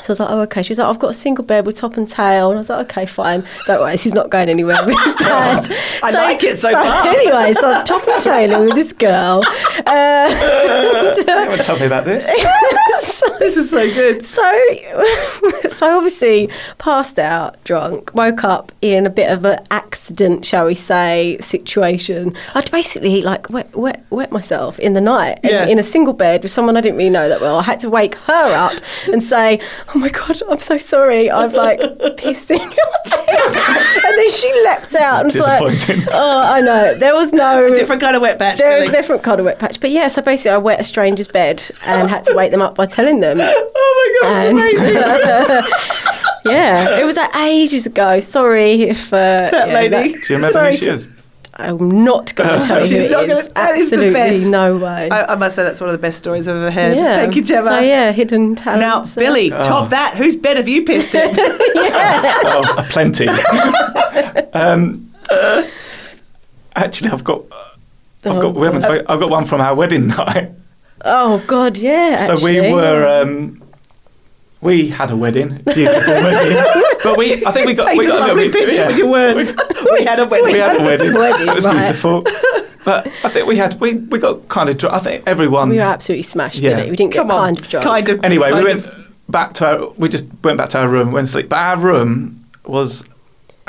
So 0.00 0.10
I 0.10 0.12
was 0.12 0.20
like, 0.20 0.30
"Oh, 0.30 0.40
okay." 0.42 0.62
She 0.62 0.70
was 0.70 0.78
like, 0.78 0.86
"I've 0.88 0.98
got 1.00 1.10
a 1.10 1.14
single 1.14 1.44
bed 1.44 1.66
with 1.66 1.74
top 1.74 1.96
and 1.96 2.08
tail," 2.08 2.50
and 2.50 2.58
I 2.58 2.60
was 2.60 2.70
like, 2.70 2.82
"Okay, 2.86 3.04
fine. 3.04 3.42
Don't 3.66 3.80
worry, 3.80 3.92
this 3.92 4.06
is 4.06 4.12
not 4.14 4.30
going 4.30 4.48
anywhere 4.48 4.76
really 4.86 5.12
bad." 5.18 5.68
I 6.04 6.10
like 6.12 6.44
it 6.44 6.56
so 6.56 6.70
far. 6.70 7.06
Anyway, 7.08 7.52
so 7.54 7.68
I 7.68 7.74
was 7.74 7.82
top 7.84 8.06
and 8.06 8.22
tailing 8.22 8.66
with 8.66 8.74
this 8.76 8.92
girl. 8.92 9.42
Uh, 9.86 10.28
You 11.26 11.48
want 11.48 11.60
to 11.60 11.64
tell 11.64 11.78
me 11.80 11.86
about 11.86 12.04
this? 12.04 12.26
so- 13.18 13.38
This 13.38 13.56
is 13.56 13.70
so 13.70 13.82
good. 13.94 14.24
so, 14.26 14.42
so 15.68 15.96
obviously 15.96 16.48
passed 16.78 17.18
out, 17.18 17.62
drunk, 17.64 18.14
woke 18.14 18.44
up 18.44 18.72
in 18.82 19.06
a 19.06 19.10
bit 19.10 19.30
of 19.30 19.44
an 19.44 19.58
accident, 19.70 20.44
shall 20.44 20.66
we 20.66 20.74
say, 20.74 21.36
situation. 21.40 22.34
I'd 22.54 22.70
basically 22.70 23.22
like 23.22 23.50
wet, 23.50 23.74
wet, 23.76 24.04
wet 24.10 24.32
myself 24.32 24.78
in 24.78 24.92
the 24.92 25.00
night 25.00 25.38
in- 25.42 25.50
Yeah. 25.50 25.66
in, 25.66 25.78
a 25.78 25.82
single 25.82 26.12
bed 26.14 26.42
with 26.42 26.50
someone 26.52 26.76
I 26.76 26.80
didn't 26.80 26.96
really 26.98 27.10
know 27.10 27.28
that 27.28 27.40
well. 27.40 27.56
I 27.58 27.62
had 27.62 27.80
to 27.80 27.90
wake 27.90 28.14
her 28.16 28.32
up 28.56 28.72
and 29.12 29.22
say, 29.22 29.60
"Oh 29.94 29.98
my 29.98 30.08
god, 30.08 30.40
I'm 30.50 30.58
so 30.58 30.76
sorry. 30.78 31.30
I've 31.30 31.54
like 31.54 31.80
pissed 32.16 32.50
in 32.50 32.58
your 32.58 32.68
bed," 33.04 33.56
and 34.04 34.18
then 34.18 34.30
she 34.30 34.52
leapt 34.64 34.94
out 34.96 35.24
and 35.24 35.32
was 35.32 35.40
like, 35.40 35.62
"Oh, 36.12 36.42
I 36.44 36.60
know. 36.60 36.94
There 36.94 37.14
was 37.14 37.32
no 37.32 37.72
Different 37.74 38.00
kind 38.02 38.16
of 38.16 38.22
wet 38.22 38.38
patch. 38.38 38.58
there 38.58 38.78
was 38.80 38.88
a 38.88 38.92
different 38.92 39.22
kind 39.22 39.38
of 39.40 39.46
wet 39.46 39.58
patch. 39.58 39.80
But 39.80 39.90
yeah, 39.90 40.08
so 40.08 40.20
basically, 40.22 40.50
I 40.52 40.58
wet 40.58 40.80
a 40.80 40.84
stranger's 40.84 41.28
bed 41.28 41.62
and 41.86 42.10
had 42.10 42.24
to 42.26 42.34
wake 42.34 42.50
them 42.50 42.60
up 42.62 42.74
by 42.74 42.86
telling 42.86 43.07
them. 43.20 43.38
Oh 43.80 44.18
my 44.22 44.28
god, 44.28 44.46
And, 44.46 44.58
it's 44.60 44.80
amazing. 44.80 45.72
yeah, 46.52 46.98
it 47.00 47.04
was 47.06 47.16
like 47.16 47.34
ages 47.36 47.86
ago. 47.86 48.20
Sorry 48.20 48.82
if 48.82 49.12
uh, 49.12 49.16
That 49.50 49.68
yeah, 49.68 49.74
lady. 49.74 49.88
that- 49.90 50.22
Do 50.22 50.32
you 50.32 50.36
remember 50.36 50.52
sorry 50.52 50.70
who 50.72 50.76
she 50.76 50.86
is? 50.88 51.08
I'm 51.54 52.04
not 52.04 52.34
going 52.36 52.60
to 52.60 52.66
tell 52.66 52.80
you 52.80 52.86
She's 52.86 53.04
who 53.04 53.10
not 53.10 53.24
it 53.24 53.30
is. 53.30 53.38
gonna- 53.48 53.54
that 53.54 53.74
is 53.76 53.90
the 53.90 53.96
Absolutely 53.96 54.10
best. 54.12 54.50
no 54.50 54.76
way. 54.78 55.08
I, 55.10 55.32
I 55.32 55.34
must 55.36 55.56
say 55.56 55.62
that's 55.64 55.80
one 55.80 55.88
of 55.88 55.92
the 55.92 55.98
best 56.02 56.18
stories 56.18 56.46
I've 56.48 56.56
ever 56.56 56.70
heard. 56.70 56.96
yeah. 56.98 57.16
Thank 57.16 57.36
you, 57.36 57.42
Gemma. 57.42 57.66
So 57.68 57.78
yeah, 57.80 58.12
hidden 58.12 58.54
talent. 58.56 58.80
Now, 58.80 59.04
Billy, 59.16 59.50
top 59.50 59.88
that. 59.90 60.16
Whose 60.16 60.36
bed 60.36 60.56
have 60.56 60.68
you 60.68 60.84
pissed 60.84 61.14
in? 61.14 61.34
Oh, 61.38 62.86
plenty. 62.90 63.28
um, 64.52 65.10
actually, 66.76 67.10
I've 67.10 67.24
got. 67.24 67.42
I've 68.24 68.36
Oh, 68.36 68.40
got. 68.42 68.54
We 68.54 68.64
haven't. 68.66 68.80
Spoken, 68.82 69.06
I've 69.08 69.20
got 69.20 69.30
one 69.30 69.44
from 69.44 69.60
our 69.60 69.74
wedding 69.74 70.08
night. 70.08 70.50
Oh 71.02 71.42
God, 71.46 71.78
yeah. 71.78 72.16
So 72.18 72.42
we 72.44 72.60
were. 72.60 73.22
Um, 73.22 73.62
we 74.60 74.88
had 74.88 75.10
a 75.12 75.16
wedding, 75.16 75.62
beautiful 75.72 76.14
wedding, 76.14 76.62
but 77.04 77.16
we. 77.16 77.34
I 77.46 77.52
think 77.52 77.66
we 77.66 77.74
got. 77.74 77.86
Paint 77.86 77.98
we 77.98 78.04
a 78.06 78.08
got 78.08 78.28
lovely 78.28 78.44
little 78.46 78.52
bit- 78.52 78.68
picture 78.68 78.82
yeah. 78.82 78.86
with 78.88 78.98
your 78.98 79.10
words. 79.10 79.54
We 79.92 80.04
had 80.04 80.18
a 80.18 80.26
wedding. 80.26 80.52
We 80.52 80.58
had 80.58 80.80
a 80.80 80.84
wedding. 80.84 81.14
wedding, 81.14 81.48
it 81.48 81.54
was 81.54 81.64
right. 81.64 81.78
beautiful. 81.84 82.22
But 82.84 83.06
I 83.24 83.28
think 83.28 83.46
we 83.46 83.56
had. 83.56 83.80
We, 83.80 83.94
we 83.94 84.18
got 84.18 84.48
kind 84.48 84.68
of. 84.68 84.76
Drunk. 84.76 84.94
I 84.94 84.98
think 84.98 85.22
everyone. 85.26 85.68
We 85.70 85.76
were 85.76 85.82
absolutely 85.82 86.24
smashed. 86.24 86.58
Yeah. 86.58 86.76
Billy. 86.76 86.90
We 86.90 86.96
didn't 86.96 87.12
get 87.12 87.20
Come 87.20 87.30
on. 87.30 87.38
kind 87.38 87.60
of 87.60 87.68
drunk. 87.68 87.84
Kind 87.84 88.08
of. 88.08 88.24
Anyway, 88.24 88.52
we 88.52 88.64
went 88.64 88.84
of. 88.86 89.14
back 89.28 89.54
to 89.54 89.66
our. 89.66 89.90
We 89.96 90.08
just 90.08 90.30
went 90.42 90.58
back 90.58 90.68
to 90.70 90.78
our 90.80 90.88
room, 90.88 91.12
went 91.12 91.28
to 91.28 91.32
sleep. 91.32 91.48
But 91.48 91.58
our 91.58 91.78
room 91.78 92.44
was 92.66 93.04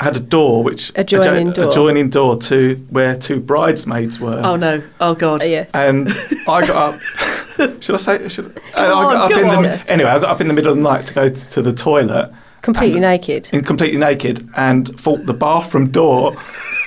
had 0.00 0.16
a 0.16 0.20
door 0.20 0.62
which 0.64 0.90
Adjoining 0.96 1.52
door. 1.52 1.68
adjoining 1.68 2.10
door 2.10 2.36
to 2.38 2.74
where 2.90 3.14
two 3.16 3.38
bridesmaids 3.40 4.18
were. 4.18 4.40
Oh 4.44 4.56
no. 4.56 4.82
Oh 5.00 5.14
god. 5.14 5.42
Uh, 5.42 5.46
yeah. 5.46 5.66
And 5.74 6.08
I 6.48 6.66
got 6.66 6.94
up. 6.94 7.00
should 7.82 7.94
I 7.94 7.98
say? 7.98 8.28
Should 8.28 8.58
I, 8.74 8.86
I 8.86 8.90
on, 8.90 9.14
got 9.14 9.32
up 9.32 9.38
in 9.38 9.48
on. 9.48 9.62
the, 9.64 9.84
anyway, 9.88 10.10
I 10.10 10.18
got 10.18 10.30
up 10.30 10.40
in 10.40 10.48
the 10.48 10.54
middle 10.54 10.70
of 10.72 10.76
the 10.78 10.82
night 10.82 11.06
to 11.06 11.14
go 11.14 11.28
t- 11.28 11.34
to 11.34 11.62
the 11.62 11.72
toilet, 11.74 12.32
Completely 12.62 12.94
and- 12.98 13.02
naked. 13.02 13.48
in 13.52 13.62
completely 13.62 13.98
naked, 13.98 14.48
and 14.56 14.88
thought 14.98 15.26
the 15.26 15.34
bathroom 15.34 15.90
door 15.90 16.32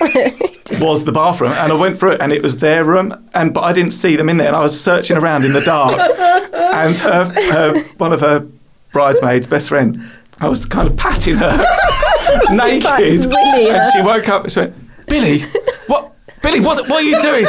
was 0.80 1.04
the 1.04 1.12
bathroom, 1.12 1.52
and 1.52 1.72
I 1.72 1.74
went 1.76 1.98
through 1.98 2.12
it, 2.12 2.20
and 2.20 2.32
it 2.32 2.42
was 2.42 2.58
their 2.58 2.84
room, 2.84 3.28
and 3.34 3.54
but 3.54 3.60
I 3.62 3.72
didn't 3.72 3.92
see 3.92 4.16
them 4.16 4.28
in 4.28 4.38
there, 4.38 4.48
and 4.48 4.56
I 4.56 4.60
was 4.62 4.78
searching 4.80 5.16
around 5.16 5.44
in 5.44 5.52
the 5.52 5.60
dark, 5.60 5.94
and 6.52 6.98
her, 6.98 7.24
her 7.52 7.82
one 7.98 8.12
of 8.12 8.20
her 8.20 8.46
bridesmaids, 8.92 9.46
best 9.46 9.68
friend, 9.68 10.00
I 10.40 10.48
was 10.48 10.66
kind 10.66 10.88
of 10.88 10.96
patting 10.96 11.36
her 11.36 11.64
naked, 12.50 13.26
and 13.32 13.92
she 13.92 14.00
woke 14.02 14.28
up 14.28 14.44
and 14.44 14.52
she 14.52 14.60
went, 14.60 14.74
Billy, 15.06 15.40
what, 15.86 16.12
Billy, 16.42 16.60
what, 16.60 16.88
what 16.88 17.02
are 17.02 17.06
you 17.06 17.20
doing? 17.22 17.44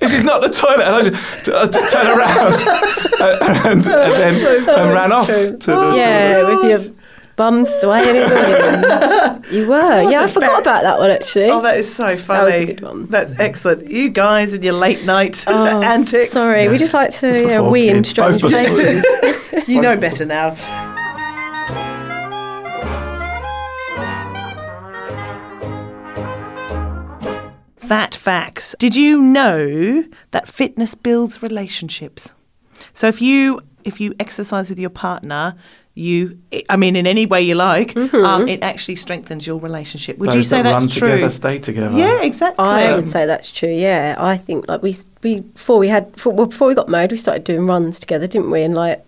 This 0.00 0.12
is 0.12 0.24
not 0.24 0.42
the 0.42 0.50
toilet. 0.50 0.82
And 0.84 0.94
I 0.94 1.02
just 1.02 1.44
t- 1.46 1.52
I 1.54 1.66
t- 1.66 1.88
turn 1.90 2.06
around 2.06 2.54
and, 3.66 3.66
and, 3.66 3.86
and 3.86 4.12
then 4.12 4.68
and 4.68 4.92
ran 4.92 5.12
off 5.12 5.26
to 5.28 5.32
the 5.56 5.94
yeah, 5.96 6.40
toilet. 6.42 6.62
with 6.62 6.86
your 6.88 6.94
bum 7.36 7.64
swaying 7.64 8.14
in 8.16 8.28
the 8.28 9.40
wind. 9.40 9.44
You 9.52 9.66
were. 9.68 10.10
yeah, 10.10 10.22
I 10.22 10.26
forgot 10.26 10.50
very- 10.50 10.60
about 10.60 10.82
that 10.82 10.98
one 10.98 11.10
actually. 11.10 11.50
Oh, 11.50 11.62
that 11.62 11.78
is 11.78 11.92
so 11.92 12.16
funny. 12.16 12.50
That 12.50 12.60
was 12.60 12.60
a 12.60 12.66
good 12.74 12.80
one. 12.82 13.06
That's 13.06 13.32
excellent. 13.38 13.90
You 13.90 14.10
guys 14.10 14.52
and 14.52 14.62
your 14.62 14.74
late 14.74 15.04
night 15.04 15.44
Oh, 15.46 15.82
antics. 15.82 16.32
Sorry, 16.32 16.68
we 16.68 16.76
just 16.76 16.92
like 16.94 17.10
to 17.14 17.28
It's 17.28 17.38
yeah, 17.38 17.44
before 17.58 17.70
wee 17.70 17.88
in 17.88 18.04
strange 18.04 18.40
places. 18.40 19.04
You 19.66 19.80
know 19.80 19.96
better 19.96 20.26
now. 20.26 20.54
Fat 27.88 28.14
facts. 28.14 28.74
Did 28.78 28.96
you 28.96 29.20
know 29.20 30.04
that 30.30 30.48
fitness 30.48 30.94
builds 30.94 31.42
relationships? 31.42 32.32
So 32.92 33.08
if 33.08 33.20
you 33.20 33.60
if 33.84 34.00
you 34.00 34.14
exercise 34.18 34.68
with 34.70 34.78
your 34.78 34.90
partner, 34.90 35.54
you 35.94 36.38
I 36.68 36.76
mean 36.76 36.96
in 36.96 37.06
any 37.06 37.26
way 37.26 37.42
you 37.42 37.54
like, 37.54 37.96
um, 37.96 38.48
it 38.48 38.62
actually 38.62 38.96
strengthens 38.96 39.46
your 39.46 39.58
relationship. 39.60 40.18
Would 40.18 40.34
you 40.34 40.42
say 40.42 40.62
that 40.62 40.72
that's 40.72 40.86
run 40.86 40.90
true? 40.90 41.08
together 41.10 41.28
stay 41.28 41.58
together. 41.58 41.96
Yeah, 41.96 42.22
exactly. 42.22 42.64
I 42.64 42.94
would 42.96 43.06
say 43.06 43.26
that's 43.26 43.52
true. 43.52 43.68
Yeah, 43.68 44.16
I 44.18 44.36
think 44.36 44.66
like 44.68 44.82
we 44.82 44.96
we 45.22 45.40
before 45.40 45.78
we 45.78 45.88
had 45.88 46.12
before, 46.12 46.32
well, 46.32 46.46
before 46.46 46.68
we 46.68 46.74
got 46.74 46.88
married, 46.88 47.12
we 47.12 47.18
started 47.18 47.44
doing 47.44 47.66
runs 47.66 48.00
together, 48.00 48.26
didn't 48.26 48.50
we? 48.50 48.62
And 48.62 48.74
like 48.74 49.04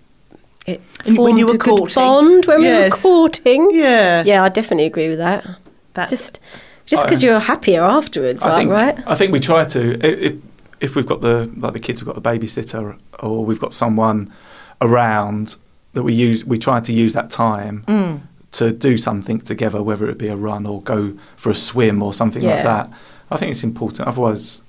it 0.67 0.81
And 1.05 1.17
when 1.19 1.37
you 1.37 1.47
formed 1.47 1.63
were 1.63 1.73
a 1.73 1.77
good 1.77 1.95
bond 1.95 2.47
when 2.47 2.61
we 2.61 2.69
were 2.69 2.91
courting. 2.91 3.71
Yeah. 3.73 4.25
yeah, 4.25 4.43
I 4.43 4.49
definitely 4.49 4.87
agree 4.87 5.09
with 5.09 5.19
that. 5.19 5.47
That's 5.95 6.11
Just 6.11 6.41
just 6.87 7.03
because 7.05 7.23
you're 7.23 7.39
happier 7.41 7.83
afterwards, 7.83 8.43
I 8.43 8.57
think 8.59 8.71
right? 8.73 8.97
I 9.07 9.15
think 9.15 9.33
we 9.33 9.41
try 9.41 9.65
to 9.65 9.81
if 10.07 10.35
if 10.81 10.95
we've 10.97 11.07
got 11.07 11.21
the 11.21 11.53
like 11.57 11.73
the 11.73 11.81
kids 11.81 12.01
have 12.01 12.07
got 12.07 12.17
a 12.17 12.21
babysitter 12.21 12.97
or 13.21 13.45
we've 13.45 13.61
got 13.61 13.75
someone 13.75 14.33
around 14.81 15.57
that 15.95 16.03
we 16.03 16.13
use 16.13 16.45
we 16.45 16.59
try 16.59 16.81
to 16.81 16.93
use 16.93 17.13
that 17.15 17.31
time 17.31 17.83
Mm. 17.87 18.21
to 18.53 18.73
do 18.73 18.97
something 18.97 19.41
together, 19.41 19.83
whether 19.83 20.09
it 20.09 20.19
be 20.19 20.29
a 20.29 20.37
run 20.37 20.67
or 20.67 20.81
go 20.83 21.13
for 21.37 21.51
a 21.51 21.55
swim 21.55 22.03
or 22.03 22.13
something 22.15 22.43
Yeah. 22.43 22.55
like 22.57 22.65
that. 22.65 22.91
I 23.31 23.37
think 23.39 23.51
it's 23.51 23.65
important. 23.65 24.07
Otherwise, 24.09 24.61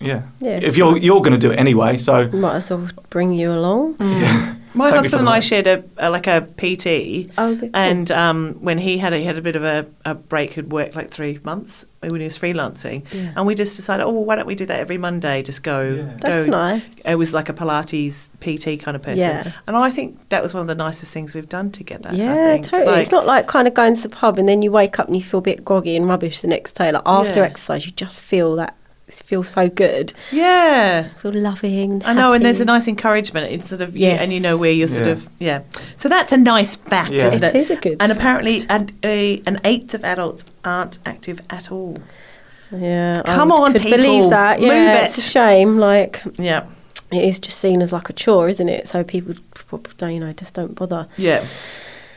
yeah, 0.00 0.22
Yeah, 0.40 0.58
if 0.62 0.76
you're 0.76 0.96
you're 0.98 1.20
going 1.22 1.32
to 1.40 1.46
do 1.46 1.50
it 1.52 1.58
anyway, 1.58 1.96
so 1.98 2.28
Might 2.28 2.56
as 2.56 2.70
well 2.70 2.88
bring 3.10 3.32
you 3.32 3.50
along. 3.52 3.96
My 4.78 4.86
Take 4.90 5.00
husband 5.00 5.20
and 5.20 5.28
I 5.28 5.40
shared 5.40 5.66
a, 5.66 5.84
a 5.98 6.10
like 6.10 6.26
a 6.26 6.42
PT, 6.42 7.30
Oh, 7.36 7.50
okay, 7.52 7.60
cool. 7.60 7.70
and 7.74 8.10
um, 8.10 8.54
when 8.60 8.78
he 8.78 8.98
had 8.98 9.12
a, 9.12 9.18
he 9.18 9.24
had 9.24 9.36
a 9.36 9.42
bit 9.42 9.56
of 9.56 9.64
a, 9.64 9.86
a 10.04 10.14
break, 10.14 10.52
he'd 10.54 10.70
worked 10.72 10.94
like 10.94 11.10
three 11.10 11.38
months 11.44 11.84
when 12.00 12.14
he 12.16 12.24
was 12.24 12.38
freelancing, 12.38 13.02
Yeah. 13.12 13.32
and 13.36 13.44
we 13.46 13.54
just 13.56 13.76
decided, 13.76 14.04
oh, 14.04 14.10
well, 14.10 14.24
why 14.24 14.36
don't 14.36 14.46
we 14.46 14.54
do 14.54 14.64
that 14.66 14.78
every 14.78 14.98
Monday? 14.98 15.42
Just 15.42 15.62
go, 15.64 15.96
go. 15.96 16.04
That's 16.22 16.46
nice. 16.46 16.82
It 17.04 17.16
was 17.16 17.34
like 17.34 17.48
a 17.48 17.52
Pilates 17.52 18.28
PT 18.40 18.80
kind 18.82 18.94
of 18.96 19.02
person, 19.02 19.18
Yeah. 19.18 19.52
and 19.66 19.76
I 19.76 19.90
think 19.90 20.28
that 20.28 20.42
was 20.42 20.54
one 20.54 20.60
of 20.60 20.68
the 20.68 20.76
nicest 20.76 21.12
things 21.12 21.34
we've 21.34 21.48
done 21.48 21.72
together. 21.72 22.10
I 22.10 22.14
Yeah, 22.14 22.52
think. 22.52 22.64
totally. 22.66 22.92
Like- 22.92 23.00
it's 23.02 23.10
not 23.10 23.26
like 23.26 23.48
kind 23.48 23.66
of 23.66 23.74
going 23.74 23.96
to 23.96 24.02
the 24.02 24.08
pub 24.10 24.38
and 24.38 24.48
then 24.48 24.62
you 24.62 24.70
wake 24.70 24.98
up 25.00 25.08
and 25.08 25.16
you 25.16 25.22
feel 25.22 25.38
a 25.38 25.42
bit 25.42 25.64
groggy 25.64 25.96
and 25.96 26.08
rubbish 26.08 26.40
the 26.40 26.48
next 26.48 26.74
day. 26.74 26.92
Like 26.92 27.02
after 27.04 27.40
Yeah. 27.40 27.46
exercise, 27.46 27.84
you 27.84 27.90
just 27.92 28.20
feel 28.20 28.54
that 28.56 28.76
feel 29.10 29.42
so 29.42 29.68
good, 29.68 30.12
yeah. 30.32 31.08
feel 31.14 31.32
loving. 31.32 32.02
I 32.04 32.12
know, 32.12 32.32
and 32.32 32.44
there's 32.44 32.60
a 32.60 32.64
nice 32.64 32.86
encouragement. 32.88 33.50
It's 33.52 33.68
sort 33.68 33.80
of 33.80 33.96
yeah, 33.96 34.20
and 34.22 34.32
you 34.32 34.40
know 34.40 34.56
where 34.56 34.70
you're 34.72 34.88
sort 34.88 35.06
Yeah. 35.06 35.12
of 35.12 35.28
yeah. 35.38 35.62
So 35.96 36.08
that's 36.08 36.32
a 36.32 36.36
nice 36.36 36.76
fact, 36.76 37.10
Yeah. 37.12 37.26
isn't 37.28 37.42
It 37.44 37.54
it? 37.54 37.58
is 37.58 37.70
a 37.70 37.76
good 37.76 37.96
And 38.00 38.12
apparently, 38.12 38.62
an, 38.68 38.90
a, 39.02 39.42
an 39.46 39.60
eighth 39.64 39.94
of 39.94 40.04
adults 40.04 40.44
aren't 40.64 40.98
active 41.06 41.40
at 41.50 41.72
all. 41.72 41.96
Yeah, 42.70 43.22
Come 43.24 43.48
would- 43.48 43.60
on, 43.60 43.72
could 43.72 43.82
people, 43.82 43.98
believe 43.98 44.30
that. 44.30 44.60
move 44.60 44.68
Yeah, 44.68 45.00
it. 45.00 45.04
it's 45.04 45.18
a 45.18 45.22
shame. 45.22 45.78
Like 45.78 46.20
Yeah, 46.36 46.66
it 47.10 47.24
is 47.24 47.40
just 47.40 47.58
seen 47.58 47.80
as 47.80 47.92
like 47.94 48.10
a 48.10 48.12
chore, 48.12 48.48
isn't 48.50 48.68
it? 48.68 48.86
So 48.88 49.02
people, 49.04 49.34
don't, 49.96 50.12
you 50.12 50.20
know, 50.20 50.32
just 50.34 50.54
don't 50.54 50.74
bother. 50.74 51.06
yeah. 51.16 51.42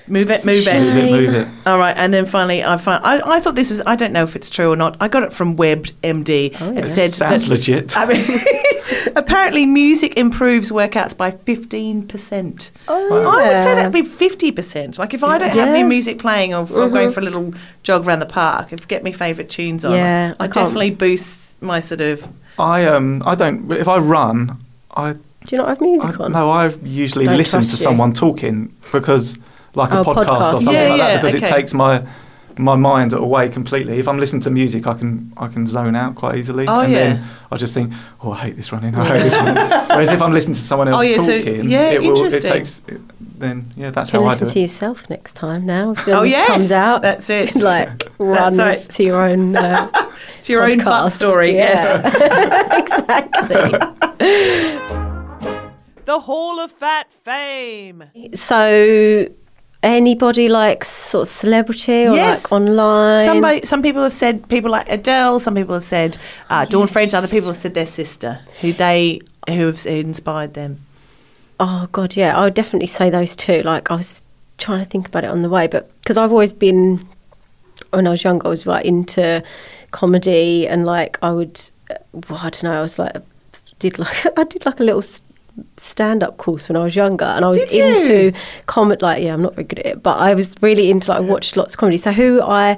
Move 0.07 0.29
it, 0.31 0.43
move 0.45 0.67
it. 0.67 0.73
move 0.83 0.95
it, 0.97 1.11
move 1.11 1.33
it. 1.35 1.47
All 1.65 1.77
right, 1.77 1.95
and 1.95 2.13
then 2.13 2.25
finally, 2.25 2.63
I 2.63 2.77
find 2.77 3.03
I, 3.05 3.21
I 3.37 3.39
thought 3.39 3.55
this 3.55 3.69
was. 3.69 3.81
I 3.85 3.95
don't 3.95 4.11
know 4.11 4.23
if 4.23 4.35
it's 4.35 4.49
true 4.49 4.71
or 4.71 4.75
not. 4.75 4.97
I 4.99 5.07
got 5.07 5.23
it 5.23 5.31
from 5.33 5.55
WebMD. 5.57 6.57
Oh, 6.59 6.71
it 6.71 6.75
yeah. 6.79 6.85
said 6.85 7.11
Sounds 7.13 7.45
that, 7.45 7.49
legit. 7.49 7.95
I 7.97 8.05
mean, 8.05 8.25
apparently, 9.15 9.65
music 9.65 10.17
improves 10.17 10.71
workouts 10.71 11.15
by 11.15 11.31
fifteen 11.31 12.07
percent. 12.07 12.71
Oh, 12.87 13.13
I 13.27 13.35
would 13.53 13.63
say 13.63 13.75
that'd 13.75 13.91
be 13.93 14.03
fifty 14.03 14.51
percent. 14.51 14.97
Like 14.97 15.13
if 15.13 15.23
I 15.23 15.37
don't 15.37 15.49
have 15.49 15.55
Yeah. 15.57 15.65
Mm-hmm. 15.67 15.75
any 15.75 15.83
music 15.87 16.19
playing, 16.19 16.53
or 16.53 16.63
if 16.63 16.71
I'm 16.71 16.89
going 16.91 17.11
for 17.11 17.19
a 17.19 17.23
little 17.23 17.53
jog 17.83 18.05
around 18.05 18.19
the 18.19 18.25
park, 18.25 18.73
if 18.73 18.87
get 18.87 19.03
my 19.03 19.11
favourite 19.11 19.49
tunes 19.49 19.85
on, 19.85 19.93
Yeah, 19.93 20.33
I, 20.39 20.45
I 20.45 20.47
definitely 20.47 20.91
boost 20.91 21.61
my 21.61 21.79
sort 21.79 22.01
of. 22.01 22.27
I 22.59 22.85
um 22.85 23.23
I 23.25 23.35
don't 23.35 23.71
if 23.71 23.87
I 23.87 23.97
run 23.97 24.57
I, 24.93 25.13
Do 25.13 25.19
you 25.51 25.57
not 25.59 25.69
have 25.69 25.81
music 25.81 26.19
I 26.19 26.23
on? 26.25 26.31
no 26.33 26.49
I 26.49 26.67
usually 26.83 27.25
Don't 27.25 27.37
listen 27.37 27.61
to 27.63 27.69
you. 27.71 27.77
someone 27.77 28.11
talking 28.13 28.73
because 28.91 29.37
like 29.75 29.91
a 29.91 29.99
Oh, 29.99 30.03
podcast, 30.03 30.25
podcast. 30.25 30.53
or 30.53 30.57
something 30.61 30.73
Yeah, 30.73 30.89
like 30.89 30.97
yeah, 30.97 31.07
that 31.15 31.21
because 31.21 31.35
okay. 31.35 31.45
it 31.45 31.49
takes 31.49 31.73
my 31.73 32.03
my 32.57 32.75
mind 32.75 33.13
away 33.13 33.47
completely. 33.47 33.97
If 33.97 34.07
I'm 34.09 34.19
listening 34.19 34.41
to 34.41 34.49
music, 34.49 34.85
I 34.85 34.93
can 34.93 35.31
I 35.37 35.47
can 35.47 35.65
zone 35.65 35.95
out 35.95 36.15
quite 36.15 36.35
easily, 36.35 36.67
Oh, 36.67 36.81
and 36.81 36.91
yeah. 36.91 36.97
then 37.13 37.23
I 37.49 37.55
just 37.57 37.73
think, 37.73 37.93
oh, 38.21 38.31
I 38.33 38.37
hate 38.39 38.55
this 38.57 38.71
running. 38.73 38.93
I 38.95 39.05
hate 39.07 39.23
this 39.23 39.33
running. 39.35 39.55
Whereas 39.89 40.09
if 40.11 40.21
I'm 40.21 40.33
listening 40.33 40.55
to 40.55 40.59
someone 40.59 40.89
else 40.89 40.97
Oh, 40.99 41.01
yeah, 41.01 41.15
so- 41.21 41.37
talking, 41.39 41.69
yeah, 41.69 41.89
it 41.91 42.01
will. 42.01 42.11
It 42.17 42.25
interesting. 42.25 42.51
takes. 42.51 42.81
It, 42.87 43.01
then 43.39 43.65
yeah, 43.75 43.89
that's 43.89 44.09
you 44.11 44.19
can 44.19 44.21
how 44.23 44.27
I 44.27 44.31
listen 44.33 44.47
do 44.47 44.53
to 44.53 44.59
yourself 44.59 45.09
next 45.09 45.33
time 45.33 45.65
now. 45.65 45.91
If 45.91 46.07
Oh 46.09 46.21
this 46.21 46.31
yes, 46.31 46.47
comes 46.47 46.71
out. 46.71 47.01
That's 47.01 47.29
it. 47.29 47.55
like 47.63 48.11
run 48.19 48.57
right. 48.57 48.87
to 48.89 49.03
your 49.03 49.21
own. 49.21 49.55
Uh, 49.55 49.89
to 50.43 50.53
your 50.53 50.63
own 50.65 50.77
butt 50.79 50.85
podcast. 51.07 51.11
story. 51.13 51.53
Yes. 51.53 51.85
exactly. 52.83 53.79
The 56.05 56.19
Hall 56.19 56.59
of 56.59 56.71
Fat 56.71 57.11
Fame. 57.13 58.03
So, 58.35 59.27
anybody 59.83 60.47
like 60.47 60.83
sort 60.83 61.23
of 61.23 61.27
celebrity 61.27 62.07
or 62.07 62.15
Yes. 62.15 62.43
like 62.43 62.51
online? 62.51 63.25
Somebody, 63.25 63.61
some 63.65 63.81
people 63.81 64.03
have 64.03 64.13
said 64.13 64.47
people 64.49 64.71
like 64.71 64.89
Adele. 64.89 65.39
Some 65.39 65.55
people 65.55 65.73
have 65.73 65.85
said 65.85 66.17
uh, 66.49 66.65
Dawn 66.65 66.87
French. 66.87 67.13
Other 67.13 67.27
people 67.27 67.49
have 67.49 67.57
said 67.57 67.73
their 67.73 67.85
sister, 67.85 68.39
who 68.61 68.73
they 68.73 69.21
who 69.47 69.65
have 69.67 69.85
inspired 69.85 70.53
them. 70.53 70.79
Oh 71.59 71.87
God, 71.91 72.15
yeah, 72.15 72.37
I 72.37 72.43
would 72.45 72.53
definitely 72.53 72.87
say 72.87 73.09
those 73.09 73.35
two. 73.35 73.61
Like 73.61 73.91
I 73.91 73.95
was 73.95 74.21
trying 74.57 74.79
to 74.83 74.89
think 74.89 75.07
about 75.07 75.23
it 75.23 75.29
on 75.31 75.41
the 75.41 75.49
way, 75.49 75.67
but 75.67 75.91
because 75.99 76.17
I've 76.17 76.31
always 76.31 76.53
been 76.53 77.01
when 77.91 78.07
I 78.07 78.11
was 78.11 78.23
younger, 78.23 78.47
I 78.47 78.49
was 78.49 78.65
like 78.65 78.85
into 78.85 79.43
comedy 79.91 80.67
and 80.67 80.85
like 80.85 81.17
I 81.21 81.31
would, 81.31 81.59
uh, 81.89 81.95
well, 82.29 82.39
I 82.39 82.49
don't 82.49 82.63
know, 82.63 82.79
I 82.79 82.81
was 82.81 82.97
like 82.99 83.15
did 83.79 83.99
like 83.99 84.25
I 84.37 84.43
did 84.45 84.65
like 84.65 84.79
a 84.79 84.83
little 84.83 85.03
stand 85.77 86.23
up 86.23 86.37
course 86.37 86.69
when 86.69 86.75
I 86.75 86.83
was 86.83 86.95
younger, 86.95 87.25
and 87.25 87.43
I 87.43 87.47
was 87.47 87.61
into 87.73 88.33
comedy. 88.67 89.01
Like, 89.01 89.23
yeah, 89.23 89.33
I'm 89.33 89.41
not 89.41 89.55
very 89.55 89.65
good 89.65 89.79
at 89.79 89.85
it, 89.85 90.03
but 90.03 90.17
I 90.19 90.33
was 90.33 90.55
really 90.61 90.89
into 90.91 91.09
like 91.11 91.17
I 91.17 91.21
watched 91.21 91.57
lots 91.57 91.73
of 91.73 91.79
comedy. 91.79 91.97
So 91.97 92.11
who 92.11 92.41
I 92.41 92.77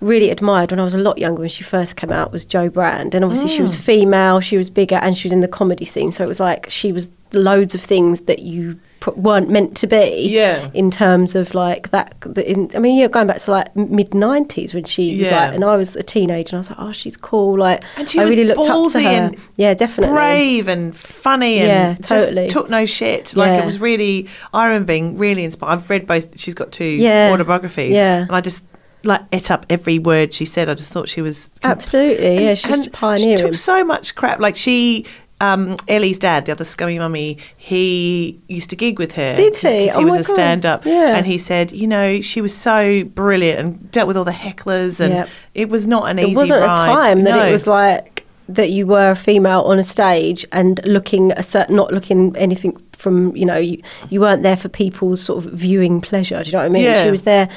really 0.00 0.30
admired 0.30 0.70
when 0.70 0.80
I 0.80 0.84
was 0.84 0.94
a 0.94 0.98
lot 0.98 1.18
younger 1.18 1.40
when 1.40 1.48
she 1.48 1.62
first 1.64 1.96
came 1.96 2.10
out 2.12 2.32
was 2.32 2.44
Jo 2.44 2.68
Brand, 2.68 3.14
and 3.14 3.24
obviously 3.24 3.48
she 3.48 3.58
Mm. 3.60 3.64
was 3.64 3.76
female, 3.76 4.40
she 4.40 4.56
was 4.56 4.70
bigger, 4.70 4.96
and 4.96 5.16
she 5.16 5.26
was 5.26 5.32
in 5.32 5.40
the 5.40 5.48
comedy 5.48 5.84
scene. 5.84 6.12
So 6.12 6.24
it 6.24 6.28
was 6.28 6.40
like 6.40 6.68
she 6.70 6.92
was 6.92 7.08
loads 7.32 7.74
of 7.74 7.80
things 7.80 8.22
that 8.22 8.40
you 8.40 8.78
weren't 9.16 9.50
meant 9.50 9.76
to 9.78 9.86
be. 9.86 10.26
Yeah. 10.30 10.70
In 10.74 10.90
terms 10.90 11.34
of 11.34 11.54
like 11.54 11.90
that, 11.90 12.14
in, 12.44 12.70
I 12.74 12.78
mean, 12.78 12.96
yeah, 12.98 13.08
going 13.08 13.26
back 13.26 13.38
to 13.38 13.50
like 13.50 13.74
mid 13.76 14.10
'90s 14.10 14.74
when 14.74 14.84
she 14.84 15.18
was 15.18 15.30
like, 15.30 15.54
and 15.54 15.64
I 15.64 15.76
was 15.76 15.96
a 15.96 16.02
teenager, 16.02 16.56
and 16.56 16.58
I 16.58 16.60
was 16.60 16.70
like, 16.70 16.78
oh, 16.80 16.92
she's 16.92 17.16
cool. 17.16 17.58
Like, 17.58 17.82
And 17.96 18.08
she 18.08 18.20
I 18.20 18.24
really 18.24 18.44
looked 18.44 18.68
up 18.68 18.92
to 18.92 19.00
her. 19.00 19.08
and 19.08 19.36
yeah, 19.56 19.74
definitely. 19.74 20.14
Brave 20.14 20.68
and 20.68 20.96
funny 20.96 21.58
and 21.58 21.66
Yeah, 21.68 21.94
just 21.94 22.08
totally. 22.08 22.48
took 22.48 22.70
no 22.70 22.86
shit. 22.86 23.34
Like 23.36 23.60
it 23.60 23.64
was 23.66 23.78
really. 23.80 24.28
I 24.52 24.66
remember 24.66 24.86
being 24.86 25.18
really 25.18 25.44
inspired. 25.44 25.72
I've 25.72 25.90
read 25.90 26.06
both. 26.06 26.38
She's 26.38 26.54
got 26.54 26.72
two 26.72 26.84
Yeah. 26.84 27.30
autobiographies. 27.32 27.92
Yeah. 27.92 28.22
and 28.22 28.30
I 28.32 28.40
just 28.40 28.64
like 29.06 29.20
ate 29.32 29.50
up 29.50 29.66
every 29.68 29.98
word 29.98 30.32
she 30.32 30.46
said. 30.46 30.68
I 30.70 30.74
just 30.74 30.90
thought 30.90 31.08
she 31.10 31.20
was 31.20 31.50
Absolutely, 31.62 32.42
yeah, 32.44 32.54
she's 32.54 32.88
pioneering. 32.88 33.36
She 33.36 33.42
took 33.42 33.54
so 33.54 33.84
much 33.84 34.14
crap. 34.14 34.40
Like 34.40 34.56
she, 34.56 35.04
um, 35.40 35.76
Ellie's 35.88 36.18
dad, 36.18 36.46
the 36.46 36.52
other 36.52 36.64
scummy 36.64 36.98
mummy, 36.98 37.38
he 37.56 38.38
used 38.48 38.70
to 38.70 38.76
gig 38.76 38.98
with 38.98 39.12
her. 39.12 39.36
Did 39.36 39.56
he? 39.56 39.88
'cause 39.88 39.96
Oh 39.96 39.98
he 39.98 40.04
was 40.04 40.14
my 40.14 40.20
a 40.20 40.24
God. 40.24 40.34
stand-up, 40.34 40.86
Yeah. 40.86 41.16
and 41.16 41.26
he 41.26 41.38
said, 41.38 41.72
you 41.72 41.86
know, 41.86 42.20
she 42.20 42.40
was 42.40 42.54
so 42.56 43.04
brilliant 43.04 43.58
and 43.60 43.90
dealt 43.90 44.06
with 44.08 44.16
all 44.16 44.24
the 44.24 44.30
hecklers, 44.32 45.00
and 45.00 45.12
Yep. 45.12 45.28
it 45.54 45.68
was 45.68 45.86
not 45.86 46.08
an 46.10 46.18
easy. 46.18 46.28
it 46.28 46.30
easy 46.30 46.36
wasn't 46.36 46.60
ride. 46.62 46.88
a 46.90 47.00
time 47.00 47.22
that 47.24 47.36
No. 47.36 47.44
it 47.44 47.52
was 47.52 47.66
like 47.66 48.24
that 48.48 48.70
you 48.70 48.86
were 48.86 49.10
a 49.10 49.16
female 49.16 49.62
on 49.62 49.78
a 49.78 49.84
stage 49.84 50.46
and 50.52 50.78
looking 50.84 51.32
a 51.32 51.42
certain, 51.42 51.74
not 51.76 51.92
looking 51.92 52.34
anything 52.36 52.76
from 52.92 53.34
you 53.36 53.44
know 53.44 53.56
you, 53.56 53.78
you 54.10 54.20
weren't 54.20 54.42
there 54.42 54.56
for 54.56 54.68
people's 54.68 55.20
sort 55.20 55.44
of 55.44 55.50
viewing 55.52 56.00
pleasure. 56.00 56.42
Do 56.42 56.48
you 56.48 56.52
know 56.52 56.58
what 56.60 56.66
I 56.66 56.68
mean? 56.68 56.84
Yeah. 56.84 57.04
She 57.04 57.10
was 57.10 57.22
there 57.22 57.48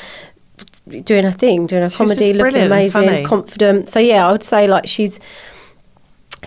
doing 1.04 1.26
her 1.26 1.32
thing, 1.32 1.68
doing 1.68 1.84
her 1.84 1.90
She 1.90 1.98
comedy, 1.98 2.34
looking 2.34 2.62
amazing, 2.62 3.26
confident. 3.26 3.90
So 3.90 4.00
yeah, 4.00 4.28
I 4.28 4.32
would 4.32 4.44
say 4.44 4.68
like 4.68 4.88
she's 4.88 5.20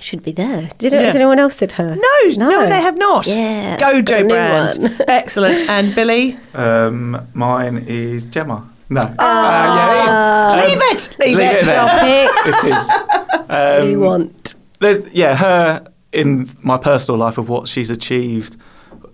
should 0.02 0.22
be 0.22 0.32
there. 0.32 0.68
Did 0.78 0.92
it, 0.92 0.96
Yeah. 1.00 1.06
has 1.06 1.16
anyone 1.16 1.38
else 1.38 1.56
said 1.56 1.72
her? 1.72 1.94
No, 1.96 2.36
no, 2.36 2.66
they 2.68 2.80
have 2.80 2.96
not. 2.96 3.26
Yeah, 3.26 3.76
Go 3.78 3.86
got 3.92 3.94
a 3.96 4.02
Jo 4.02 4.20
new 4.22 4.28
Brand. 4.28 4.78
one. 4.82 4.96
Excellent. 5.08 5.68
And 5.70 5.94
Billy, 5.94 6.36
Um, 6.54 7.26
mine 7.34 7.84
is 7.86 8.24
Gemma. 8.24 8.68
No. 8.88 9.00
Uh, 9.00 9.14
Ah. 9.18 10.56
yeah, 10.56 10.62
it 10.62 10.70
is. 10.70 10.70
leave 10.70 10.82
it, 10.90 11.16
leave, 11.20 11.36
leave 11.38 11.46
it. 11.46 11.62
it 11.62 11.64
there. 11.64 11.86
Stop 11.86 12.02
it. 12.02 12.30
it 12.64 13.82
is. 13.84 13.88
we 13.88 13.94
Um, 13.94 14.00
want. 14.00 14.54
there's 14.80 14.98
yeah 15.12 15.36
her 15.36 15.84
in 16.12 16.48
my 16.62 16.76
personal 16.76 17.18
life 17.18 17.38
of 17.38 17.48
what 17.48 17.68
she's 17.68 17.90
achieved 17.90 18.56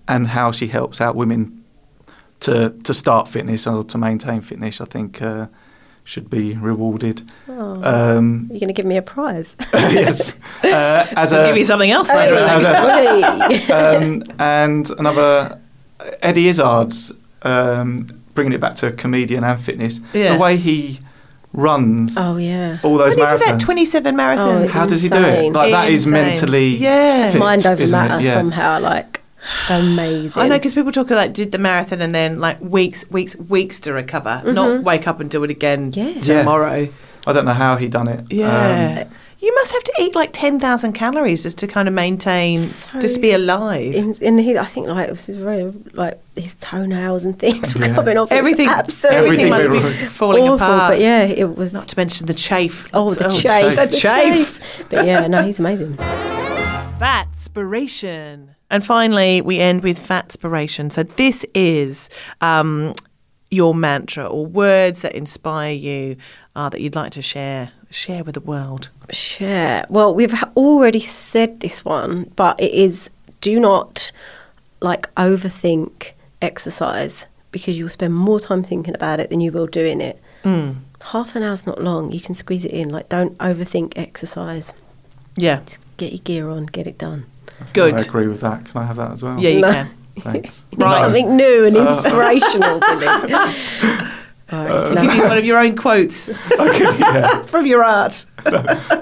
and 0.08 0.28
how 0.28 0.50
she 0.52 0.66
helps 0.68 1.00
out 1.00 1.14
women 1.16 1.62
to 2.40 2.70
to 2.84 2.94
start 2.94 3.28
fitness 3.28 3.66
or 3.66 3.84
to 3.84 3.98
maintain 3.98 4.40
fitness. 4.40 4.80
I 4.80 4.84
think 4.86 5.20
uh, 5.20 5.46
should 6.06 6.30
be 6.30 6.54
rewarded. 6.54 7.20
Oh. 7.48 7.82
Um, 7.82 8.46
You're 8.48 8.60
going 8.60 8.68
to 8.68 8.72
give 8.72 8.86
me 8.86 8.96
a 8.96 9.02
prize. 9.02 9.56
yes, 9.74 10.34
uh, 10.62 11.04
as 11.16 11.32
I'll 11.32 11.42
a 11.42 11.46
give 11.46 11.56
you 11.56 11.64
something 11.64 11.90
else. 11.90 12.08
As 12.08 12.32
later. 12.32 12.44
a- 12.44 12.48
as 12.48 13.68
a- 13.68 13.98
um, 13.98 14.22
and 14.38 14.88
another 14.98 15.60
Eddie 16.22 16.46
Izzard's 16.48 17.12
um, 17.42 18.08
bringing 18.34 18.52
it 18.52 18.60
back 18.60 18.74
to 18.76 18.92
comedian 18.92 19.42
and 19.42 19.60
fitness. 19.60 19.98
Yeah. 20.14 20.34
The 20.34 20.38
way 20.38 20.56
he 20.56 21.00
runs 21.52 22.18
oh 22.18 22.36
yeah. 22.36 22.78
all 22.82 22.98
those 22.98 23.16
When 23.16 23.26
he 23.26 23.32
did 23.38 23.40
that 23.46 23.54
marathons. 23.54 23.64
27 23.64 24.14
marathons. 24.14 24.38
Oh, 24.60 24.62
it's 24.64 24.74
How 24.74 24.86
does 24.86 25.00
he 25.00 25.08
do 25.08 25.16
it? 25.16 25.28
insane. 25.28 25.52
Like 25.54 25.70
that 25.72 25.88
is 25.90 26.06
Insane. 26.06 26.12
mentally 26.12 26.68
Yeah. 26.76 27.32
fit, 27.32 27.38
mind 27.38 27.66
over 27.66 27.82
isn't 27.82 27.98
it? 27.98 28.08
matter 28.08 28.22
Yeah. 28.24 28.34
somehow. 28.34 28.78
Like 28.80 29.22
amazing. 29.70 30.40
I 30.42 30.48
know 30.48 30.56
because 30.56 30.74
people 30.74 30.92
talk 30.92 31.10
like 31.10 31.32
did 31.32 31.52
the 31.52 31.58
marathon 31.58 32.00
and 32.02 32.14
then 32.14 32.40
like 32.40 32.60
weeks, 32.60 33.08
weeks, 33.10 33.36
weeks 33.36 33.80
to 33.80 33.92
recover, 33.92 34.42
not 34.46 34.68
mm-hmm. 34.68 34.82
wake 34.84 35.06
up 35.08 35.20
and 35.20 35.30
do 35.30 35.44
it 35.44 35.50
again 35.50 35.92
Yeah. 35.94 36.08
Yeah. 36.08 36.20
tomorrow. 36.20 36.88
I 37.26 37.32
don't 37.32 37.44
know 37.44 37.52
how 37.52 37.76
he 37.76 37.88
done 37.88 38.08
it. 38.08 38.24
Yeah. 38.30 39.04
Um, 39.06 39.12
you 39.38 39.54
must 39.54 39.72
have 39.72 39.82
to 39.84 39.92
eat 40.00 40.14
like 40.14 40.30
10,000 40.32 40.92
calories 40.94 41.42
just 41.42 41.58
to 41.58 41.66
kind 41.66 41.88
of 41.88 41.94
maintain, 41.94 42.58
So 42.58 43.00
just 43.00 43.16
to 43.16 43.20
be 43.20 43.32
alive. 43.32 43.94
in, 43.94 44.14
in 44.14 44.38
his, 44.38 44.56
I 44.56 44.64
think 44.64 44.86
like 44.88 45.08
it 45.08 45.10
was 45.10 45.28
very 45.28 45.72
like 45.92 46.18
his 46.34 46.54
toenails 46.54 47.24
and 47.26 47.38
things 47.38 47.74
were 47.74 47.84
Yeah. 47.84 47.94
coming 47.94 48.16
off. 48.16 48.32
Everything, 48.32 48.68
absolutely 48.68 49.18
everything 49.24 49.50
must 49.50 49.70
be 49.70 49.76
Everything 49.76 50.08
falling 50.08 50.44
awful. 50.44 50.54
apart. 50.56 50.92
But 50.92 51.00
yeah, 51.00 51.24
it 51.24 51.54
was. 51.56 51.74
Not 51.74 51.86
to 51.88 51.98
mention 51.98 52.26
the 52.26 52.34
chafe. 52.34 52.88
oh, 52.94 53.12
the 53.12 53.26
Oh, 53.26 53.30
chafe, 53.30 53.76
chafe. 53.76 53.90
The 53.90 53.96
chafe. 53.96 54.88
But 54.90 55.06
yeah, 55.06 55.26
no, 55.26 55.42
he's 55.44 55.58
amazing. 55.58 55.96
Fatspiration. 56.98 58.55
And 58.70 58.84
finally, 58.84 59.40
we 59.40 59.60
end 59.60 59.82
with 59.82 60.00
Fatspiration. 60.00 60.90
So 60.90 61.02
this 61.02 61.44
is 61.54 62.10
um, 62.40 62.94
your 63.50 63.74
mantra 63.74 64.26
or 64.26 64.44
words 64.44 65.02
that 65.02 65.14
inspire 65.14 65.72
you 65.72 66.16
uh, 66.54 66.68
that 66.68 66.80
you'd 66.80 66.96
like 66.96 67.12
to 67.12 67.22
share 67.22 67.70
share 67.90 68.24
with 68.24 68.34
the 68.34 68.40
world? 68.40 68.90
Share. 69.10 69.86
Well, 69.88 70.14
we've 70.14 70.34
already 70.56 71.00
said 71.00 71.60
this 71.60 71.84
one, 71.84 72.32
but 72.36 72.60
it 72.60 72.72
is 72.72 73.10
do 73.40 73.60
not 73.60 74.12
like 74.80 75.12
overthink 75.14 76.12
exercise 76.42 77.26
because 77.50 77.78
you'll 77.78 77.88
spend 77.88 78.14
more 78.14 78.40
time 78.40 78.62
thinking 78.62 78.94
about 78.94 79.20
it 79.20 79.30
than 79.30 79.40
you 79.40 79.52
will 79.52 79.66
doing 79.66 80.00
it. 80.00 80.20
Mm. 80.42 80.76
Half 81.02 81.36
an 81.36 81.42
hour's 81.42 81.66
not 81.66 81.82
long. 81.82 82.12
You 82.12 82.20
can 82.20 82.34
squeeze 82.34 82.64
it 82.64 82.72
in. 82.72 82.90
Like, 82.90 83.08
don't 83.08 83.36
overthink 83.38 83.96
exercise. 83.96 84.74
Yeah, 85.36 85.62
Get 85.96 86.12
your 86.12 86.20
gear 86.22 86.50
on, 86.50 86.66
get 86.66 86.86
it 86.86 86.98
done. 86.98 87.24
good. 87.72 87.94
I 87.94 87.98
agree 88.02 88.26
with 88.28 88.40
that. 88.42 88.66
Can 88.66 88.82
I 88.82 88.84
have 88.84 88.96
that 88.96 89.12
as 89.12 89.22
well? 89.22 89.38
Yeah, 89.38 89.50
you 89.50 89.60
No. 89.60 89.72
can. 89.72 89.88
Thanks. 90.20 90.64
Right. 90.76 91.10
Something 91.10 91.36
new 91.36 91.64
and 91.64 91.76
inspirational, 91.76 92.80
Billy. 92.88 93.06
All 93.06 93.14
right, 94.64 94.70
Uh, 94.70 94.88
you 94.90 94.94
can 94.94 95.02
Give 95.02 95.10
have- 95.10 95.14
you 95.16 95.28
one 95.28 95.38
of 95.38 95.44
your 95.44 95.58
own 95.58 95.76
quotes 95.76 96.28
Okay, 96.28 96.98
yeah. 97.00 97.42
from 97.52 97.66
your 97.66 97.82
art. 97.84 98.24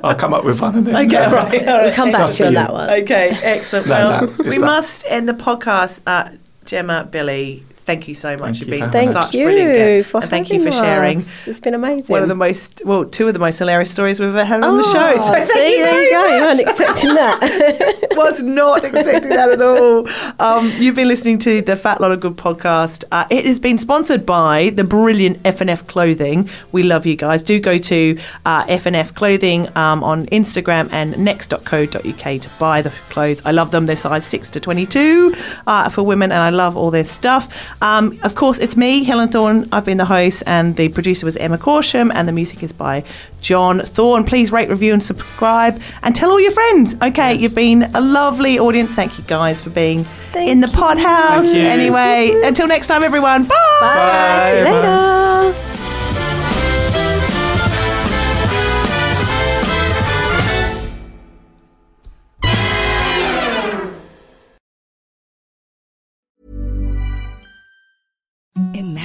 I'll 0.03 0.15
come 0.15 0.33
up 0.35 0.45
with 0.45 0.61
one 0.61 0.75
and 0.77 0.87
then. 0.87 1.07
Okay, 1.07 1.17
uh, 1.25 1.31
right. 1.33 1.69
all 1.69 1.83
we'll 1.85 1.93
come 1.93 2.11
back 2.13 2.21
Just 2.23 2.37
to 2.39 2.45
you 2.45 2.49
on 2.49 2.55
that 2.55 2.73
one. 2.73 2.91
Okay, 3.03 3.29
excellent. 3.43 3.87
No, 3.89 3.93
well, 3.95 4.27
that- 4.29 4.39
we 4.47 4.51
that. 4.53 4.61
must 4.61 5.05
end 5.09 5.29
the 5.29 5.35
podcast. 5.35 6.01
Uh, 6.07 6.31
Gemma, 6.65 7.07
Billy, 7.11 7.63
thank 7.85 8.09
you 8.09 8.15
so 8.15 8.37
much. 8.37 8.59
Thank 8.59 8.61
You've 8.61 8.71
been 8.71 8.87
for 8.87 8.93
Thank 8.93 9.11
such 9.13 9.35
you 9.35 9.45
brilliant 9.45 9.73
guests. 9.75 10.11
for 10.11 10.21
and 10.23 10.31
thank 10.31 10.51
you 10.51 10.63
for 10.63 10.73
sharing 10.73 11.19
us. 11.19 11.49
It's 11.49 11.61
been 11.61 11.75
amazing. 11.75 12.13
one 12.13 12.23
of 12.23 12.29
the 12.29 12.35
most, 12.35 12.83
well, 12.85 13.05
two 13.05 13.29
of 13.29 13.33
the 13.35 13.39
most 13.41 13.59
hilarious 13.59 13.91
stories 13.91 14.19
we've 14.21 14.29
ever 14.31 14.45
had 14.45 14.63
on 14.65 14.77
the 14.79 14.85
Oh, 14.87 14.93
show. 14.93 15.17
So 15.25 15.33
thank 15.33 15.51
see, 15.51 15.77
you 15.79 15.85
there 15.85 15.93
very 15.93 16.05
you 16.07 16.11
go. 16.11 16.21
much. 16.23 16.31
You 16.33 16.41
weren't 16.47 16.61
expecting 16.61 17.15
that. 17.15 18.09
was 18.17 18.43
not 18.43 18.85
expecting 18.85 19.31
that 19.31 19.51
at 19.51 19.61
all. 19.63 20.09
Um, 20.39 20.71
you've 20.79 20.95
been 20.95 21.09
listening 21.09 21.39
to 21.41 21.63
the 21.63 21.77
Fat 21.77 22.01
Lot 22.01 22.13
of 22.13 22.21
Good 22.21 22.37
podcast. 22.37 23.05
Uh, 23.13 23.27
it 23.31 23.45
has 23.47 23.59
been 23.61 23.79
sponsored 23.79 24.25
by 24.25 24.71
the 24.71 24.85
brilliant 24.85 25.43
FNF 25.43 25.87
Clothing. 25.87 26.49
We 26.73 26.83
love 26.83 27.07
you 27.07 27.17
guys. 27.17 27.43
Do 27.43 27.59
go 27.61 27.79
to 27.79 28.19
uh, 28.47 28.65
FNF 28.67 29.15
Clothing 29.15 29.69
um, 29.77 30.03
on 30.05 30.27
Instagram 30.27 30.89
and 30.93 31.17
next.co.uk 31.19 32.41
to 32.41 32.51
buy 32.59 32.83
the 32.83 32.91
clothes. 33.11 33.43
I 33.45 33.51
love 33.53 33.71
them. 33.71 33.87
They're 33.87 33.97
size 33.97 34.27
6 34.27 34.51
to 34.51 34.61
22 34.61 35.35
uh, 35.67 35.89
for 35.91 36.03
women, 36.03 36.31
and 36.33 36.41
I 36.41 36.51
love 36.51 36.77
all 36.77 36.91
their 36.91 37.05
stuff. 37.05 37.74
Um, 37.85 38.19
of 38.23 38.35
course, 38.35 38.59
it's 38.61 38.79
me, 38.79 39.05
Helen 39.05 39.29
Thorne. 39.29 39.69
I've 39.71 39.85
been 39.85 39.99
the 39.99 40.07
host, 40.07 40.43
and 40.47 40.75
the 40.77 40.89
producer 40.89 41.27
was 41.27 41.37
Emma 41.37 41.59
Corsham, 41.59 42.11
and 42.15 42.27
the 42.27 42.33
music 42.33 42.63
is 42.63 42.73
by 42.73 43.05
John 43.43 43.81
Thorne. 43.81 44.25
Please 44.25 44.51
rate, 44.51 44.71
review, 44.71 44.95
and 44.95 45.05
subscribe, 45.05 45.79
and 46.03 46.17
tell 46.17 46.31
all 46.31 46.41
your 46.41 46.51
friends. 46.51 46.97
Okay, 47.03 47.35
you've 47.35 47.55
been 47.55 47.83
a 47.95 48.01
lovely 48.01 48.59
audience. 48.59 48.95
Thank 48.95 49.19
you 49.19 49.25
guys 49.25 49.61
for 49.61 49.69
being 49.69 50.05
Thank 50.33 50.49
in 50.49 50.61
the 50.63 50.69
pod 50.69 50.99
house. 50.99 51.45
Anyway, 51.45 52.33
until 52.43 52.67
next 52.67 52.87
time, 52.87 53.03
everyone. 53.03 53.45
Bye. 53.45 53.55
Bye. 53.81 54.51
See 54.53 54.59
you 54.61 54.65
Bye. 54.65 55.61